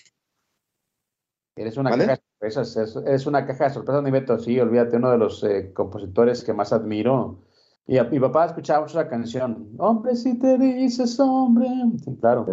Eres 1.58 1.76
una 1.78 1.89
¿Vale? 1.89 2.05
caja 2.05 2.22
de 2.39 2.51
sorpresas, 2.51 2.78
es, 2.78 2.95
eres 2.95 3.26
una 3.26 3.45
caja 3.45 3.66
de 3.66 3.74
sorpresas, 3.74 4.03
mi 4.03 4.12
Beto. 4.12 4.38
Sí, 4.39 4.60
olvídate, 4.60 4.97
uno 4.97 5.12
de 5.12 5.18
los 5.18 5.43
eh, 5.43 5.72
compositores 5.74 6.43
que 6.43 6.53
más 6.53 6.72
admiro. 6.72 7.43
Y 7.88 7.97
a, 7.97 8.03
mi 8.03 8.20
papá 8.20 8.45
escuchaba 8.45 8.82
mucho 8.82 8.97
la 8.97 9.10
canción. 9.10 9.70
Hombre, 9.80 10.16
si 10.16 10.38
te 10.38 10.58
dices 10.58 11.20
hombre. 11.20 11.68
Sí, 12.03 12.16
claro. 12.20 12.45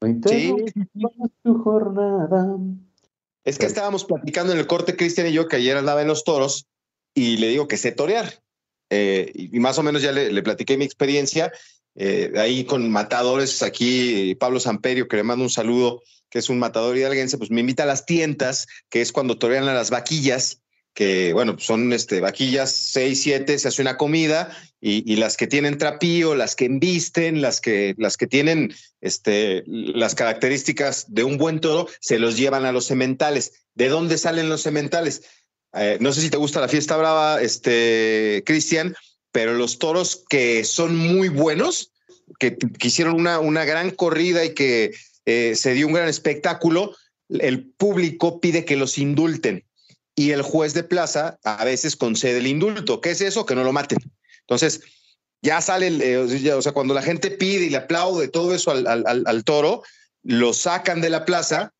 No 0.00 0.08
interrumpas 0.08 1.30
tu 1.42 1.62
jornada. 1.62 2.56
Es 3.44 3.58
que 3.58 3.66
estábamos 3.66 4.04
platicando 4.04 4.52
en 4.52 4.58
el 4.58 4.66
corte, 4.66 4.96
Cristian 4.96 5.26
y 5.26 5.32
yo, 5.32 5.46
que 5.48 5.56
ayer 5.56 5.76
andaba 5.76 6.00
en 6.00 6.08
los 6.08 6.24
toros 6.24 6.66
y 7.14 7.36
le 7.36 7.48
digo 7.48 7.68
que 7.68 7.76
sé 7.76 7.92
torear. 7.92 8.26
Eh, 8.90 9.30
y 9.34 9.56
y 9.56 9.60
más 9.60 9.78
o 9.78 9.82
menos 9.82 10.02
ya 10.02 10.12
le, 10.12 10.32
le 10.32 10.42
platiqué 10.42 10.76
mi 10.78 10.84
experiencia 10.84 11.52
eh, 11.94 12.32
ahí 12.36 12.64
con 12.64 12.90
matadores. 12.90 13.62
Aquí 13.62 14.34
Pablo 14.36 14.60
Samperio, 14.60 15.08
que 15.08 15.16
le 15.16 15.22
mando 15.22 15.44
un 15.44 15.50
saludo, 15.50 16.02
que 16.30 16.38
es 16.38 16.48
un 16.48 16.58
matador 16.58 16.96
hidalguense, 16.96 17.38
pues 17.38 17.50
me 17.50 17.60
invita 17.60 17.82
a 17.82 17.86
las 17.86 18.06
tientas, 18.06 18.66
que 18.88 19.00
es 19.00 19.12
cuando 19.12 19.38
torean 19.38 19.68
a 19.68 19.74
las 19.74 19.90
vaquillas, 19.90 20.62
que 20.94 21.32
bueno, 21.32 21.54
pues 21.54 21.66
son 21.66 21.92
este, 21.92 22.20
vaquillas 22.20 22.72
6, 22.72 23.22
7, 23.22 23.58
se 23.58 23.68
hace 23.68 23.82
una 23.82 23.96
comida 23.96 24.56
y, 24.80 25.10
y 25.10 25.16
las 25.16 25.36
que 25.36 25.46
tienen 25.46 25.78
trapío, 25.78 26.34
las 26.34 26.56
que 26.56 26.66
embisten, 26.66 27.40
las 27.40 27.60
que, 27.60 27.94
las 27.98 28.16
que 28.16 28.26
tienen 28.26 28.74
este, 29.00 29.62
las 29.66 30.14
características 30.14 31.12
de 31.12 31.24
un 31.24 31.38
buen 31.38 31.60
toro, 31.60 31.88
se 32.00 32.18
los 32.18 32.36
llevan 32.36 32.64
a 32.64 32.72
los 32.72 32.86
sementales. 32.86 33.64
¿De 33.74 33.88
dónde 33.88 34.18
salen 34.18 34.48
los 34.48 34.62
sementales? 34.62 35.22
Eh, 35.72 35.98
no 36.00 36.12
sé 36.12 36.20
si 36.20 36.30
te 36.30 36.36
gusta 36.36 36.60
la 36.60 36.68
fiesta 36.68 36.96
brava, 36.96 37.40
este, 37.40 38.42
Cristian, 38.44 38.94
pero 39.32 39.54
los 39.54 39.78
toros 39.78 40.24
que 40.28 40.64
son 40.64 40.96
muy 40.96 41.28
buenos, 41.28 41.92
que, 42.38 42.56
que 42.56 42.88
hicieron 42.88 43.14
una, 43.14 43.38
una 43.38 43.64
gran 43.64 43.90
corrida 43.90 44.44
y 44.44 44.54
que 44.54 44.92
eh, 45.26 45.54
se 45.56 45.74
dio 45.74 45.86
un 45.86 45.92
gran 45.92 46.08
espectáculo, 46.08 46.96
el 47.28 47.64
público 47.64 48.40
pide 48.40 48.64
que 48.64 48.76
los 48.76 48.98
indulten 48.98 49.64
y 50.16 50.32
el 50.32 50.42
juez 50.42 50.74
de 50.74 50.82
plaza 50.82 51.38
a 51.44 51.64
veces 51.64 51.96
concede 51.96 52.38
el 52.38 52.46
indulto. 52.46 53.00
¿Qué 53.00 53.10
es 53.10 53.20
eso? 53.20 53.46
Que 53.46 53.54
no 53.54 53.64
lo 53.64 53.72
maten. 53.72 53.98
Entonces, 54.40 54.82
ya 55.42 55.60
sale, 55.60 55.86
el, 55.86 56.02
eh, 56.02 56.40
ya, 56.40 56.56
o 56.56 56.62
sea, 56.62 56.72
cuando 56.72 56.94
la 56.94 57.02
gente 57.02 57.30
pide 57.30 57.66
y 57.66 57.70
le 57.70 57.78
aplaude 57.78 58.28
todo 58.28 58.54
eso 58.54 58.70
al, 58.70 59.44
toro, 59.44 59.82
lo 60.22 60.52
sacan 60.52 61.00
de 61.00 61.10
la 61.10 61.24
plaza 61.24 61.72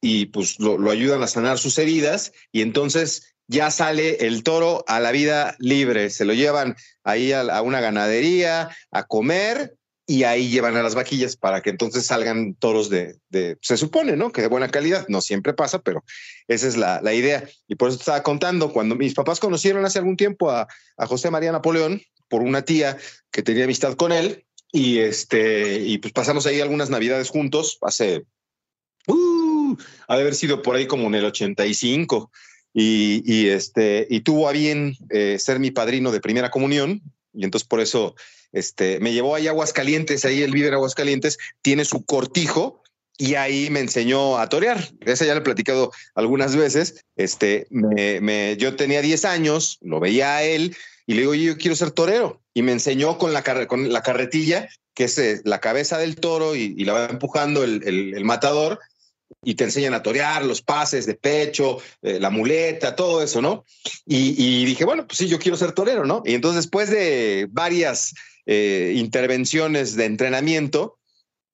y 0.00 0.26
pues 0.26 0.58
lo, 0.60 0.90
ayudan 0.90 1.22
a 1.22 1.26
sanar 1.26 1.58
sus 1.58 1.78
heridas 1.78 2.32
y 2.52 2.62
entonces 2.62 3.33
ya 3.46 3.70
sale 3.70 4.26
el 4.26 4.42
toro 4.42 4.84
a 4.86 5.00
la 5.00 5.12
vida 5.12 5.56
libre, 5.58 6.10
se 6.10 6.24
lo 6.24 6.32
llevan 6.32 6.76
ahí 7.02 7.32
a, 7.32 7.62
una 7.62 7.80
ganadería 7.80 8.70
a 8.90 9.02
comer 9.04 9.76
y 10.06 10.24
ahí 10.24 10.50
llevan 10.50 10.76
a 10.76 10.82
las 10.82 10.94
vaquillas 10.94 11.36
para 11.36 11.62
que 11.62 11.70
entonces 11.70 12.06
salgan 12.06 12.54
toros 12.54 12.90
de, 12.90 13.16
de, 13.30 13.56
se 13.62 13.76
supone, 13.76 14.16
¿no? 14.16 14.32
Que 14.32 14.42
de 14.42 14.48
buena 14.48 14.68
calidad, 14.68 15.06
no 15.08 15.20
siempre 15.20 15.54
pasa, 15.54 15.80
pero 15.80 16.04
esa 16.46 16.68
es 16.68 16.76
la, 16.76 17.00
la 17.00 17.14
idea. 17.14 17.48
Y 17.68 17.76
por 17.76 17.88
eso 17.88 17.98
estaba 17.98 18.22
contando, 18.22 18.72
cuando 18.72 18.96
mis 18.96 19.14
papás 19.14 19.40
conocieron 19.40 19.84
hace 19.84 19.98
algún 19.98 20.16
tiempo 20.16 20.50
a, 20.50 20.68
a 20.96 21.06
José 21.06 21.30
María 21.30 21.52
Napoleón, 21.52 22.02
por 22.28 22.42
una 22.42 22.62
tía 22.62 22.98
que 23.30 23.42
tenía 23.42 23.64
amistad 23.64 23.94
con 23.94 24.12
él, 24.12 24.44
y 24.72 24.98
este, 24.98 25.78
y 25.78 25.98
pues 25.98 26.12
pasamos 26.12 26.46
ahí 26.46 26.60
algunas 26.60 26.90
navidades 26.90 27.30
juntos, 27.30 27.78
hace, 27.80 28.24
uh, 29.06 29.76
ha 30.08 30.16
de 30.16 30.22
haber 30.22 30.34
sido 30.34 30.62
por 30.62 30.74
ahí 30.74 30.86
como 30.86 31.06
en 31.06 31.14
el 31.14 31.24
85, 31.26 32.30
y, 32.74 33.48
este, 33.48 34.06
y 34.10 34.20
tuvo 34.20 34.48
a 34.48 34.52
bien 34.52 34.96
eh, 35.10 35.38
ser 35.38 35.60
mi 35.60 35.70
padrino 35.70 36.10
de 36.10 36.20
primera 36.20 36.50
comunión, 36.50 37.00
y 37.32 37.44
entonces 37.44 37.66
por 37.66 37.80
eso 37.80 38.16
este, 38.52 38.98
me 39.00 39.12
llevó 39.12 39.34
ahí 39.34 39.46
a 39.46 39.50
Aguascalientes, 39.50 40.24
ahí 40.24 40.44
vive 40.50 40.68
en 40.68 40.74
Aguascalientes, 40.74 41.38
tiene 41.62 41.84
su 41.84 42.04
cortijo 42.04 42.82
y 43.16 43.36
ahí 43.36 43.70
me 43.70 43.80
enseñó 43.80 44.38
a 44.38 44.48
torear. 44.48 44.88
Esa 45.00 45.24
ya 45.24 45.34
le 45.34 45.40
he 45.40 45.44
platicado 45.44 45.92
algunas 46.14 46.56
veces. 46.56 47.04
Este, 47.16 47.66
me, 47.70 48.20
me, 48.20 48.56
yo 48.56 48.74
tenía 48.74 49.02
10 49.02 49.24
años, 49.24 49.78
lo 49.80 50.00
veía 50.00 50.36
a 50.36 50.42
él 50.42 50.76
y 51.06 51.14
le 51.14 51.20
digo, 51.20 51.34
yo 51.34 51.56
quiero 51.56 51.76
ser 51.76 51.90
torero. 51.90 52.40
Y 52.54 52.62
me 52.62 52.72
enseñó 52.72 53.18
con 53.18 53.32
la, 53.32 53.42
con 53.66 53.92
la 53.92 54.02
carretilla, 54.02 54.68
que 54.94 55.04
es 55.04 55.18
eh, 55.18 55.40
la 55.44 55.60
cabeza 55.60 55.98
del 55.98 56.16
toro 56.16 56.54
y, 56.54 56.76
la 56.84 56.92
va 56.92 57.06
empujando 57.06 57.64
el, 57.64 57.82
el, 57.84 58.14
el, 58.14 58.24
matador 58.24 58.80
y 59.44 59.54
te 59.54 59.64
enseñan 59.64 59.94
a 59.94 60.02
torear 60.02 60.44
los 60.44 60.62
pases 60.62 61.06
de 61.06 61.14
pecho, 61.14 61.78
eh, 62.02 62.18
la 62.20 62.30
muleta, 62.30 62.96
todo 62.96 63.22
eso, 63.22 63.40
¿no? 63.40 63.64
Y, 64.06 64.64
dije, 64.64 64.84
bueno, 64.84 65.06
pues 65.06 65.18
sí, 65.18 65.28
yo 65.28 65.38
quiero 65.38 65.56
ser 65.56 65.72
torero, 65.72 66.04
¿no? 66.04 66.22
Y 66.24 66.34
entonces 66.34 66.64
después 66.64 66.90
de 66.90 67.46
varias 67.50 68.14
eh, 68.46 68.92
intervenciones 68.96 69.96
de 69.96 70.04
entrenamiento, 70.04 70.98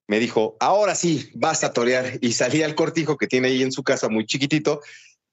me 0.06 0.18
dijo, 0.18 0.56
ahora 0.60 0.94
sí, 0.94 1.30
vas 1.34 1.62
a 1.62 1.72
torear. 1.72 2.18
Y 2.20 2.32
salí 2.32 2.62
al 2.62 2.74
cortijo 2.74 3.16
que 3.16 3.28
tiene 3.28 3.48
ahí 3.48 3.62
en 3.62 3.72
su 3.72 3.82
casa 3.82 4.08
muy 4.08 4.26
chiquitito 4.26 4.80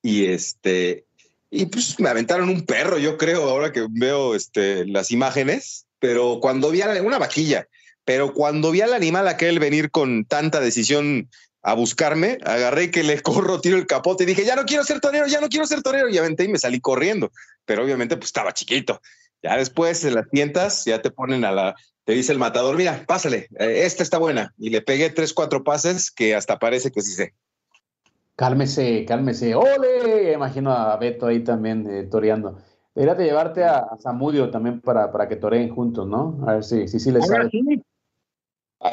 y 0.04 0.26
este, 0.26 1.06
y 1.50 1.66
pues 1.66 2.00
me 2.00 2.10
aventaron 2.10 2.50
un 2.50 2.66
perro, 2.66 2.98
yo 2.98 3.18
creo, 3.18 3.50
ahora 3.50 3.72
que 3.72 3.88
veo 3.90 4.36
este, 4.36 4.86
las 4.86 5.12
imágenes, 5.12 5.88
pero 6.00 6.40
cuando 6.42 6.70
vi 6.70 6.82
a 6.82 6.88
la, 6.88 7.02
una 7.02 7.18
vaquilla, 7.18 7.68
pero 8.06 8.34
cuando 8.34 8.72
vi 8.72 8.82
al 8.82 8.94
animal 8.94 9.28
aquel 9.28 9.60
venir 9.60 9.92
con 9.92 10.26
tanta 10.26 10.60
decisión 10.60 11.30
a 11.70 11.74
buscarme, 11.74 12.38
agarré 12.46 12.92
que 12.92 13.04
le 13.04 13.20
corro, 13.22 13.60
tiro 13.60 13.76
el 13.76 13.86
capote 13.86 14.24
y 14.24 14.26
dije, 14.28 14.46
ya 14.46 14.56
no 14.56 14.64
quiero 14.64 14.86
ser 14.86 15.02
torero, 15.02 15.28
ya 15.28 15.42
no 15.42 15.50
quiero 15.50 15.66
ser 15.66 15.82
torero. 15.82 16.08
Y 16.08 16.18
aventé 16.18 16.46
y 16.46 16.48
me 16.48 16.58
salí 16.58 16.80
corriendo. 16.80 17.30
Pero 17.66 17.84
obviamente, 17.84 18.16
pues 18.16 18.28
estaba 18.28 18.54
chiquito. 18.54 19.02
Ya 19.44 19.58
después 19.58 20.06
en 20.06 20.16
las 20.16 20.30
tientas, 20.30 20.86
ya 20.86 21.02
te 21.02 21.12
ponen 21.12 21.44
a 21.44 21.52
la, 21.52 21.76
te 22.06 22.14
dice 22.14 22.32
el 22.32 22.40
matador, 22.40 22.78
mira, 22.78 23.04
pásale, 23.06 23.50
eh, 23.60 23.82
esta 23.84 24.02
está 24.02 24.18
buena. 24.18 24.54
Y 24.58 24.70
le 24.70 24.82
pegué 24.82 25.10
tres, 25.10 25.34
cuatro 25.34 25.66
pases 25.66 26.10
que 26.10 26.36
hasta 26.36 26.58
parece 26.58 26.90
que 26.90 27.02
sí 27.02 27.12
sé. 27.12 27.34
Cálmese, 28.38 29.04
cálmese. 29.06 29.54
¡Ole! 29.54 30.32
Imagino 30.34 30.72
a 30.72 30.96
Beto 30.96 31.28
ahí 31.28 31.44
también 31.44 31.86
eh, 31.90 32.04
toreando. 32.04 32.60
Deberías 32.96 33.18
de 33.18 33.26
llevarte 33.26 33.64
a, 33.66 33.80
a 33.80 33.98
Zamudio 34.02 34.50
también 34.52 34.80
para, 34.80 35.12
para 35.12 35.28
que 35.28 35.36
toreen 35.36 35.70
juntos, 35.70 36.08
¿no? 36.08 36.40
A 36.48 36.54
ver 36.54 36.64
si 36.64 36.88
sí, 36.88 36.98
sí, 37.00 37.12
les 37.12 37.24
Ahora 37.24 37.40
sabe. 37.40 37.50
sí. 37.52 37.84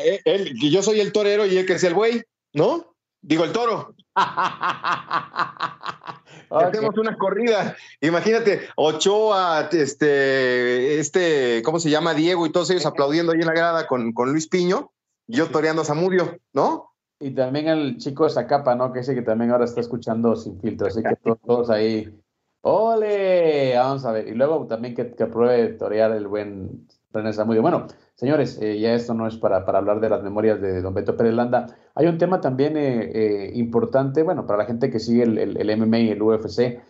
Él- 0.04 0.20
él- 0.24 0.54
que 0.60 0.70
yo 0.70 0.82
soy 0.82 0.98
el 0.98 1.12
torero 1.12 1.46
y 1.46 1.56
él 1.56 1.66
que 1.66 1.74
es 1.74 1.84
el 1.84 1.94
güey, 1.94 2.22
¿no? 2.54 2.94
Digo, 3.20 3.44
el 3.44 3.52
toro. 3.52 3.94
Ok. 6.48 6.62
Hacemos 6.62 6.96
una 6.98 7.16
corrida. 7.16 7.76
Imagínate, 8.00 8.68
Ochoa, 8.76 9.68
este, 9.72 11.00
este, 11.00 11.62
¿cómo 11.64 11.80
se 11.80 11.90
llama? 11.90 12.14
Diego 12.14 12.46
y 12.46 12.52
todos 12.52 12.70
ellos 12.70 12.86
aplaudiendo 12.86 13.32
ahí 13.32 13.40
en 13.40 13.46
la 13.46 13.54
grada 13.54 13.86
con, 13.86 14.12
con 14.12 14.30
Luis 14.30 14.46
Piño, 14.46 14.92
y 15.26 15.36
yo 15.36 15.48
toreando 15.48 15.82
a 15.82 15.84
Zamudio, 15.84 16.38
¿no? 16.52 16.92
Y 17.18 17.30
también 17.30 17.68
el 17.68 17.96
chico 17.96 18.24
de 18.24 18.30
Zacapa, 18.30 18.74
¿no? 18.74 18.92
Que 18.92 19.00
dice 19.00 19.14
que 19.14 19.22
también 19.22 19.50
ahora 19.50 19.64
está 19.64 19.80
escuchando 19.80 20.36
sin 20.36 20.60
filtro, 20.60 20.86
así 20.86 21.02
que 21.02 21.16
todos, 21.16 21.38
todos 21.40 21.70
ahí. 21.70 22.14
¡Ole! 22.60 23.74
Vamos 23.76 24.04
a 24.04 24.12
ver. 24.12 24.28
Y 24.28 24.34
luego 24.34 24.66
también 24.66 24.94
que, 24.94 25.14
que 25.14 25.26
pruebe 25.26 25.68
torear 25.74 26.12
el 26.12 26.26
buen 26.26 26.86
René 27.14 27.32
Zamudio. 27.32 27.62
Bueno, 27.62 27.86
señores, 28.14 28.58
eh, 28.60 28.78
ya 28.78 28.92
esto 28.92 29.14
no 29.14 29.26
es 29.28 29.36
para, 29.36 29.58
hablar 29.58 30.00
de 30.00 30.08
las 30.08 30.22
memorias 30.22 30.60
de 30.60 30.82
don 30.82 30.92
Beto 30.92 31.16
Pérez 31.16 31.32
Landa. 31.32 31.66
Hay 31.94 32.06
un 32.06 32.18
tema 32.18 32.40
también 32.40 32.76
eh, 32.76 33.10
eh, 33.14 33.52
importante, 33.54 34.24
bueno, 34.24 34.46
para 34.46 34.58
la 34.58 34.66
gente 34.66 34.90
que 34.90 34.98
sigue 34.98 35.22
el, 35.22 35.38
el, 35.38 35.76
MMA 35.78 35.98
y 36.00 36.10
el 36.10 36.22
UFC. 36.22 36.82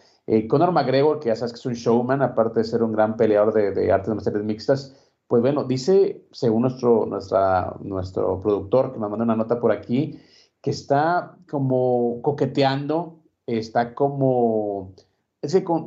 Conor 0.49 0.72
McGregor, 0.72 1.20
que 1.20 1.29
ya 1.29 1.37
sabes 1.37 1.53
que 1.53 1.59
es 1.59 1.66
un 1.66 1.75
showman, 1.75 2.22
aparte 2.22 2.61
de 2.61 2.64
ser 2.64 2.83
un 2.83 2.93
gran 2.93 3.18
peleador 3.18 3.53
de, 3.53 3.72
de 3.72 3.93
artes 3.93 4.09
marciales 4.09 4.43
mixtas, 4.43 4.97
pues 5.29 5.43
bueno, 5.43 5.64
dice, 5.64 6.27
según 6.33 6.62
nuestro, 6.62 7.05
nuestra, 7.05 7.75
nuestro 7.81 8.41
productor, 8.41 8.93
que 8.93 8.99
nos 8.99 9.11
mandó 9.11 9.25
una 9.25 9.37
nota 9.37 9.61
por 9.61 9.70
aquí, 9.70 10.18
que 10.62 10.70
está 10.70 11.37
como 11.51 12.22
coqueteando, 12.22 13.18
está 13.47 13.95
como... 13.95 14.95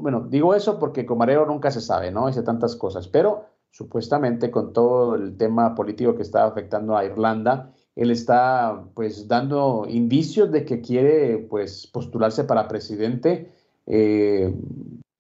Bueno, 0.02 0.28
digo 0.30 0.54
eso 0.54 0.78
porque 0.78 1.08
con 1.08 1.18
Mareo 1.18 1.48
nunca 1.48 1.72
se 1.72 1.82
sabe, 1.82 2.12
¿no? 2.12 2.28
Dice 2.28 2.44
tantas 2.44 2.76
cosas, 2.76 3.08
pero 3.08 3.46
supuestamente 3.78 4.50
con 4.50 4.74
todo 4.74 5.14
el 5.14 5.38
tema 5.38 5.76
político 5.76 6.16
que 6.16 6.24
está 6.24 6.46
afectando 6.46 6.98
a 6.98 7.06
Irlanda, 7.06 7.76
él 7.96 8.10
está 8.10 8.86
pues 8.96 9.28
dando 9.28 9.86
indicios 9.88 10.52
de 10.52 10.66
que 10.66 10.82
quiere 10.82 11.38
pues 11.38 11.86
postularse 11.86 12.44
para 12.44 12.68
presidente, 12.68 13.52
eh, 13.86 14.52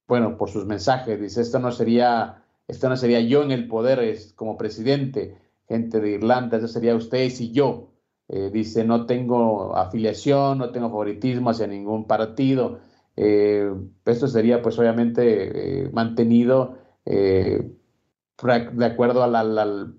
bueno, 0.07 0.37
por 0.37 0.49
sus 0.49 0.65
mensajes, 0.65 1.21
dice, 1.21 1.41
esto 1.41 1.59
no 1.59 1.71
sería, 1.71 2.43
esto 2.67 2.89
no 2.89 2.97
sería 2.97 3.21
yo 3.21 3.43
en 3.43 3.51
el 3.51 3.67
poder 3.67 3.99
es 3.99 4.33
como 4.33 4.57
presidente, 4.57 5.37
gente 5.67 5.99
de 5.99 6.13
Irlanda, 6.13 6.57
eso 6.57 6.67
sería 6.67 6.95
ustedes 6.95 7.39
y 7.39 7.51
yo. 7.51 7.89
Eh, 8.27 8.49
dice, 8.51 8.83
no 8.83 9.05
tengo 9.05 9.75
afiliación, 9.75 10.57
no 10.57 10.71
tengo 10.71 10.89
favoritismo 10.89 11.51
hacia 11.51 11.67
ningún 11.67 12.07
partido. 12.07 12.79
Eh, 13.15 13.71
esto 14.05 14.27
sería 14.27 14.63
pues 14.63 14.79
obviamente 14.79 15.89
mantenido 15.93 16.75
de 18.73 18.85
acuerdo 18.85 19.23
al, 19.23 19.95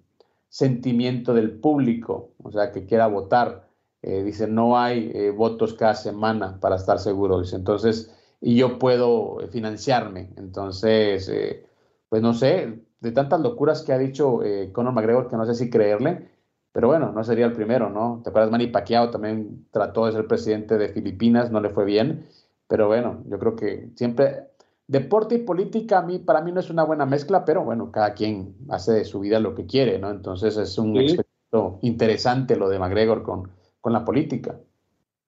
sentimiento 0.51 1.35
del 1.35 1.53
público, 1.61 2.31
o 2.43 2.51
sea, 2.51 2.73
que 2.73 2.87
quiera 2.87 3.07
votar. 3.07 3.69
Eh, 4.01 4.23
dice, 4.23 4.47
no 4.47 4.79
hay 4.79 5.11
eh, 5.15 5.31
votos 5.31 5.75
cada 5.75 5.95
semana 5.95 6.59
para 6.61 6.77
estar 6.77 6.99
seguro. 6.99 7.41
Dice, 7.41 7.57
entonces, 7.57 8.15
y 8.41 8.57
yo 8.57 8.79
puedo 8.79 9.41
eh, 9.41 9.49
financiarme. 9.49 10.31
Entonces, 10.37 11.29
eh, 11.29 11.67
pues 12.09 12.23
no 12.23 12.35
sé, 12.35 12.83
de 13.01 13.13
tantas 13.13 13.41
locuras 13.41 13.83
que 13.83 13.93
ha 13.93 13.99
dicho 13.99 14.43
eh, 14.43 14.71
Conor 14.73 14.93
McGregor 14.95 15.29
que 15.29 15.37
no 15.37 15.47
sé 15.47 15.55
si 15.55 15.71
creerle, 15.71 16.29
pero 16.73 16.89
bueno, 16.89 17.13
no 17.13 17.25
sería 17.25 17.47
el 17.47 17.53
primero, 17.53 17.91
¿no? 17.91 18.21
¿Te 18.23 18.31
acuerdas? 18.31 18.51
Manny 18.51 18.69
Pacquiao 18.69 19.11
también 19.11 19.67
trató 19.71 20.07
de 20.07 20.13
ser 20.13 20.27
presidente 20.27 20.79
de 20.79 20.89
Filipinas, 20.91 21.51
no 21.51 21.61
le 21.61 21.71
fue 21.71 21.85
bien, 21.85 22.27
pero 22.69 22.87
bueno, 22.87 23.23
yo 23.29 23.39
creo 23.39 23.57
que 23.57 23.91
siempre 23.97 24.49
deporte 24.89 25.37
y 25.37 25.39
política 25.39 25.99
a 25.99 26.03
mí, 26.03 26.19
para 26.19 26.41
mí 26.41 26.51
no 26.51 26.61
es 26.61 26.71
una 26.71 26.83
buena 26.83 27.07
mezcla, 27.07 27.45
pero 27.45 27.63
bueno, 27.63 27.93
cada 27.93 28.15
quien 28.15 28.57
hace 28.71 28.93
de 28.93 29.05
su 29.05 29.21
vida 29.21 29.39
lo 29.39 29.55
que 29.55 29.67
quiere, 29.67 29.99
¿no? 29.99 30.11
Entonces 30.11 30.57
es 30.57 30.77
un 30.79 30.95
Sí. 30.95 31.01
experimento 31.03 31.79
interesante 31.83 32.57
lo 32.57 32.69
de 32.69 32.79
McGregor 32.79 33.23
con, 33.23 33.51
con 33.81 33.93
la 33.93 34.05
política. 34.05 34.59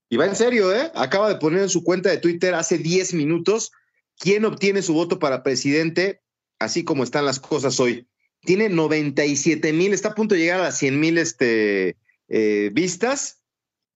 Y 0.08 0.16
va 0.16 0.26
en 0.26 0.34
serio, 0.34 0.74
¿eh? 0.74 0.90
Acaba 0.94 1.28
de 1.28 1.36
poner 1.36 1.61
en 1.62 1.68
su 1.68 1.84
cuenta 1.84 2.08
de 2.11 2.16
Twitter 2.16 2.54
hace 2.54 2.78
10 2.78 3.14
minutos 3.14 3.70
quién 4.18 4.44
obtiene 4.44 4.82
su 4.82 4.94
voto 4.94 5.18
para 5.18 5.42
presidente, 5.42 6.20
así 6.58 6.82
como 6.82 7.04
están 7.04 7.24
las 7.26 7.38
cosas 7.38 7.78
hoy. 7.80 8.08
Tiene 8.40 8.70
97 8.70 9.72
mil, 9.74 9.92
está 9.92 10.11
a 10.11 10.14
punto 10.14 10.34
de 10.34 10.40
llegar 10.40 10.61
a 10.61 10.64
las 10.64 10.78
100 10.78 10.98
mil 10.98 11.18
este, 11.18 11.96
eh, 12.28 12.70
vistas. 12.72 13.42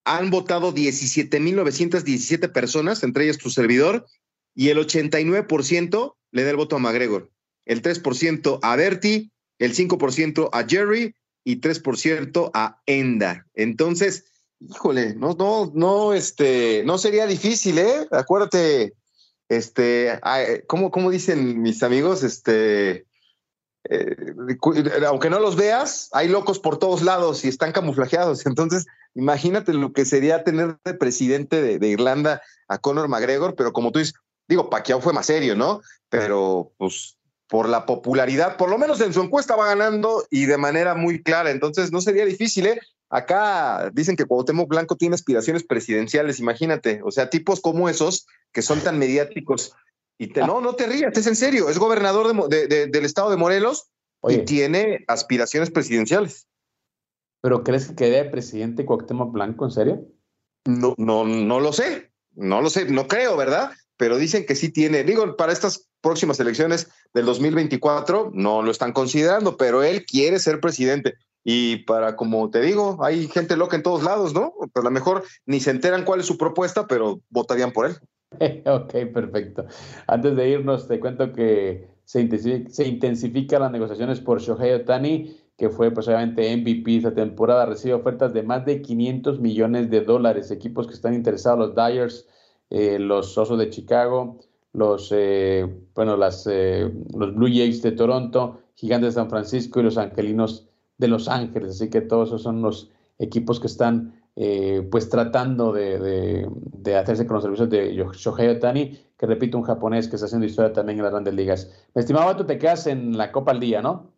Han 0.04 0.30
votado 0.30 0.72
17 0.72 1.40
mil 1.40 1.56
917 1.56 2.48
personas, 2.50 3.02
entre 3.02 3.24
ellas 3.24 3.38
tu 3.38 3.48
servidor, 3.48 4.06
y 4.55 4.68
el 4.68 4.78
89% 4.78 6.14
le 6.30 6.44
da 6.44 6.50
el 6.50 6.57
voto 6.57 6.76
a 6.76 6.78
McGregor, 6.78 7.30
el 7.64 7.82
3% 7.82 8.59
a 8.62 8.76
Bertie, 8.76 9.30
el 9.59 9.74
5% 9.74 10.50
a 10.52 10.64
Jerry 10.66 11.14
y 11.44 11.61
3% 11.61 12.50
a 12.55 12.80
Enda. 12.86 13.46
Entonces, 13.55 14.24
híjole, 14.61 15.14
no, 15.14 15.34
no, 15.34 15.70
no, 15.74 16.12
este, 16.12 16.82
no 16.84 16.98
sería 16.98 17.26
difícil, 17.26 17.78
¿eh? 17.78 18.07
Acuérdate, 18.11 18.94
este, 19.48 20.18
¿cómo, 20.66 20.90
cómo 20.90 21.11
dicen 21.11 21.61
mis 21.61 21.82
amigos? 21.82 22.22
Este, 22.22 23.07
eh, 23.90 24.16
aunque 25.07 25.30
no 25.30 25.38
los 25.38 25.57
veas, 25.57 26.09
hay 26.12 26.28
locos 26.28 26.59
por 26.59 26.78
todos 26.78 27.02
lados 27.02 27.44
y 27.44 27.48
están 27.48 27.72
camuflajeados. 27.72 28.46
Entonces, 28.46 28.86
imagínate 29.14 29.72
lo 29.72 29.92
que 29.92 30.05
sería 30.05 30.44
tener 30.44 30.78
de 30.84 30.94
presidente 30.94 31.62
de, 31.62 31.78
de 31.78 31.88
Irlanda 31.88 32.42
a 32.68 32.78
Conor 32.78 33.09
McGregor, 33.09 33.55
pero 33.55 33.72
como 33.72 33.92
tú 33.92 33.98
dices, 33.98 34.14
digo, 34.49 34.70
Pacquiao 34.70 35.01
fue 35.01 35.12
más 35.12 35.26
serio, 35.26 35.55
¿no? 35.55 35.80
Pero, 36.09 36.72
pues, 36.78 37.16
por 37.49 37.68
la 37.68 37.86
popularidad, 37.86 38.57
por 38.57 38.70
lo 38.70 38.78
menos 38.78 39.01
en 39.01 39.12
su 39.12 39.20
encuesta 39.22 39.57
va 39.57 39.66
ganando 39.66 40.24
y 40.30 40.47
de 40.47 40.57
manera 40.57 40.95
muy 40.95 41.22
clara. 41.22 41.51
Entonces, 41.51 41.92
no 41.92 42.01
sería 42.01 42.24
difícil, 42.24 42.66
¿eh? 42.66 42.80
Acá 43.11 43.90
dicen 43.92 44.16
que 44.16 44.24
Cuauhtémoc 44.24 44.68
Blanco 44.68 44.97
tiene 44.97 45.14
aspiraciones 45.14 45.62
presidenciales, 45.62 46.40
imagínate, 46.40 47.01
o 47.05 47.11
sea, 47.11 47.30
tipos 47.30 47.61
como 47.61 47.88
esos 47.88 48.26
que 48.53 48.62
son 48.62 48.80
tan 48.80 48.99
mediáticos. 48.99 49.72
Y 50.18 50.28
te, 50.28 50.40
no, 50.40 50.61
no 50.61 50.74
te 50.74 50.86
rías, 50.86 51.16
es 51.16 51.26
en 51.26 51.36
serio, 51.36 51.68
es 51.68 51.78
gobernador 51.78 52.26
de 52.28 52.32
Mo- 52.32 52.49
de- 52.49 52.66
de- 52.66 52.86
del 52.86 53.05
estado 53.05 53.30
de 53.30 53.36
Morelos 53.36 53.90
Oye. 54.20 54.36
y 54.38 54.45
tiene 54.45 55.05
aspiraciones 55.07 55.70
presidenciales. 55.70 56.49
¿Pero 57.40 57.62
crees 57.62 57.88
que 57.88 57.95
quede 57.95 58.24
presidente 58.24 58.86
Cuauhtémoc 58.86 59.32
Blanco, 59.32 59.64
en 59.66 59.70
serio? 59.70 60.07
No, 60.64 60.95
no, 60.97 61.24
no 61.24 61.61
lo 61.61 61.72
sé, 61.72 62.11
no 62.32 62.62
lo 62.62 62.70
sé, 62.70 62.86
no 62.86 63.07
creo, 63.07 63.36
¿verdad? 63.36 63.72
Pero 63.97 64.16
dicen 64.16 64.45
que 64.47 64.57
sí 64.57 64.70
tiene, 64.70 65.05
digo, 65.05 65.36
para 65.36 65.53
estas 65.53 65.88
próximas 66.01 66.38
elecciones 66.40 66.88
del 67.14 67.24
2024 67.26 68.30
no 68.34 68.62
lo 68.62 68.70
están 68.70 68.92
considerando, 68.92 69.57
pero 69.57 69.82
él 69.82 70.05
quiere 70.05 70.38
ser 70.38 70.61
presidente. 70.61 71.14
Y 71.45 71.84
para, 71.84 72.16
como 72.16 72.51
te 72.51 72.61
digo, 72.62 72.99
hay 73.05 73.28
gente 73.28 73.57
loca 73.57 73.76
en 73.76 73.82
todos 73.82 74.03
lados, 74.03 74.32
¿no? 74.32 74.55
Pues 74.59 74.70
a 74.74 74.82
lo 74.82 74.90
mejor 74.90 75.24
ni 75.45 75.61
se 75.61 75.70
enteran 75.70 76.05
cuál 76.05 76.20
es 76.20 76.26
su 76.26 76.38
propuesta, 76.38 76.86
pero 76.86 77.20
votarían 77.30 77.72
por 77.72 77.86
él. 77.86 77.97
Ok, 78.66 78.92
perfecto. 79.12 79.64
Antes 80.09 80.34
de 80.34 80.49
irnos, 80.49 80.88
te 80.88 80.99
cuento 80.99 81.32
que 81.32 81.88
se 82.05 82.20
intensifica, 82.20 82.84
intensifican 82.84 83.62
las 83.62 83.70
negociaciones 83.70 84.20
por 84.20 84.40
Shohei 84.40 84.72
Otani, 84.72 85.36
que 85.57 85.70
fue 85.70 85.92
pues 85.92 86.09
obviamente 86.09 86.55
MVP 86.57 86.97
esta 86.97 87.14
temporada, 87.14 87.66
recibe 87.66 87.95
ofertas 87.95 88.32
de 88.32 88.42
más 88.42 88.64
de 88.64 88.82
500 88.82 89.40
millones 89.40 89.88
de 89.90 90.01
dólares. 90.01 90.51
Equipos 90.51 90.86
que 90.86 90.95
están 90.95 91.14
interesados, 91.14 91.59
los 91.59 91.74
Dyers, 91.74 92.26
eh, 92.70 92.98
los 92.98 93.36
Osos 93.38 93.58
de 93.58 93.70
Chicago, 93.70 94.40
los, 94.72 95.10
eh, 95.14 95.66
bueno, 95.94 96.16
las, 96.16 96.46
eh, 96.50 96.90
los 97.16 97.34
Blue 97.34 97.48
Jays 97.48 97.82
de 97.82 97.92
Toronto, 97.92 98.60
Gigantes 98.74 99.14
de 99.14 99.20
San 99.20 99.30
Francisco 99.30 99.80
y 99.80 99.84
los 99.84 99.98
Angelinos 99.98 100.66
de 100.98 101.08
Los 101.08 101.28
Ángeles. 101.28 101.70
Así 101.76 101.90
que 101.90 102.00
todos 102.00 102.28
esos 102.28 102.42
son 102.42 102.60
los 102.62 102.90
equipos 103.18 103.60
que 103.60 103.68
están 103.68 104.20
eh, 104.36 104.86
pues 104.90 105.08
tratando 105.08 105.72
de, 105.72 105.98
de- 106.00 106.96
hacerse 106.96 107.24
con 107.26 107.34
los 107.34 107.44
servicios 107.44 107.70
de 107.70 107.94
Shohei 108.14 108.48
Otani, 108.48 108.98
que 109.16 109.26
repito, 109.26 109.56
un 109.56 109.62
japonés 109.64 110.08
que 110.08 110.16
está 110.16 110.26
haciendo 110.26 110.46
historia 110.46 110.72
también 110.72 110.98
en 110.98 111.04
las 111.04 111.12
grandes 111.12 111.34
ligas. 111.34 111.70
Mi 111.94 112.00
estimado, 112.00 112.34
tú 112.36 112.44
te 112.44 112.58
quedas 112.58 112.88
en 112.88 113.16
la 113.16 113.30
Copa 113.30 113.52
al 113.52 113.60
Día, 113.60 113.80
¿no? 113.80 114.10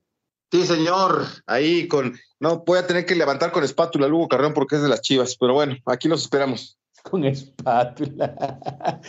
Sí, 0.51 0.65
señor. 0.65 1.25
Ahí 1.47 1.87
con, 1.87 2.15
no, 2.41 2.65
voy 2.67 2.79
a 2.79 2.87
tener 2.87 3.05
que 3.05 3.15
levantar 3.15 3.53
con 3.53 3.63
espátula 3.63 4.09
Lugo 4.09 4.29
Carrón 4.29 4.55
porque 4.55 4.77
es 4.77 4.83
de 4.83 4.89
las 4.89 5.03
chivas, 5.03 5.37
pero 5.39 5.53
bueno, 5.53 5.77
aquí 5.85 6.09
los 6.09 6.23
esperamos. 6.23 6.79
Con 7.11 7.25
espátula. 7.25 9.01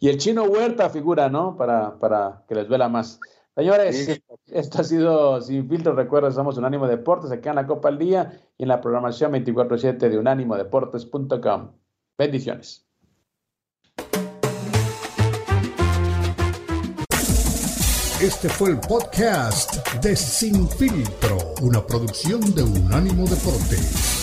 y 0.00 0.08
el 0.08 0.18
chino 0.18 0.44
Huerta 0.44 0.90
figura, 0.90 1.28
¿no? 1.28 1.56
Para, 1.56 1.98
para 1.98 2.44
que 2.46 2.54
les 2.54 2.68
duela 2.68 2.88
más. 2.88 3.20
Señores, 3.56 4.20
esto 4.46 4.80
ha 4.80 4.84
sido 4.84 5.40
Sin 5.40 5.68
Filtro. 5.68 5.94
Recuerda, 5.94 6.30
somos 6.30 6.58
Unánimo 6.58 6.86
Deportes 6.86 7.32
acá 7.32 7.50
en 7.50 7.56
la 7.56 7.66
Copa 7.66 7.88
al 7.88 7.98
Día 7.98 8.40
y 8.56 8.62
en 8.62 8.68
la 8.68 8.80
programación 8.80 9.32
24-7 9.32 9.96
de 9.96 10.18
unánimodeportes.com. 10.18 11.72
Bendiciones. 12.16 12.86
Este 18.20 18.48
fue 18.48 18.70
el 18.70 18.80
podcast 18.80 19.94
de 20.02 20.16
Sin 20.16 20.68
Filtro, 20.68 21.38
una 21.62 21.84
producción 21.86 22.40
de 22.54 22.64
Unánimo 22.64 23.26
Deportes. 23.26 24.17